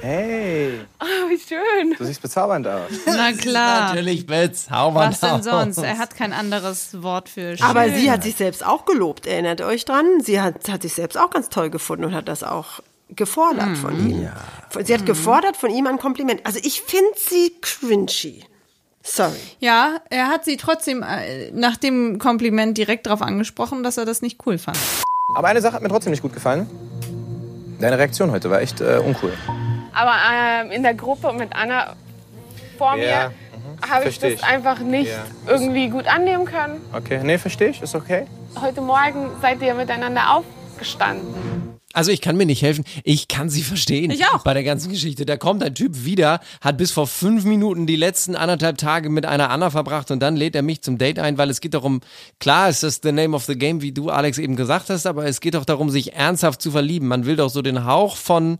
Hey, 0.00 0.78
Oh, 1.00 1.04
wie 1.28 1.38
schön. 1.38 1.94
du 1.98 2.04
siehst 2.04 2.22
bezaubernd 2.22 2.68
aus. 2.68 2.90
Na 3.06 3.32
klar. 3.32 3.88
Natürlich 3.88 4.26
bezaubernd 4.26 5.12
Was 5.14 5.20
denn 5.20 5.30
aus. 5.30 5.44
sonst? 5.44 5.78
Er 5.78 5.98
hat 5.98 6.14
kein 6.14 6.32
anderes 6.32 7.02
Wort 7.02 7.28
für 7.28 7.56
schön. 7.56 7.66
aber 7.66 7.88
sie 7.90 8.10
hat 8.10 8.22
sich 8.22 8.36
selbst 8.36 8.64
auch 8.64 8.84
gelobt, 8.84 9.26
erinnert 9.26 9.60
euch 9.60 9.84
dran? 9.86 10.04
Sie 10.22 10.40
hat, 10.40 10.68
hat 10.68 10.82
sich 10.82 10.92
selbst 10.94 11.16
auch 11.18 11.30
ganz 11.30 11.48
toll 11.48 11.70
gefunden 11.70 12.04
und 12.04 12.14
hat 12.14 12.28
das 12.28 12.44
auch 12.44 12.80
gefordert 13.08 13.76
von 13.78 13.98
ihm. 14.08 14.28
Sie 14.84 14.94
hat 14.94 15.04
gefordert 15.06 15.56
von 15.56 15.70
ihm 15.70 15.86
ein 15.86 15.98
Kompliment. 15.98 16.42
Also 16.44 16.60
ich 16.62 16.82
finde 16.82 17.08
sie 17.16 17.54
cringy. 17.60 18.44
Sorry. 19.10 19.36
Ja, 19.58 20.00
er 20.10 20.28
hat 20.28 20.44
sie 20.44 20.56
trotzdem 20.56 21.02
äh, 21.02 21.50
nach 21.52 21.76
dem 21.76 22.18
Kompliment 22.18 22.76
direkt 22.76 23.06
darauf 23.06 23.22
angesprochen, 23.22 23.82
dass 23.82 23.96
er 23.96 24.04
das 24.04 24.22
nicht 24.22 24.38
cool 24.46 24.58
fand. 24.58 24.78
Aber 25.34 25.48
eine 25.48 25.60
Sache 25.60 25.74
hat 25.74 25.82
mir 25.82 25.88
trotzdem 25.88 26.10
nicht 26.10 26.22
gut 26.22 26.32
gefallen. 26.34 26.68
Deine 27.80 27.98
Reaktion 27.98 28.30
heute 28.30 28.50
war 28.50 28.60
echt 28.60 28.80
äh, 28.80 28.98
uncool. 29.04 29.32
Aber 29.94 30.14
ähm, 30.32 30.70
in 30.70 30.82
der 30.82 30.94
Gruppe 30.94 31.32
mit 31.32 31.54
Anna 31.54 31.94
vor 32.76 32.96
Ja, 32.96 33.30
mir 33.30 33.88
habe 33.88 34.08
ich 34.08 34.18
das 34.18 34.32
ich. 34.32 34.44
einfach 34.44 34.80
nicht 34.80 35.10
Ja. 35.10 35.24
irgendwie 35.46 35.88
gut 35.88 36.06
annehmen 36.06 36.44
können. 36.44 36.80
Okay, 36.92 37.20
nee, 37.22 37.38
verstehe 37.38 37.68
ich, 37.68 37.80
ist 37.82 37.94
okay. 37.94 38.26
Heute 38.60 38.80
Morgen 38.80 39.30
seid 39.40 39.62
ihr 39.62 39.74
miteinander 39.74 40.34
aufgestanden. 40.34 41.67
Also 41.94 42.10
ich 42.10 42.20
kann 42.20 42.36
mir 42.36 42.44
nicht 42.44 42.60
helfen, 42.60 42.84
ich 43.02 43.28
kann 43.28 43.48
sie 43.48 43.62
verstehen. 43.62 44.10
Ich 44.10 44.24
auch. 44.26 44.44
Bei 44.44 44.52
der 44.52 44.62
ganzen 44.62 44.90
Geschichte. 44.90 45.24
Da 45.24 45.38
kommt 45.38 45.62
ein 45.62 45.74
Typ 45.74 46.04
wieder, 46.04 46.40
hat 46.60 46.76
bis 46.76 46.90
vor 46.90 47.06
fünf 47.06 47.44
Minuten 47.44 47.86
die 47.86 47.96
letzten 47.96 48.36
anderthalb 48.36 48.76
Tage 48.76 49.08
mit 49.08 49.24
einer 49.24 49.48
Anna 49.48 49.70
verbracht 49.70 50.10
und 50.10 50.20
dann 50.20 50.36
lädt 50.36 50.54
er 50.54 50.62
mich 50.62 50.82
zum 50.82 50.98
Date 50.98 51.18
ein, 51.18 51.38
weil 51.38 51.48
es 51.48 51.62
geht 51.62 51.72
darum, 51.72 52.00
klar 52.40 52.68
ist 52.68 52.82
das 52.82 53.00
the 53.02 53.10
name 53.10 53.34
of 53.34 53.46
the 53.46 53.56
game, 53.56 53.80
wie 53.80 53.92
du 53.92 54.10
Alex 54.10 54.36
eben 54.36 54.54
gesagt 54.54 54.90
hast, 54.90 55.06
aber 55.06 55.24
es 55.24 55.40
geht 55.40 55.54
doch 55.54 55.64
darum, 55.64 55.88
sich 55.88 56.12
ernsthaft 56.12 56.60
zu 56.60 56.70
verlieben. 56.70 57.08
Man 57.08 57.24
will 57.24 57.36
doch 57.36 57.48
so 57.48 57.62
den 57.62 57.86
Hauch 57.86 58.16
von 58.16 58.58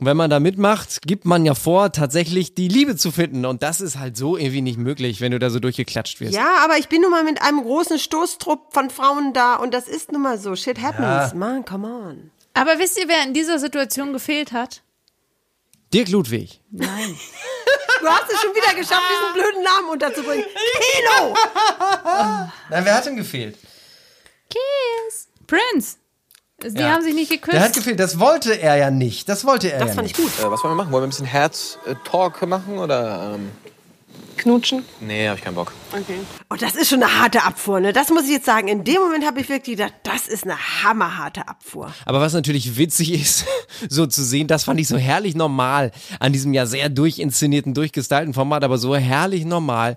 wenn 0.00 0.16
man 0.16 0.30
da 0.30 0.40
mitmacht, 0.40 1.02
gibt 1.02 1.24
man 1.24 1.44
ja 1.44 1.54
vor, 1.54 1.92
tatsächlich 1.92 2.54
die 2.54 2.68
Liebe 2.68 2.96
zu 2.96 3.10
finden. 3.10 3.44
Und 3.44 3.62
das 3.62 3.80
ist 3.80 3.98
halt 3.98 4.16
so 4.16 4.36
irgendwie 4.36 4.62
nicht 4.62 4.78
möglich, 4.78 5.20
wenn 5.20 5.32
du 5.32 5.38
da 5.38 5.50
so 5.50 5.58
durchgeklatscht 5.58 6.20
wirst. 6.20 6.34
Ja, 6.34 6.58
aber 6.64 6.78
ich 6.78 6.88
bin 6.88 7.02
nun 7.02 7.10
mal 7.10 7.24
mit 7.24 7.42
einem 7.42 7.62
großen 7.62 7.98
Stoßtrupp 7.98 8.72
von 8.72 8.90
Frauen 8.90 9.32
da 9.32 9.56
und 9.56 9.74
das 9.74 9.88
ist 9.88 10.12
nun 10.12 10.22
mal 10.22 10.38
so. 10.38 10.54
Shit 10.54 10.80
happens. 10.80 11.34
Man, 11.34 11.64
come 11.64 11.88
on. 11.88 12.30
Aber 12.54 12.78
wisst 12.78 12.98
ihr, 12.98 13.08
wer 13.08 13.22
in 13.24 13.34
dieser 13.34 13.58
Situation 13.58 14.12
gefehlt 14.12 14.52
hat? 14.52 14.82
Dirk 15.92 16.08
Ludwig. 16.08 16.60
Nein. 16.70 17.16
Du 18.00 18.06
hast 18.06 18.30
es 18.32 18.40
schon 18.40 18.54
wieder 18.54 18.74
geschafft, 18.78 19.02
diesen 19.10 19.32
blöden 19.34 19.64
Namen 19.64 19.88
unterzubringen. 19.90 20.44
Kino! 20.44 21.34
Na, 22.04 22.50
wer 22.70 22.94
hat 22.94 23.06
denn 23.06 23.16
gefehlt? 23.16 23.58
Kiss. 24.48 25.26
Prince. 25.48 25.96
Die 26.62 26.76
Ja. 26.80 26.90
haben 26.92 27.02
sich 27.04 27.14
nicht 27.14 27.30
geküsst. 27.30 27.54
Der 27.54 27.62
hat 27.62 27.72
gefehlt. 27.72 28.00
Das 28.00 28.18
wollte 28.18 28.60
er 28.60 28.76
ja 28.76 28.90
nicht. 28.90 29.28
Das 29.28 29.44
wollte 29.44 29.70
er 29.70 29.78
Das 29.78 29.90
ja 29.90 29.94
fand 29.94 30.08
nicht. 30.08 30.18
ich 30.18 30.24
gut. 30.24 30.32
Äh, 30.44 30.50
was 30.50 30.62
wollen 30.64 30.72
wir 30.72 30.82
machen? 30.82 30.92
Wollen 30.92 31.02
wir 31.02 31.06
ein 31.06 31.10
bisschen 31.10 31.26
Herz-Talk 31.26 32.46
machen 32.48 32.78
oder? 32.78 33.34
Ähm, 33.36 33.50
Knutschen. 34.36 34.84
nee, 35.00 35.28
hab 35.28 35.36
ich 35.38 35.42
keinen 35.44 35.56
Bock. 35.56 35.72
Okay. 35.92 36.18
Oh, 36.48 36.54
das 36.54 36.76
ist 36.76 36.88
schon 36.90 37.02
eine 37.02 37.20
harte 37.20 37.42
Abfuhr, 37.42 37.80
ne? 37.80 37.92
Das 37.92 38.08
muss 38.10 38.24
ich 38.24 38.30
jetzt 38.30 38.46
sagen. 38.46 38.68
In 38.68 38.84
dem 38.84 39.00
Moment 39.00 39.26
habe 39.26 39.40
ich 39.40 39.48
wirklich 39.48 39.76
gedacht, 39.76 39.94
das 40.04 40.28
ist 40.28 40.44
eine 40.44 40.56
hammerharte 40.56 41.46
Abfuhr. 41.48 41.92
Aber 42.04 42.20
was 42.20 42.32
natürlich 42.34 42.76
witzig 42.76 43.12
ist, 43.20 43.44
so 43.88 44.06
zu 44.06 44.22
sehen, 44.24 44.46
das 44.46 44.62
fand 44.64 44.78
ich 44.80 44.86
so 44.88 44.96
herrlich 44.96 45.34
normal 45.34 45.90
an 46.20 46.32
diesem 46.32 46.52
ja 46.54 46.66
sehr 46.66 46.88
durchinszenierten, 46.88 47.74
durchgestylten 47.74 48.32
Format, 48.34 48.62
aber 48.64 48.78
so 48.78 48.94
herrlich 48.96 49.44
normal. 49.44 49.96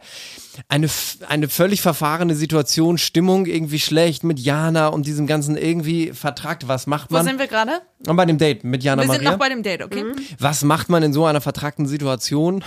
Eine, 0.68 0.90
eine 1.28 1.48
völlig 1.50 1.82
verfahrene 1.82 2.36
Situation, 2.36 2.98
Stimmung 2.98 3.46
irgendwie 3.46 3.80
schlecht 3.80 4.24
mit 4.24 4.40
Jana 4.40 4.88
und 4.88 5.06
diesem 5.06 5.28
ganzen 5.28 5.56
irgendwie 5.58 6.12
vertrackt. 6.14 6.68
Was 6.68 6.88
macht 6.88 7.10
Wo 7.12 7.16
man? 7.16 7.26
sind 7.26 7.40
wir 7.40 7.48
gerade? 7.48 7.82
Und 8.08 8.16
bei 8.16 8.26
dem 8.26 8.38
Date 8.38 8.64
mit 8.64 8.84
Jana 8.84 9.04
Wir 9.04 9.10
sind 9.10 9.24
Maria. 9.24 9.32
noch 9.32 9.40
bei 9.40 9.50
dem 9.50 9.64
Date, 9.64 9.84
okay? 9.84 10.04
Was 10.40 10.64
macht 10.64 10.90
man 10.90 11.04
in 11.04 11.14
so 11.14 11.26
einer 11.26 11.42
vertrackten 11.42 11.86
Situation? 11.88 12.64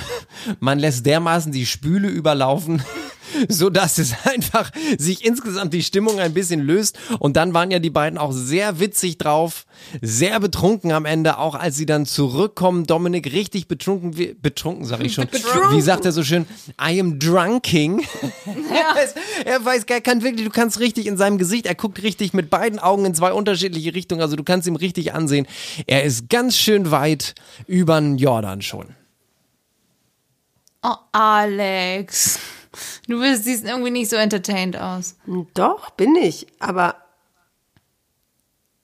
Man 0.60 0.78
lässt 0.78 1.04
dermaßen 1.06 1.52
die 1.52 1.66
Spüle 1.66 2.08
überlaufen, 2.08 2.82
so 3.48 3.68
dass 3.68 3.98
es 3.98 4.14
einfach 4.24 4.70
sich 4.96 5.24
insgesamt 5.24 5.74
die 5.74 5.82
Stimmung 5.82 6.20
ein 6.20 6.34
bisschen 6.34 6.60
löst. 6.60 6.98
Und 7.18 7.36
dann 7.36 7.52
waren 7.52 7.70
ja 7.70 7.80
die 7.80 7.90
beiden 7.90 8.16
auch 8.18 8.32
sehr 8.32 8.78
witzig 8.78 9.18
drauf, 9.18 9.66
sehr 10.00 10.38
betrunken 10.38 10.92
am 10.92 11.04
Ende, 11.04 11.38
auch 11.38 11.56
als 11.56 11.76
sie 11.76 11.86
dann 11.86 12.06
zurückkommen. 12.06 12.86
Dominik 12.86 13.32
richtig 13.32 13.66
betrunken, 13.66 14.36
betrunken 14.40 14.84
sag 14.84 15.02
ich 15.02 15.14
schon. 15.14 15.26
Wie 15.72 15.80
sagt 15.80 16.04
er 16.04 16.12
so 16.12 16.22
schön? 16.22 16.46
I 16.80 17.00
am 17.00 17.18
drunking. 17.18 17.73
er, 18.70 19.04
ist, 19.04 19.16
er 19.44 19.64
weiß 19.64 19.86
gar 19.86 20.00
kann 20.00 20.22
wirklich, 20.22 20.46
du 20.46 20.52
kannst 20.52 20.78
richtig 20.80 21.06
in 21.06 21.16
seinem 21.16 21.38
Gesicht, 21.38 21.66
er 21.66 21.74
guckt 21.74 22.02
richtig 22.02 22.32
mit 22.32 22.50
beiden 22.50 22.78
Augen 22.78 23.04
in 23.04 23.14
zwei 23.14 23.32
unterschiedliche 23.32 23.94
Richtungen, 23.94 24.20
also 24.20 24.36
du 24.36 24.44
kannst 24.44 24.68
ihm 24.68 24.76
richtig 24.76 25.12
ansehen. 25.12 25.46
Er 25.86 26.04
ist 26.04 26.28
ganz 26.28 26.56
schön 26.56 26.90
weit 26.90 27.34
über 27.66 28.00
den 28.00 28.16
Jordan 28.18 28.62
schon. 28.62 28.94
Oh, 30.82 30.96
Alex. 31.12 32.38
Du 33.08 33.20
bist, 33.20 33.44
siehst 33.44 33.64
irgendwie 33.64 33.90
nicht 33.90 34.10
so 34.10 34.16
entertained 34.16 34.76
aus. 34.76 35.16
Doch, 35.54 35.90
bin 35.90 36.14
ich. 36.16 36.46
Aber 36.58 36.96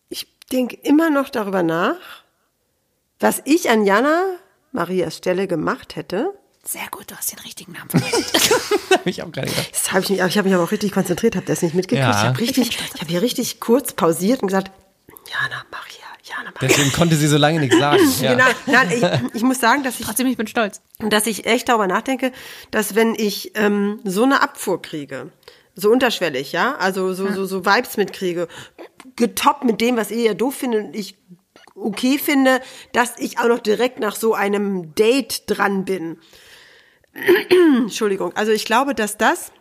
ich 0.09 0.27
denke 0.51 0.77
immer 0.83 1.11
noch 1.11 1.29
darüber 1.29 1.63
nach, 1.63 2.25
was 3.19 3.43
ich 3.45 3.69
an 3.69 3.85
Jana 3.85 4.25
Marias 4.73 5.17
Stelle 5.17 5.47
gemacht 5.47 5.97
hätte, 5.97 6.33
Sehr 6.65 6.87
gut, 6.91 7.11
du 7.11 7.17
hast 7.17 7.33
den 7.33 7.39
richtigen 7.39 7.73
Namen. 7.73 7.89
Hab 8.91 9.07
ich 9.07 9.23
auch 9.23 9.33
gerade 9.33 9.49
gedacht. 9.49 9.71
Das 9.73 9.93
hab 9.93 10.03
ich, 10.03 10.11
mich, 10.11 10.21
ich 10.21 10.39
habe 10.39 10.49
mich 10.49 10.55
aber 10.55 10.65
auch 10.65 10.71
richtig 10.71 10.93
konzentriert, 10.93 11.35
habe 11.35 11.47
das 11.47 11.63
nicht 11.63 11.75
mitgekriegt. 11.75 12.07
Ja. 12.07 12.21
Ich 12.21 12.27
habe 12.27 12.39
richtig, 12.39 12.79
ich 12.95 13.01
habe 13.01 13.11
hier 13.11 13.23
richtig 13.23 13.61
kurz 13.61 13.95
pausiert 13.95 14.43
und 14.43 14.49
gesagt, 14.49 14.71
Jana 15.31 15.65
Maria, 15.71 16.07
Jana 16.23 16.51
Maria. 16.55 16.69
Deswegen 16.69 16.93
konnte 16.93 17.17
sie 17.17 17.29
so 17.29 17.39
lange 17.39 17.61
nichts 17.61 17.79
sagen. 17.79 18.01
Ja. 18.21 18.35
Genau, 18.35 18.45
nein, 18.67 18.91
ich, 18.91 19.37
ich 19.37 19.43
muss 19.43 19.59
sagen, 19.59 19.83
dass 19.83 19.99
ich, 19.99 20.07
Trotzdem, 20.07 20.27
ich 20.27 20.37
bin 20.37 20.47
stolz. 20.47 20.83
dass 20.99 21.27
ich 21.27 21.47
echt 21.47 21.69
darüber 21.71 21.87
nachdenke, 21.87 22.33
dass 22.71 22.95
wenn 22.95 23.15
ich 23.15 23.53
ähm, 23.55 24.01
so 24.05 24.25
eine 24.25 24.43
Abfuhr 24.43 24.83
kriege, 24.83 25.31
so 25.75 25.91
unterschwellig, 25.91 26.53
ja, 26.53 26.77
also 26.77 27.15
so, 27.15 27.33
so, 27.33 27.47
so 27.47 27.65
Vibes 27.65 27.97
mitkriege, 27.97 28.49
getoppt 29.17 29.65
mit 29.65 29.81
dem, 29.81 29.97
was 29.97 30.11
ihr 30.11 30.23
ja 30.23 30.35
doof 30.35 30.57
findet 30.57 30.85
und 30.85 30.97
ich 30.97 31.17
okay 31.75 32.19
finde, 32.19 32.61
dass 32.93 33.15
ich 33.19 33.39
auch 33.39 33.49
noch 33.49 33.61
direkt 33.61 33.99
nach 34.01 34.17
so 34.17 34.35
einem 34.35 34.95
Date 34.95 35.45
dran 35.47 35.85
bin. 35.85 36.19
Entschuldigung, 37.13 38.35
also 38.37 38.53
ich 38.53 38.65
glaube, 38.65 38.95
dass 38.95 39.17
das, 39.19 39.53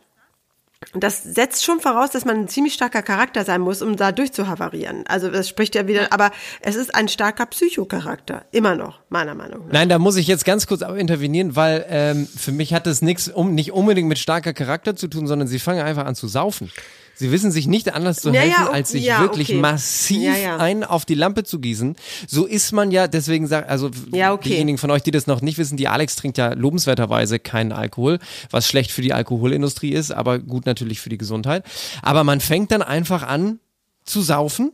das 0.94 1.24
setzt 1.24 1.66
schon 1.66 1.80
voraus, 1.80 2.12
dass 2.12 2.26
man 2.26 2.38
ein 2.38 2.48
ziemlich 2.48 2.74
starker 2.74 3.02
Charakter 3.02 3.44
sein 3.44 3.62
muss, 3.62 3.82
um 3.82 3.98
da 3.98 4.12
durchzuhavarieren. 4.12 5.06
Also 5.08 5.30
das 5.30 5.50
spricht 5.50 5.76
ja 5.76 5.88
wieder, 5.88 6.14
aber 6.14 6.32
es 6.62 6.76
ist 6.76 6.96
ein 6.96 7.08
starker 7.08 7.46
Psychocharakter, 7.46 8.46
immer 8.52 8.76
noch, 8.76 9.00
meiner 9.10 9.36
Meinung 9.36 9.66
nach. 9.66 9.74
Nein, 9.74 9.90
da 9.90 10.00
muss 10.00 10.16
ich 10.16 10.28
jetzt 10.28 10.46
ganz 10.46 10.68
kurz 10.68 10.82
auch 10.82 10.96
intervenieren, 10.96 11.56
weil 11.56 11.86
ähm, 11.90 12.28
für 12.28 12.52
mich 12.52 12.74
hat 12.74 12.86
das 12.86 13.02
nichts, 13.02 13.28
um, 13.28 13.54
nicht 13.54 13.74
unbedingt 13.74 14.08
mit 14.08 14.20
starker 14.20 14.54
Charakter 14.54 14.96
zu 14.96 15.08
tun, 15.08 15.28
sondern 15.28 15.48
sie 15.48 15.60
fangen 15.60 15.82
einfach 15.82 16.06
an 16.06 16.16
zu 16.16 16.28
saufen. 16.28 16.72
Sie 17.20 17.34
wissen 17.34 17.52
sich 17.52 17.68
nicht 17.68 17.94
anders 17.94 18.22
zu 18.22 18.32
helfen, 18.32 18.50
ja, 18.50 18.70
als 18.70 18.92
sich 18.92 19.04
ja, 19.04 19.20
wirklich 19.20 19.50
okay. 19.50 19.60
massiv 19.60 20.22
Ja, 20.24 20.38
ja. 20.38 20.58
einen 20.58 20.86
auf 20.86 21.04
die 21.04 21.16
Lampe 21.16 21.44
zu 21.44 21.60
gießen. 21.60 21.98
So 22.30 22.46
ist 22.46 22.72
man 22.72 22.92
ja, 22.92 23.10
deswegen 23.10 23.46
sagt, 23.46 23.70
also 23.70 23.92
Ja, 24.14 24.32
okay. 24.32 24.52
diejenigen 24.52 24.78
von 24.78 24.90
euch, 24.90 25.04
die 25.04 25.12
das 25.12 25.28
noch 25.28 25.42
nicht 25.42 25.58
wissen, 25.58 25.76
die 25.76 25.90
Alex 25.90 26.16
trinkt 26.16 26.38
ja 26.38 26.54
lobenswerterweise 26.54 27.38
keinen 27.38 27.74
Alkohol, 27.74 28.20
was 28.52 28.70
schlecht 28.70 28.92
für 28.92 29.02
die 29.02 29.12
Alkoholindustrie 29.12 29.92
ist, 29.92 30.12
aber 30.12 30.40
gut 30.40 30.66
natürlich 30.66 31.02
für 31.02 31.10
die 31.10 31.18
Gesundheit. 31.18 31.66
Aber 32.02 32.24
man 32.24 32.40
fängt 32.40 32.72
dann 32.72 32.82
einfach 32.82 33.24
an 33.24 33.60
zu 34.06 34.22
saufen. 34.22 34.72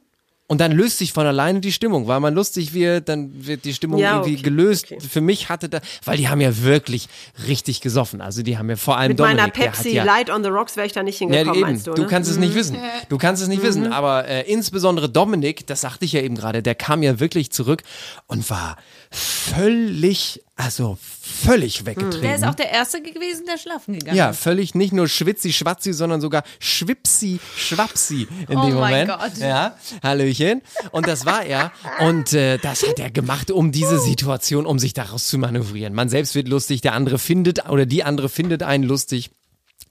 Und 0.47 0.62
dann 0.62 0.71
löst 0.73 0.99
sich 0.99 1.12
von 1.12 1.25
alleine 1.25 1.60
die 1.60 1.71
Stimmung, 1.71 2.05
weil 2.08 2.19
man 2.19 2.36
lustig 2.36 2.71
wird, 2.75 3.10
dann 3.10 3.31
wird 3.47 3.65
die 3.65 3.73
Stimmung 3.73 3.99
Ja, 3.99 4.17
irgendwie 4.17 4.34
okay, 4.36 4.43
gelöst. 4.43 4.86
okay. 4.91 4.99
Für 4.99 5.19
mich 5.21 5.49
hatte 5.49 5.69
da, 5.69 5.79
weil 6.03 6.17
die 6.17 6.29
haben 6.29 6.39
ja 6.39 6.62
wirklich 6.62 7.10
richtig 7.47 7.81
gesoffen. 7.81 8.21
Also 8.21 8.43
die 8.43 8.55
haben 8.55 8.69
ja 8.69 8.75
vor 8.75 8.95
allem 8.97 9.10
Mit 9.10 9.19
Dominik, 9.19 9.38
meiner 9.39 9.51
Pepsi 9.51 9.95
ja, 9.95 10.03
Light 10.03 10.29
on 10.29 10.43
the 10.43 10.49
Rocks 10.49 10.75
wäre 10.75 10.86
ich 10.86 10.93
da 10.93 11.01
nicht 11.01 11.19
ja, 11.19 11.25
hingekommen, 11.27 11.55
eben. 11.55 11.62
meinst 11.62 11.88
du, 11.88 11.93
Du, 11.95 12.03
ne? 12.03 12.08
kannst 12.08 12.29
es 12.29 12.38
nicht 12.38 12.53
wissen. 12.53 12.77
Du 13.10 13.17
kannst 13.17 13.41
es 13.41 13.47
nicht 13.47 13.63
Mhm. 13.63 13.67
wissen. 13.67 13.91
Aber 13.91 14.27
äh, 14.27 14.41
insbesondere 14.43 15.10
Dominik, 15.10 15.65
das 15.65 15.81
sagte 15.81 16.05
ich 16.05 16.12
ja 16.12 16.21
eben 16.21 16.36
gerade, 16.36 16.62
der 16.62 16.75
kam 16.75 17.01
ja 17.01 17.19
wirklich 17.19 17.51
zurück 17.51 17.81
und 18.27 18.47
war 18.51 18.77
völlig, 19.10 20.43
also 20.58 20.98
völlig 21.02 21.86
weggetreten. 21.86 22.22
Der 22.22 22.36
ist 22.36 22.46
auch 22.46 22.56
der 22.56 22.72
Erste 22.72 23.02
gewesen, 23.02 23.46
der 23.46 23.58
schlafen 23.58 23.94
gegangen 23.94 24.18
Ja, 24.18 24.30
ist. 24.30 24.39
völlig 24.39 24.74
nicht 24.74 24.94
nur 24.94 25.08
schwitzi 25.10 25.52
schwatzi, 25.52 25.91
sondern 25.91 26.22
sogar 26.22 26.44
schwipsi 26.60 27.39
schwapsi 27.58 28.28
in 28.48 28.58
Oh 28.58 28.65
dem 28.65 28.76
mein 28.76 29.08
Moment. 29.08 29.10
Gott. 29.10 29.38
Ja, 29.38 29.76
Hallöchen. 30.02 30.62
Und 30.91 31.08
das 31.08 31.26
war 31.26 31.44
er. 31.44 31.72
Und 32.00 32.32
äh, 32.34 32.58
das 32.58 32.88
hat 32.88 33.00
er 33.00 33.12
gemacht, 33.12 33.52
um 33.52 33.72
diese 33.74 34.00
Situation, 34.00 34.65
um 34.65 34.80
sich 34.80 34.94
daraus 34.94 35.28
zu 35.28 35.38
manövrieren. 35.38 35.94
Man 35.94 36.08
selbst 36.10 36.36
wird 36.36 36.48
lustig, 36.48 36.80
der 36.82 36.94
andere 36.94 37.20
findet 37.20 37.68
oder 37.70 37.86
die 37.86 38.04
andere 38.04 38.30
findet 38.30 38.63
einen 38.63 38.84
lustig. 38.86 39.32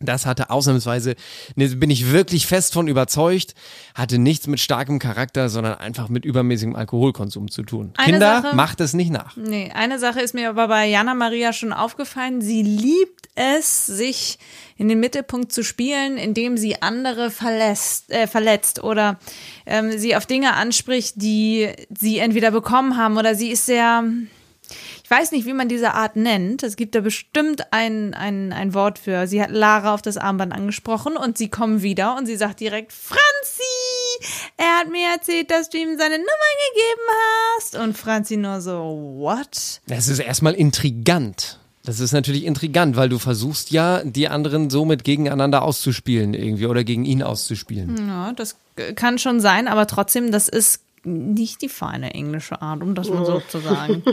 Das 0.07 0.27
hatte 0.27 0.51
ausnahmsweise, 0.51 1.15
ne, 1.57 1.69
bin 1.69 1.91
ich 1.91 2.11
wirklich 2.13 2.47
fest 2.47 2.73
von 2.75 2.89
überzeugt, 2.89 3.55
hatte 3.95 4.19
nichts 4.19 4.47
mit 4.47 4.61
starkem 4.61 4.99
Charakter, 4.99 5.49
sondern 5.49 5.75
einfach 5.79 6.09
mit 6.09 6.25
übermäßigem 6.25 6.77
Alkoholkonsum 6.77 7.51
zu 7.51 7.63
tun. 7.63 7.93
Eine 7.97 8.13
Kinder, 8.13 8.43
Sache- 8.43 8.57
macht 8.57 8.81
es 8.81 8.93
nicht 8.95 9.11
nach. 9.11 9.37
Nee, 9.37 9.71
eine 9.75 9.99
Sache 9.99 10.21
ist 10.21 10.35
mir 10.35 10.49
aber 10.51 10.69
bei 10.69 10.87
Jana 10.87 11.15
Maria 11.15 11.53
schon 11.53 11.73
aufgefallen. 11.73 12.41
Sie 12.41 12.63
liebt 12.63 13.29
es, 13.37 13.87
sich 13.87 14.39
in 14.77 14.89
den 14.89 15.01
Mittelpunkt 15.01 15.53
zu 15.53 15.63
spielen, 15.65 16.17
indem 16.17 16.57
sie 16.57 16.83
andere 16.83 17.31
verlässt, 17.31 18.11
äh, 18.13 18.27
verletzt 18.27 18.83
oder 18.83 19.19
ähm, 19.67 19.97
sie 19.99 20.15
auf 20.17 20.27
Dinge 20.27 20.55
anspricht, 20.55 21.15
die 21.17 21.69
sie 21.99 22.19
entweder 22.19 22.51
bekommen 22.51 22.97
haben 22.97 23.17
oder 23.17 23.35
sie 23.35 23.51
ist 23.51 23.67
sehr. 23.67 24.05
Ich 25.05 25.11
weiß 25.11 25.33
nicht, 25.33 25.45
wie 25.45 25.53
man 25.53 25.69
diese 25.69 25.93
Art 25.93 26.17
nennt. 26.17 26.63
Es 26.63 26.77
gibt 26.77 26.95
da 26.95 27.01
bestimmt 27.01 27.73
ein, 27.73 28.15
ein, 28.15 28.55
ein 28.55 28.73
Wort 28.73 28.99
für. 28.99 29.27
Sie 29.27 29.43
hat 29.43 29.51
Lara 29.51 29.93
auf 29.93 30.01
das 30.01 30.17
Armband 30.17 30.55
angesprochen 30.55 31.19
und 31.19 31.37
sie 31.37 31.51
kommen 31.51 31.83
wieder 31.83 32.17
und 32.17 32.25
sie 32.25 32.37
sagt 32.37 32.61
direkt, 32.61 32.91
Franzi, 32.91 33.21
er 34.57 34.79
hat 34.81 34.91
mir 34.91 35.07
erzählt, 35.13 35.51
dass 35.51 35.69
du 35.69 35.77
ihm 35.77 35.99
seine 35.99 36.17
Nummer 36.17 36.51
gegeben 36.71 37.59
hast. 37.59 37.77
Und 37.77 37.99
Franzi 37.99 38.39
nur 38.39 38.63
so, 38.63 39.17
what? 39.19 39.83
Das 39.87 40.09
ist 40.09 40.21
erstmal 40.21 40.55
intrigant. 40.55 41.59
Das 41.85 42.01
ist 42.01 42.13
natürlich 42.13 42.47
intrigant, 42.47 42.97
weil 42.97 43.11
du 43.11 43.19
versuchst 43.19 43.73
ja, 43.73 44.03
die 44.03 44.29
anderen 44.29 44.71
somit 44.71 45.05
gegeneinander 45.05 45.61
auszuspielen 45.61 46.33
irgendwie 46.33 46.65
oder 46.65 46.83
gegen 46.83 47.05
ihn 47.05 47.23
auszuspielen. 47.23 48.09
Ja, 48.09 48.33
das 48.33 48.57
kann 48.95 49.19
schon 49.19 49.41
sein, 49.41 49.69
aber 49.69 49.87
trotzdem, 49.87 50.33
das 50.33 50.49
ist 50.49 50.81
nicht 51.05 51.63
die 51.63 51.69
feine 51.69 52.15
englische 52.15 52.61
Art, 52.63 52.83
um 52.83 52.95
das 52.95 53.09
mal 53.09 53.25
so 53.25 53.41
zu 53.49 53.59
sagen. 53.59 54.03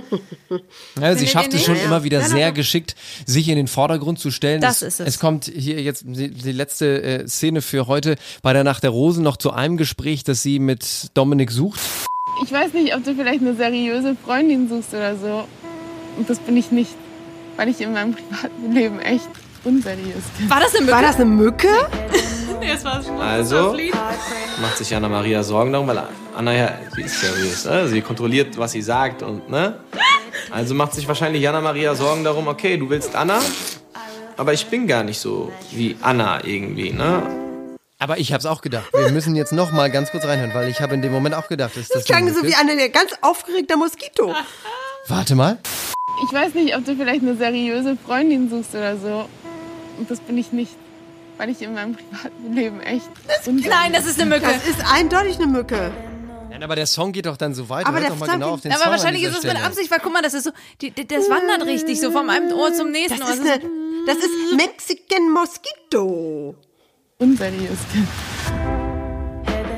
Ja, 1.00 1.16
sie 1.16 1.28
schafft 1.28 1.54
es 1.54 1.64
schon 1.64 1.76
nicht? 1.76 1.86
immer 1.86 2.04
wieder 2.04 2.20
Ja, 2.20 2.28
sehr 2.28 2.40
ja. 2.40 2.50
geschickt, 2.52 2.96
sich 3.26 3.48
in 3.48 3.56
den 3.56 3.68
Vordergrund 3.68 4.20
zu 4.20 4.32
stellen. 4.32 4.62
Das 4.62 4.82
es, 4.82 4.96
ist 4.96 5.00
es. 5.00 5.08
Es 5.16 5.20
kommt 5.20 5.46
hier 5.46 5.82
jetzt 5.82 6.04
die, 6.06 6.30
die 6.30 6.52
letzte 6.52 7.02
äh, 7.02 7.28
Szene 7.28 7.62
für 7.62 7.88
heute 7.88 8.16
bei 8.42 8.54
der 8.54 8.64
Nacht 8.64 8.84
der 8.84 8.90
Rosen 8.92 9.24
noch 9.24 9.38
zu 9.38 9.52
einem 9.52 9.78
Gespräch, 9.78 10.24
das 10.24 10.44
sie 10.44 10.60
mit 10.60 11.10
Dominik 11.14 11.52
sucht. 11.52 11.80
Ich 12.44 12.52
weiß 12.52 12.74
nicht, 12.74 12.96
ob 12.96 13.04
du 13.04 13.16
vielleicht 13.16 13.42
eine 13.42 13.56
seriöse 13.56 14.16
Freundin 14.24 14.68
suchst 14.70 14.94
oder 14.94 15.16
so. 15.16 15.48
Und 16.18 16.30
das 16.30 16.40
bin 16.40 16.58
ich 16.58 16.72
nicht, 16.72 16.92
weil 17.56 17.70
ich 17.70 17.80
in 17.82 17.94
meinem 17.94 18.14
privaten 18.30 18.72
Leben 18.74 19.00
echt 19.00 19.30
unseriös 19.64 20.24
bin. 20.38 20.50
War 20.50 20.60
das 20.60 20.76
eine 20.76 20.82
Mücke? 20.86 20.96
War 20.96 21.02
das 21.02 21.16
eine 21.16 21.26
Mücke? 21.26 21.68
Nee, 22.62 22.74
das 22.74 22.86
war 22.86 23.02
schon 23.04 23.20
Also 23.20 23.76
macht 24.62 24.78
sich 24.78 24.96
Anna 24.96 25.10
Maria 25.10 25.42
Sorgen 25.42 25.74
darum, 25.74 25.88
weil 25.88 26.04
Anna 26.36 26.54
ja, 26.54 26.78
sie 26.96 27.02
ist 27.02 27.20
seriös, 27.20 27.66
ne? 27.66 27.88
sie 27.88 28.02
kontrolliert, 28.02 28.56
was 28.56 28.74
sie 28.74 28.84
sagt 28.84 29.24
und 29.24 29.50
ne. 29.50 29.80
Also 30.52 30.76
macht 30.76 30.94
sich 30.94 31.08
wahrscheinlich 31.08 31.42
Jana 31.42 31.60
Maria 31.60 31.96
Sorgen 31.96 32.24
darum, 32.24 32.48
okay, 32.48 32.78
du 32.78 32.88
willst 32.88 33.16
Anna, 33.16 33.40
aber 34.38 34.54
ich 34.54 34.68
bin 34.68 34.86
gar 34.86 35.04
nicht 35.04 35.20
so 35.20 35.52
wie 35.72 35.98
Anna 36.02 36.44
irgendwie, 36.46 36.94
ne? 36.94 37.24
Aber 37.98 38.20
ich 38.20 38.32
habe 38.32 38.40
es 38.40 38.46
auch 38.46 38.62
gedacht. 38.62 38.92
Wir 38.94 39.12
müssen 39.12 39.36
jetzt 39.36 39.54
noch 39.54 39.72
mal 39.72 39.90
ganz 39.90 40.12
kurz 40.12 40.26
reinhören, 40.26 40.54
weil 40.54 40.70
ich 40.70 40.82
habe 40.82 40.94
in 40.94 41.02
dem 41.02 41.12
Moment 41.12 41.34
auch 41.34 41.48
gedacht, 41.48 41.76
ist 41.78 41.90
das 41.90 42.04
Das 42.04 42.06
klang 42.06 42.32
so 42.32 42.44
wie 42.44 42.54
eine 42.54 42.90
ganz 42.90 43.12
aufgeregter 43.22 43.78
Moskito. 43.78 44.36
Warte 45.08 45.34
mal. 45.34 45.58
Ich 46.28 46.32
weiß 46.32 46.54
nicht, 46.54 46.76
ob 46.76 46.86
du 46.86 46.96
vielleicht 46.96 47.22
eine 47.22 47.36
seriöse 47.36 47.98
Freundin 48.06 48.50
suchst 48.52 48.76
oder 48.76 48.98
so. 48.98 49.28
Und 49.98 50.10
das 50.10 50.20
bin 50.20 50.38
ich 50.38 50.52
nicht, 50.52 50.74
weil 51.42 51.50
ich 51.50 51.60
in 51.64 51.74
meinem 51.74 51.96
privaten 51.96 52.54
Leben 52.54 52.82
echt 52.82 53.10
unseriös 53.48 53.66
Nein, 53.68 53.94
das 53.94 54.06
ist 54.06 54.22
eine 54.22 54.30
Mücke. 54.30 54.46
Das 54.46 54.68
ist 54.68 54.80
eindeutig 54.94 55.38
eine 55.38 55.48
Mücke. 55.48 55.92
Nein, 56.52 56.62
aber 56.62 56.76
der 56.76 56.86
Song 56.86 57.12
geht 57.14 57.26
doch 57.26 57.36
dann 57.36 57.56
so 57.56 57.68
weiter. 57.68 57.88
Aber 57.88 57.98
Hört 57.98 58.04
der 58.04 58.12
doch 58.12 58.20
mal 58.20 58.26
Song 58.28 58.36
genau 58.36 58.50
auf 58.52 58.62
den 58.62 58.72
Aber 58.72 58.82
Song 58.82 58.88
an 58.94 59.00
wahrscheinlich 59.00 59.24
ist 59.24 59.38
es 59.40 59.44
mit. 59.44 59.56
Absicht, 59.66 59.90
weil 59.90 60.00
guck 60.04 60.14
mal, 60.14 60.22
das 60.22 60.36
ist 60.36 60.44
so, 60.44 60.52
die, 60.82 60.92
die, 60.92 61.08
das 61.08 61.28
wandert 61.32 61.66
richtig 61.66 62.00
so 62.00 62.12
vom 62.12 62.30
einem 62.30 62.52
Ohr 62.54 62.72
zum 62.74 62.92
nächsten 62.92 63.18
Das 63.20 63.28
Ohr. 63.30 63.34
ist, 63.34 63.42
eine, 63.42 63.60
das 64.06 64.18
ist 64.18 64.30
Mexican 64.56 65.32
Mosquito. 65.34 66.54
unseriös. 67.18 67.80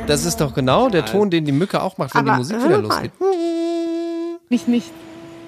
Das 0.06 0.26
ist 0.26 0.41
doch 0.41 0.54
genau 0.54 0.89
der 0.89 1.06
Ton, 1.06 1.30
den 1.30 1.45
die 1.45 1.54
Mücke 1.54 1.82
auch 1.82 1.97
macht, 1.97 2.13
wenn 2.13 2.26
die 2.26 2.30
Aber 2.32 2.39
Musik 2.39 2.58
hör 2.58 2.65
wieder 2.67 2.82
mal. 2.82 2.88
losgeht. 2.89 3.12
Mich 4.49 4.67
nicht, 4.67 4.91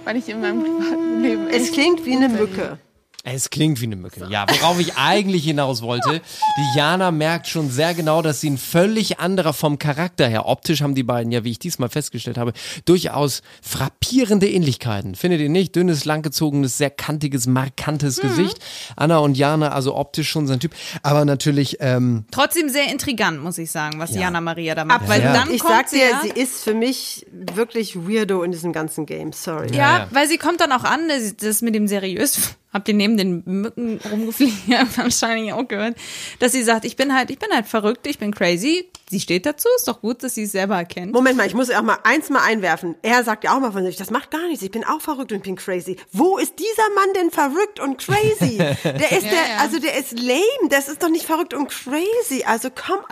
weil 0.05 0.15
ich 0.15 0.29
in 0.29 0.39
meinem 0.39 0.61
privaten 0.63 1.21
Leben 1.21 1.47
echt 1.49 1.59
Es 1.59 1.71
klingt 1.73 2.05
wie 2.05 2.15
eine 2.15 2.29
Mücke. 2.29 2.79
Es 3.27 3.49
klingt 3.49 3.81
wie 3.81 3.85
eine 3.85 3.95
Mücke. 3.95 4.27
Ja, 4.29 4.45
worauf 4.47 4.79
ich 4.79 4.97
eigentlich 4.97 5.43
hinaus 5.43 5.81
wollte, 5.81 6.21
die 6.57 6.77
Jana 6.77 7.09
merkt 7.09 7.47
schon 7.47 7.71
sehr 7.71 7.93
genau, 7.95 8.21
dass 8.21 8.39
sie 8.39 8.51
ein 8.51 8.57
völlig 8.59 9.19
anderer 9.19 9.51
vom 9.51 9.79
Charakter 9.79 10.27
her. 10.27 10.45
Optisch 10.47 10.81
haben 10.83 10.93
die 10.93 11.01
beiden 11.03 11.31
ja, 11.31 11.43
wie 11.43 11.49
ich 11.51 11.59
diesmal 11.59 11.89
festgestellt 11.89 12.37
habe, 12.37 12.53
durchaus 12.85 13.41
frappierende 13.63 14.47
Ähnlichkeiten. 14.49 15.15
Findet 15.15 15.41
ihr 15.41 15.49
nicht? 15.49 15.75
Dünnes, 15.75 16.05
langgezogenes, 16.05 16.77
sehr 16.77 16.91
kantiges, 16.91 17.47
markantes 17.47 18.19
Gesicht. 18.21 18.59
Anna 18.95 19.17
und 19.17 19.35
Jana, 19.37 19.69
also 19.69 19.95
optisch 19.95 20.29
schon 20.29 20.45
sein 20.47 20.59
Typ. 20.59 20.73
Aber 21.01 21.25
natürlich, 21.25 21.77
ähm, 21.79 22.25
Trotzdem 22.31 22.69
sehr 22.69 22.91
intrigant, 22.91 23.41
muss 23.41 23.57
ich 23.57 23.71
sagen, 23.71 23.99
was 23.99 24.13
Ja. 24.13 24.21
Jana 24.21 24.39
Maria 24.41 24.75
da 24.75 24.85
macht. 24.85 25.01
Absolut. 25.01 25.23
Weil 25.23 25.25
Ja. 25.25 25.33
dann 25.33 25.51
ich 25.51 25.61
kommt 25.61 25.73
sag 25.73 25.89
sie 25.89 25.97
dir, 25.97 26.09
ja, 26.11 26.21
sie 26.21 26.29
ist 26.29 26.63
für 26.63 26.73
mich 26.73 27.25
wirklich 27.31 27.95
weirdo 27.95 28.43
in 28.43 28.51
diesem 28.51 28.71
ganzen 28.71 29.05
Game. 29.05 29.33
Sorry. 29.33 29.69
ja, 29.71 29.75
Ja, 29.77 29.97
ja. 29.99 30.07
weil 30.11 30.27
sie 30.27 30.37
kommt 30.37 30.61
dann 30.61 30.71
auch 30.71 30.83
an, 30.83 31.01
das 31.09 31.35
das 31.37 31.61
mit 31.61 31.73
dem 31.75 31.87
seriös. 31.87 32.55
Habt 32.75 32.89
ihr 32.89 32.93
neben 32.93 33.15
den 33.15 33.41
Mücken 33.45 34.01
rumgefliegen, 34.11 34.53
wahrscheinlich 34.97 35.53
auch 35.53 35.65
gehört, 35.65 35.95
dass 36.39 36.51
sie 36.51 36.61
sagt, 36.61 36.83
ich 36.83 36.97
bin 36.97 37.15
halt, 37.15 37.31
ich 37.31 37.39
bin 37.39 37.49
halt 37.53 37.67
verrückt, 37.67 38.05
ich 38.05 38.19
bin 38.19 38.33
crazy. 38.33 38.91
Sie 39.09 39.21
steht 39.21 39.45
dazu, 39.45 39.69
ist 39.77 39.87
doch 39.87 40.01
gut, 40.01 40.23
dass 40.23 40.35
sie 40.35 40.43
es 40.43 40.51
selber 40.51 40.75
erkennt. 40.75 41.13
Moment 41.13 41.37
mal, 41.37 41.47
ich 41.47 41.53
muss 41.53 41.69
auch 41.71 41.83
mal 41.83 41.99
eins 42.03 42.29
mal 42.29 42.43
einwerfen. 42.43 42.95
Er 43.01 43.23
sagt 43.23 43.45
ja 43.45 43.55
auch 43.55 43.61
mal 43.61 43.71
von 43.71 43.85
sich, 43.85 43.95
das 43.95 44.11
macht 44.11 44.29
gar 44.29 44.45
nichts, 44.49 44.61
ich 44.61 44.71
bin 44.71 44.83
auch 44.83 44.99
verrückt 44.99 45.31
und 45.31 45.43
bin 45.43 45.55
crazy. 45.55 45.95
Wo 46.11 46.37
ist 46.37 46.55
dieser 46.59 46.89
Mann 46.95 47.13
denn 47.15 47.31
verrückt 47.31 47.79
und 47.79 47.97
crazy? 47.97 48.57
Der 48.83 49.11
ist 49.13 49.23
der, 49.23 49.31
ja. 49.31 49.57
also 49.61 49.79
der 49.79 49.97
ist 49.97 50.11
lame, 50.19 50.69
das 50.69 50.89
ist 50.89 51.01
doch 51.01 51.09
nicht 51.09 51.25
verrückt 51.25 51.53
und 51.53 51.69
crazy. 51.69 52.43
Also 52.45 52.69
come 52.71 53.05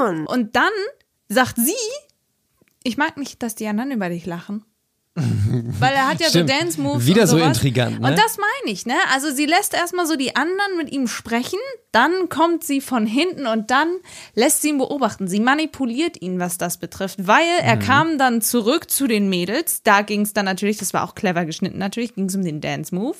on. 0.00 0.26
Und 0.26 0.56
dann 0.56 0.72
sagt 1.28 1.56
sie, 1.56 1.74
ich 2.82 2.96
mag 2.96 3.18
nicht, 3.18 3.42
dass 3.42 3.56
die 3.56 3.66
anderen 3.66 3.90
über 3.90 4.08
dich 4.08 4.24
lachen. 4.24 4.64
Weil 5.14 5.92
er 5.92 6.08
hat 6.08 6.20
ja 6.20 6.28
Stimmt. 6.28 6.48
so 6.48 6.56
Dance-Moves 6.58 7.06
Wieder 7.06 7.22
und 7.22 7.28
so 7.28 7.36
intrigant, 7.36 8.00
ne? 8.00 8.08
Und 8.08 8.18
das 8.18 8.38
meine 8.38 8.72
ich, 8.72 8.86
ne? 8.86 8.94
Also 9.12 9.30
sie 9.30 9.44
lässt 9.44 9.74
erstmal 9.74 10.06
so 10.06 10.16
die 10.16 10.34
anderen 10.36 10.78
mit 10.78 10.90
ihm 10.90 11.06
sprechen, 11.06 11.58
dann 11.90 12.30
kommt 12.30 12.64
sie 12.64 12.80
von 12.80 13.04
hinten 13.04 13.46
und 13.46 13.70
dann 13.70 13.88
lässt 14.34 14.62
sie 14.62 14.70
ihn 14.70 14.78
beobachten. 14.78 15.28
Sie 15.28 15.40
manipuliert 15.40 16.22
ihn, 16.22 16.38
was 16.40 16.56
das 16.56 16.78
betrifft, 16.78 17.26
weil 17.26 17.44
er 17.60 17.76
Mhm. 17.76 17.80
kam 17.80 18.18
dann 18.18 18.40
zurück 18.40 18.90
zu 18.90 19.06
den 19.06 19.28
Mädels. 19.28 19.82
Da 19.82 20.00
ging 20.00 20.22
es 20.22 20.32
dann 20.32 20.46
natürlich, 20.46 20.78
das 20.78 20.94
war 20.94 21.04
auch 21.04 21.14
clever 21.14 21.44
geschnitten 21.44 21.76
natürlich, 21.78 22.14
ging 22.14 22.26
es 22.26 22.34
um 22.34 22.42
den 22.42 22.62
Dance-Move. 22.62 23.16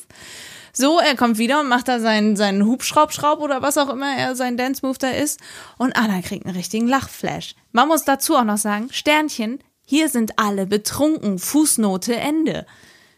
So, 0.72 0.98
er 0.98 1.14
kommt 1.16 1.36
wieder 1.36 1.60
und 1.60 1.68
macht 1.68 1.88
da 1.88 2.00
seinen, 2.00 2.36
seinen 2.36 2.64
Hubschraubschraub 2.64 3.40
oder 3.40 3.60
was 3.60 3.76
auch 3.76 3.90
immer 3.90 4.16
er 4.16 4.34
sein 4.34 4.56
Dance-Move 4.56 4.96
da 4.98 5.10
ist. 5.10 5.38
Und 5.76 5.94
Anna 5.94 6.22
kriegt 6.22 6.46
einen 6.46 6.56
richtigen 6.56 6.88
Lachflash. 6.88 7.54
Man 7.72 7.88
muss 7.88 8.04
dazu 8.04 8.34
auch 8.36 8.44
noch 8.44 8.56
sagen, 8.56 8.88
Sternchen, 8.90 9.58
hier 9.84 10.08
sind 10.08 10.32
alle 10.38 10.66
betrunken. 10.66 11.38
Fußnote 11.38 12.14
Ende. 12.16 12.66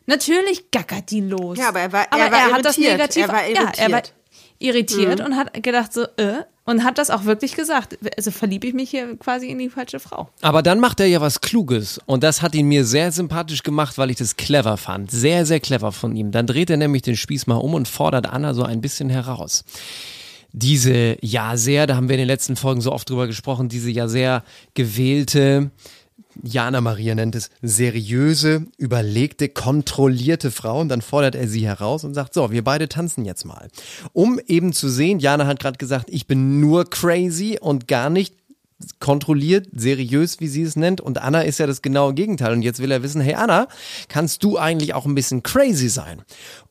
Natürlich 0.06 0.70
gackert 0.70 1.10
die 1.10 1.20
los. 1.20 1.58
Ja, 1.58 1.68
aber 1.68 1.80
er 1.80 1.92
war- 1.92 2.06
aber 2.10 2.22
er 2.24 2.32
war 2.32 2.38
er 2.48 2.52
hat 2.52 2.64
das 2.64 2.76
irritiert. 2.78 2.98
negativ. 2.98 3.22
Er 3.22 3.28
war 3.32 3.48
Ja, 3.48 3.72
er 3.76 3.92
war 3.92 4.02
irritiert. 4.02 4.12
irritiert 4.58 5.18
Mhm. 5.20 5.24
und 5.26 5.36
hat 5.36 5.62
gedacht 5.62 5.92
so, 5.92 6.02
äh, 6.16 6.42
und 6.66 6.82
hat 6.84 6.96
das 6.98 7.10
auch 7.10 7.24
wirklich 7.24 7.54
gesagt. 7.56 7.98
Also 8.16 8.30
verliebe 8.30 8.66
ich 8.66 8.72
mich 8.74 8.88
hier 8.90 9.16
quasi 9.18 9.48
in 9.48 9.58
die 9.58 9.68
falsche 9.68 10.00
Frau. 10.00 10.28
Aber 10.40 10.62
dann 10.62 10.80
macht 10.80 10.98
er 11.00 11.06
ja 11.06 11.20
was 11.20 11.40
Kluges 11.42 12.00
und 12.06 12.22
das 12.22 12.40
hat 12.42 12.54
ihn 12.54 12.66
mir 12.66 12.84
sehr 12.86 13.12
sympathisch 13.12 13.62
gemacht, 13.62 13.98
weil 13.98 14.10
ich 14.10 14.16
das 14.16 14.36
clever 14.36 14.76
fand. 14.78 15.10
Sehr, 15.10 15.44
sehr 15.46 15.60
clever 15.60 15.92
von 15.92 16.16
ihm. 16.16 16.30
Dann 16.32 16.46
dreht 16.46 16.70
er 16.70 16.76
nämlich 16.78 17.02
den 17.02 17.16
Spieß 17.16 17.46
mal 17.46 17.56
um 17.56 17.74
und 17.74 17.86
fordert 17.88 18.26
Anna 18.30 18.54
so 18.54 18.62
ein 18.62 18.80
bisschen 18.80 19.10
heraus. 19.10 19.64
Diese 20.52 21.16
ja 21.20 21.56
sehr, 21.56 21.86
da 21.86 21.96
haben 21.96 22.08
wir 22.08 22.14
in 22.14 22.20
den 22.20 22.28
letzten 22.28 22.56
Folgen 22.56 22.80
so 22.80 22.92
oft 22.92 23.10
drüber 23.10 23.26
gesprochen, 23.26 23.68
diese 23.68 23.90
ja 23.90 24.06
sehr 24.08 24.44
gewählte, 24.74 25.70
Jana 26.42 26.80
Maria 26.80 27.14
nennt 27.14 27.34
es 27.34 27.50
seriöse, 27.62 28.66
überlegte, 28.76 29.48
kontrollierte 29.48 30.50
Frau 30.50 30.80
und 30.80 30.88
dann 30.88 31.02
fordert 31.02 31.34
er 31.34 31.48
sie 31.48 31.66
heraus 31.66 32.04
und 32.04 32.14
sagt, 32.14 32.34
so, 32.34 32.50
wir 32.50 32.64
beide 32.64 32.88
tanzen 32.88 33.24
jetzt 33.24 33.44
mal. 33.44 33.68
Um 34.12 34.40
eben 34.46 34.72
zu 34.72 34.88
sehen, 34.88 35.18
Jana 35.18 35.46
hat 35.46 35.60
gerade 35.60 35.78
gesagt, 35.78 36.06
ich 36.10 36.26
bin 36.26 36.60
nur 36.60 36.88
crazy 36.88 37.58
und 37.60 37.88
gar 37.88 38.10
nicht 38.10 38.34
kontrolliert, 39.00 39.68
seriös, 39.74 40.40
wie 40.40 40.48
sie 40.48 40.62
es 40.62 40.76
nennt. 40.76 41.00
Und 41.00 41.18
Anna 41.18 41.42
ist 41.42 41.58
ja 41.58 41.66
das 41.66 41.82
genaue 41.82 42.14
Gegenteil. 42.14 42.52
Und 42.52 42.62
jetzt 42.62 42.80
will 42.80 42.90
er 42.90 43.02
wissen, 43.02 43.20
hey 43.20 43.34
Anna, 43.34 43.68
kannst 44.08 44.42
du 44.44 44.58
eigentlich 44.58 44.94
auch 44.94 45.06
ein 45.06 45.14
bisschen 45.14 45.42
crazy 45.42 45.88
sein? 45.88 46.22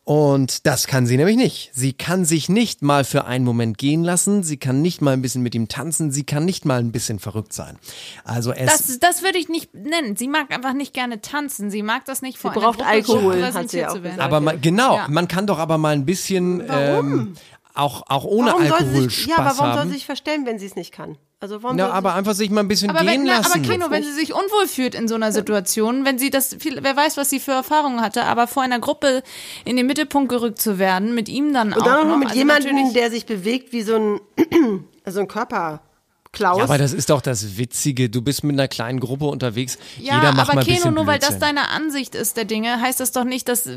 Und 0.06 0.66
das 0.66 0.88
kann 0.88 1.06
sie 1.08 1.16
nämlich 1.16 1.38
nicht. 1.38 1.72
Sie 1.74 1.93
kann 1.93 2.26
sich 2.26 2.49
nicht 2.49 2.82
mal 2.82 3.06
für 3.06 3.24
einen 3.24 3.45
Moment 3.45 3.78
gehen 3.78 4.04
lassen. 4.04 4.43
Sie 4.43 4.58
kann 4.58 4.82
nicht 4.82 5.01
mal 5.01 5.12
ein 5.14 5.22
bisschen 5.22 5.43
mit 5.43 5.56
ihm 5.56 5.70
tanzen. 5.70 6.12
Sie 6.12 6.26
kann 6.26 6.43
nicht 6.43 6.66
mal 6.66 6.80
ein 6.80 6.91
bisschen 6.91 7.20
verrückt 7.20 7.54
sein. 7.54 7.78
Also 8.26 8.51
es 8.51 8.70
Das, 8.70 8.99
das 8.99 9.24
würde 9.24 9.38
ich 9.38 9.47
nicht 9.47 9.74
nennen. 9.74 10.18
Sie 10.18 10.28
mag 10.28 10.54
einfach 10.54 10.74
nicht 10.74 10.93
gerne 10.93 11.22
tanzen. 11.22 11.72
Sie 11.72 11.84
mag 11.84 12.04
das 12.04 12.22
nicht 12.22 12.38
vor 12.38 12.51
einer 12.51 12.60
braucht 12.60 12.80
Gruppe 12.80 12.89
Alkohol, 12.89 13.54
hat 13.54 13.70
sie 13.70 13.86
auch 13.86 13.93
zu 13.93 14.04
werden. 14.04 14.20
Aber 14.20 14.41
man, 14.41 14.60
genau, 14.60 14.97
Ja. 14.97 15.08
man 15.08 15.30
kann 15.30 15.47
doch 15.47 15.58
aber 15.60 15.78
mal 15.78 15.93
ein 15.93 16.06
bisschen 16.06 16.62
ähm, 16.70 17.36
auch, 17.74 18.04
auch 18.10 18.26
ohne 18.26 18.47
Warum 18.51 18.68
soll 18.68 18.74
Alkohol 18.80 18.93
sie 18.93 19.01
sich, 19.10 19.24
Spaß 19.24 19.28
ja, 19.30 19.38
aber 19.38 19.58
warum 19.58 19.72
soll 19.72 19.80
haben. 19.84 19.88
sie 19.89 19.95
sich 19.95 20.06
verstellen, 20.06 20.45
wenn 20.45 20.60
sie 20.60 20.66
es 20.66 20.76
nicht 20.76 20.91
kann? 20.91 21.18
Also 21.44 21.62
warum 21.62 21.76
sie 21.76 21.84
aber 21.84 22.16
einfach 22.16 22.36
sich 22.36 22.50
mal 22.52 22.62
ein 22.62 22.70
bisschen 22.70 22.89
Aber, 22.89 23.00
gehen 23.00 23.10
wenn, 23.10 23.24
na, 23.26 23.39
aber 23.39 23.50
lassen. 23.50 23.64
Keno, 23.64 23.91
wenn 23.91 24.02
sie 24.02 24.14
sich 24.14 24.34
unwohl 24.34 24.66
fühlt 24.66 24.96
in 24.96 25.10
so 25.10 25.16
einer 25.16 25.34
Situation, 25.34 26.06
wenn 26.06 26.18
sie 26.18 26.30
das, 26.30 26.56
viel, 26.58 26.82
wer 26.82 26.96
weiß, 26.96 27.18
was 27.18 27.30
sie 27.30 27.41
für 27.41 27.52
Erfahrungen 27.52 28.00
hatte, 28.00 28.24
aber 28.24 28.48
vor 28.48 28.64
einer 28.64 28.80
Gruppe 28.80 29.24
in 29.66 29.76
den 29.76 29.86
Mittelpunkt 29.86 30.30
gerückt 30.30 30.62
zu 30.62 30.80
werden, 30.80 31.14
mit 31.14 31.28
ihm 31.28 31.54
dann 31.54 31.74
auch 31.74 31.80
Und 31.80 31.86
dann 31.86 31.98
auch 31.98 32.04
noch 32.04 32.12
noch, 32.12 32.18
mit 32.20 32.30
also 32.30 32.39
jemandem, 32.39 32.94
der 32.94 33.12
sich 33.12 33.26
bewegt 33.26 33.74
wie 33.74 33.82
so 33.82 33.98
ein, 33.98 34.22
so 35.06 35.20
ein 35.20 35.28
Körperklaus. 35.28 36.60
ja, 36.60 36.64
aber 36.64 36.78
das 36.78 36.94
ist 36.94 37.10
doch 37.10 37.20
das 37.20 37.58
Witzige. 37.58 38.10
Du 38.10 38.22
bist 38.22 38.46
mit 38.46 38.54
einer 38.54 38.70
kleinen 38.70 39.02
Gruppe 39.02 39.26
unterwegs. 39.26 39.78
Ja, 40.00 40.16
Jeder 40.16 40.32
macht 40.32 40.48
aber 40.48 40.56
mal 40.56 40.64
Keno, 40.64 40.78
bisschen 40.78 40.94
nur 40.94 41.08
weil 41.08 41.20
das 41.20 41.39
deine 41.39 41.72
Ansicht 41.72 42.16
ist 42.16 42.38
der 42.38 42.46
Dinge, 42.46 42.80
heißt 42.80 43.02
das 43.02 43.12
doch 43.12 43.26
nicht, 43.26 43.50
dass, 43.50 43.68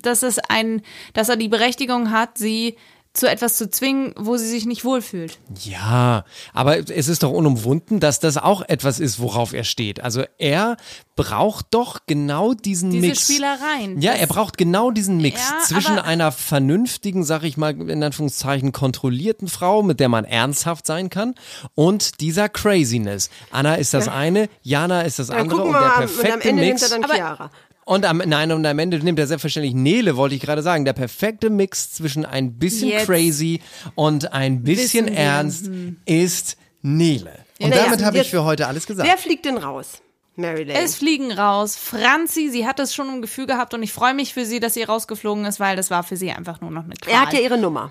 dass 0.00 0.22
es 0.22 0.38
ein, 0.48 0.82
dass 1.14 1.28
er 1.28 1.36
die 1.36 1.48
Berechtigung 1.48 2.12
hat, 2.12 2.38
sie 2.38 2.76
zu 3.12 3.28
etwas 3.28 3.56
zu 3.56 3.68
zwingen, 3.68 4.14
wo 4.16 4.36
sie 4.36 4.46
sich 4.48 4.66
nicht 4.66 4.84
wohlfühlt. 4.84 5.38
Ja, 5.64 6.24
aber 6.52 6.78
es 6.90 7.08
ist 7.08 7.24
doch 7.24 7.32
unumwunden, 7.32 7.98
dass 7.98 8.20
das 8.20 8.36
auch 8.36 8.62
etwas 8.68 9.00
ist, 9.00 9.18
worauf 9.18 9.52
er 9.52 9.64
steht. 9.64 10.00
Also 10.00 10.22
er 10.38 10.76
braucht 11.16 11.66
doch 11.72 11.98
genau 12.06 12.54
diesen 12.54 12.90
Diese 12.90 13.06
Mix. 13.08 13.24
Spielereien. 13.24 14.00
Ja, 14.00 14.12
er 14.12 14.28
braucht 14.28 14.56
genau 14.56 14.92
diesen 14.92 15.16
Mix 15.16 15.40
Ja, 15.50 15.58
zwischen 15.64 15.98
einer 15.98 16.30
vernünftigen, 16.30 17.24
sag 17.24 17.42
ich 17.42 17.56
mal, 17.56 17.72
in 17.90 18.02
Anführungszeichen 18.02 18.70
kontrollierten 18.70 19.48
Frau, 19.48 19.82
mit 19.82 19.98
der 19.98 20.08
man 20.08 20.24
ernsthaft 20.24 20.86
sein 20.86 21.10
kann, 21.10 21.34
und 21.74 22.20
dieser 22.20 22.48
Craziness. 22.48 23.28
Anna 23.50 23.74
ist 23.74 23.92
das 23.92 24.06
eine, 24.06 24.48
Jana 24.62 25.02
ist 25.02 25.18
das 25.18 25.26
dann 25.28 25.38
andere 25.38 25.58
gucken 25.62 25.74
und 25.74 25.80
wir 25.80 25.80
der 25.80 25.88
mal, 25.88 25.96
und 25.96 26.02
am 26.10 26.14
perfekte 26.14 26.48
Ende 26.48 26.62
Mix. 26.62 26.80
nimmt 26.80 26.92
er 26.92 26.98
dann 27.00 27.04
Aber- 27.04 27.14
Chiara. 27.14 27.50
Und 27.90 28.06
am, 28.06 28.18
nein, 28.18 28.52
und 28.52 28.64
am 28.64 28.78
Ende 28.78 29.00
nimmt 29.00 29.18
er 29.18 29.26
selbstverständlich 29.26 29.74
Nele, 29.74 30.16
wollte 30.16 30.36
ich 30.36 30.40
gerade 30.40 30.62
sagen. 30.62 30.84
Der 30.84 30.92
perfekte 30.92 31.50
Mix 31.50 31.92
zwischen 31.92 32.24
ein 32.24 32.52
bisschen 32.56 32.90
Jetzt 32.90 33.06
crazy 33.06 33.60
und 33.96 34.32
ein 34.32 34.62
bisschen 34.62 35.06
wissen 35.06 35.16
wir, 35.16 35.24
ernst 35.24 35.70
ist 36.04 36.56
Nele. 36.82 37.32
Und 37.58 37.70
Naja, 37.70 37.86
damit 37.86 38.04
habe 38.04 38.18
ich 38.18 38.30
für 38.30 38.44
heute 38.44 38.68
alles 38.68 38.86
gesagt. 38.86 39.08
Wer 39.08 39.18
fliegt 39.18 39.44
denn 39.44 39.56
raus? 39.56 40.02
Mary 40.36 40.62
Lane. 40.62 40.78
Es 40.78 40.94
fliegen 40.94 41.32
raus. 41.32 41.74
Franzi, 41.74 42.48
sie 42.48 42.64
hat 42.64 42.78
es 42.78 42.94
schon 42.94 43.08
im 43.08 43.22
Gefühl 43.22 43.46
gehabt 43.46 43.74
und 43.74 43.82
ich 43.82 43.92
freue 43.92 44.14
mich 44.14 44.34
für 44.34 44.44
sie, 44.44 44.60
dass 44.60 44.74
sie 44.74 44.84
rausgeflogen 44.84 45.44
ist, 45.44 45.58
weil 45.58 45.74
das 45.74 45.90
war 45.90 46.04
für 46.04 46.16
sie 46.16 46.30
einfach 46.30 46.60
nur 46.60 46.70
noch 46.70 46.84
eine 46.84 46.94
Qual. 46.94 47.12
er 47.12 47.22
hat 47.22 47.32
ja 47.32 47.40
ihre 47.40 47.58
Nummer. 47.58 47.90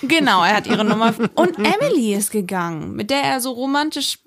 Genau, 0.00 0.42
er 0.42 0.56
hat 0.56 0.66
ihre 0.66 0.86
Nummer. 0.86 1.12
Und 1.34 1.58
Emily 1.58 2.14
ist 2.14 2.30
gegangen, 2.30 2.96
mit 2.96 3.10
der 3.10 3.22
er 3.24 3.40
so 3.42 3.50
romantisch, 3.50 4.20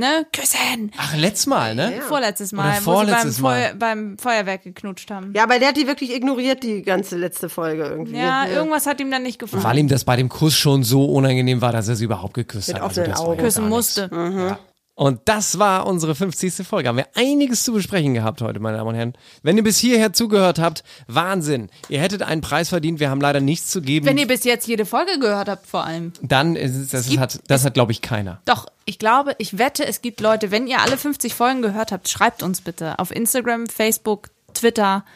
ne, 0.00 0.26
küssen. 0.32 0.90
Ach, 0.98 1.16
letztes 1.16 1.46
Mal, 1.46 1.74
ne? 1.74 2.00
Vorletztes 2.08 2.52
Oder 2.52 2.62
Mal, 2.62 2.68
wo 2.68 2.72
sie 2.72 2.74
beim, 2.74 2.82
vorletztes 2.84 3.40
Mal. 3.40 3.62
Feu 3.68 3.74
beim 3.78 4.18
Feuerwerk 4.18 4.64
geknutscht 4.64 5.10
haben. 5.10 5.32
Ja, 5.36 5.44
aber 5.44 5.58
der 5.58 5.68
hat 5.68 5.76
die 5.76 5.86
wirklich 5.86 6.12
ignoriert, 6.14 6.62
die 6.64 6.82
ganze 6.82 7.16
letzte 7.16 7.48
Folge 7.48 7.84
irgendwie. 7.84 8.16
Ja, 8.16 8.46
irgendwas 8.46 8.86
hat 8.86 9.00
ihm 9.00 9.10
dann 9.10 9.22
nicht 9.22 9.38
gefallen. 9.38 9.62
Weil 9.62 9.78
ihm 9.78 9.88
das 9.88 10.04
bei 10.04 10.16
dem 10.16 10.28
Kuss 10.28 10.56
schon 10.56 10.82
so 10.82 11.04
unangenehm 11.04 11.60
war, 11.60 11.72
dass 11.72 11.86
er 11.88 11.94
sie 11.96 12.04
überhaupt 12.04 12.34
geküsst 12.34 12.68
Mit 12.68 12.78
hat. 12.78 12.82
Also 12.82 13.00
offenen 13.02 13.16
Augen. 13.16 13.36
ja 13.38 13.44
Küssen 13.44 13.70
gar 13.70 13.78
nichts. 13.78 13.96
musste. 14.00 14.58
Und 15.02 15.22
das 15.24 15.58
war 15.58 15.86
unsere 15.86 16.14
50. 16.14 16.66
Folge. 16.66 16.90
Haben 16.90 16.98
wir 16.98 17.06
einiges 17.14 17.64
zu 17.64 17.72
besprechen 17.72 18.12
gehabt 18.12 18.42
heute, 18.42 18.60
meine 18.60 18.76
Damen 18.76 18.90
und 18.90 18.94
Herren. 18.96 19.14
Wenn 19.42 19.56
ihr 19.56 19.62
bis 19.62 19.78
hierher 19.78 20.12
zugehört 20.12 20.58
habt, 20.58 20.84
Wahnsinn. 21.06 21.70
Ihr 21.88 22.00
hättet 22.02 22.20
einen 22.20 22.42
Preis 22.42 22.68
verdient. 22.68 23.00
Wir 23.00 23.08
haben 23.08 23.22
leider 23.22 23.40
nichts 23.40 23.70
zu 23.70 23.80
geben. 23.80 24.04
Wenn 24.04 24.18
ihr 24.18 24.26
bis 24.26 24.44
jetzt 24.44 24.66
jede 24.68 24.84
Folge 24.84 25.18
gehört 25.18 25.48
habt, 25.48 25.66
vor 25.66 25.84
allem. 25.84 26.12
Dann 26.20 26.54
ist 26.54 26.76
es, 26.76 26.88
das 26.90 27.08
gibt- 27.08 27.18
hat, 27.18 27.40
das 27.46 27.64
hat, 27.64 27.72
glaube 27.72 27.92
ich, 27.92 28.02
keiner. 28.02 28.42
Doch, 28.44 28.66
ich 28.84 28.98
glaube, 28.98 29.34
ich 29.38 29.56
wette, 29.56 29.86
es 29.86 30.02
gibt 30.02 30.20
Leute, 30.20 30.50
wenn 30.50 30.66
ihr 30.66 30.80
alle 30.82 30.98
50 30.98 31.34
Folgen 31.34 31.62
gehört 31.62 31.92
habt, 31.92 32.06
schreibt 32.10 32.42
uns 32.42 32.60
bitte 32.60 32.98
auf 32.98 33.10
Instagram, 33.10 33.68
Facebook, 33.68 34.28
Twitter. 34.52 35.06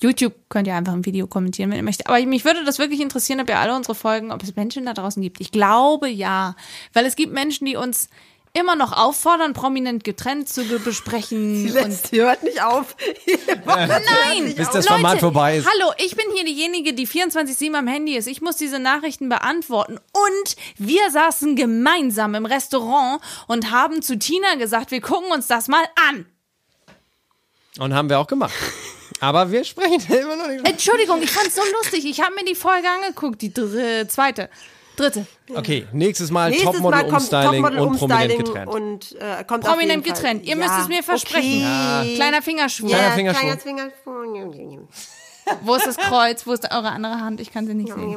YouTube 0.00 0.32
könnt 0.48 0.68
ihr 0.68 0.74
einfach 0.74 0.94
ein 0.94 1.04
Video 1.04 1.26
kommentieren, 1.26 1.68
wenn 1.70 1.76
ihr 1.76 1.82
möchtet. 1.82 2.06
Aber 2.06 2.18
mich 2.24 2.46
würde 2.46 2.64
das 2.64 2.78
wirklich 2.78 3.02
interessieren, 3.02 3.40
ob 3.40 3.48
ihr 3.50 3.58
alle 3.58 3.76
unsere 3.76 3.94
Folgen, 3.94 4.32
ob 4.32 4.42
es 4.42 4.56
Menschen 4.56 4.86
da 4.86 4.94
draußen 4.94 5.22
gibt. 5.22 5.38
Ich 5.42 5.52
glaube 5.52 6.08
ja. 6.08 6.56
Weil 6.94 7.04
es 7.04 7.14
gibt 7.14 7.34
Menschen, 7.34 7.66
die 7.66 7.76
uns 7.76 8.08
immer 8.56 8.74
noch 8.74 8.92
auffordern, 8.92 9.52
prominent 9.52 10.02
getrennt 10.02 10.48
zu 10.48 10.64
besprechen. 10.78 11.54
Die, 11.66 11.70
und 11.70 11.74
lässt, 11.74 12.12
die 12.12 12.20
hört 12.22 12.42
nicht 12.42 12.62
auf. 12.62 12.96
Nein, 13.66 14.54
Bis 14.54 14.70
das 14.70 14.86
Format 14.86 15.20
vorbei 15.20 15.58
ist. 15.58 15.66
Hallo, 15.66 15.92
ich 15.98 16.16
bin 16.16 16.26
hier 16.34 16.44
diejenige, 16.44 16.94
die 16.94 17.06
24/7 17.06 17.74
am 17.74 17.86
Handy 17.86 18.16
ist. 18.16 18.26
Ich 18.26 18.40
muss 18.40 18.56
diese 18.56 18.78
Nachrichten 18.78 19.28
beantworten. 19.28 19.98
Und 20.12 20.56
wir 20.76 21.10
saßen 21.10 21.56
gemeinsam 21.56 22.34
im 22.34 22.46
Restaurant 22.46 23.20
und 23.46 23.70
haben 23.70 24.02
zu 24.02 24.18
Tina 24.18 24.54
gesagt, 24.54 24.90
wir 24.90 25.00
gucken 25.00 25.30
uns 25.32 25.46
das 25.46 25.68
mal 25.68 25.84
an. 26.08 26.26
Und 27.78 27.94
haben 27.94 28.08
wir 28.08 28.18
auch 28.18 28.26
gemacht. 28.26 28.54
Aber 29.20 29.50
wir 29.50 29.64
sprechen 29.64 30.00
immer 30.14 30.36
noch 30.36 30.48
nicht. 30.48 30.66
Entschuldigung, 30.66 31.22
ich 31.22 31.30
fand's 31.30 31.54
so 31.54 31.62
lustig. 31.78 32.04
Ich 32.06 32.20
habe 32.20 32.34
mir 32.34 32.44
die 32.44 32.54
Folge 32.54 32.88
angeguckt, 32.88 33.42
die 33.42 33.52
dr 33.52 34.08
zweite, 34.08 34.48
dritte. 34.96 35.26
Okay, 35.54 35.86
nächstes 35.92 36.30
Mal 36.30 36.50
Nächstes 36.50 36.72
Topmodel 36.72 36.90
Mal 36.90 37.08
kommt 37.08 37.20
Umstyling 37.20 37.62
Topmodel 37.62 37.78
und 37.80 37.98
prominent 37.98 38.44
getrennt. 38.44 38.68
und 38.68 39.16
äh, 39.20 39.44
kommt 39.44 39.64
auf 39.64 39.72
Prominent 39.72 40.04
getrennt. 40.04 40.44
Ihr 40.44 40.50
ja. 40.50 40.56
müsst 40.56 40.78
es 40.80 40.88
mir 40.88 41.02
versprechen. 41.02 41.64
Okay. 41.64 42.14
Kleiner 42.16 42.42
Fingerschwur. 42.42 42.88
Kleiner 42.88 43.08
Ja, 43.08 43.14
Fingerschwur. 43.14 43.56
kleiner 43.56 43.60
Fingerschwur. 43.60 44.88
Wo 45.62 45.74
ist 45.76 45.86
das 45.86 45.96
Kreuz? 45.96 46.46
Wo 46.46 46.52
ist 46.52 46.64
eure 46.72 46.90
andere 46.90 47.20
Hand? 47.20 47.40
Ich 47.40 47.52
kann 47.52 47.66
sie 47.66 47.74
nicht 47.74 47.92
sehen. 47.92 48.16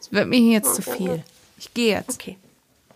Es 0.00 0.10
wird 0.12 0.28
mir 0.28 0.38
hier 0.38 0.52
jetzt 0.52 0.74
zu 0.74 0.82
viel. 0.82 1.22
Ich 1.58 1.74
gehe 1.74 1.94
jetzt. 1.94 2.20
Okay. 2.20 2.38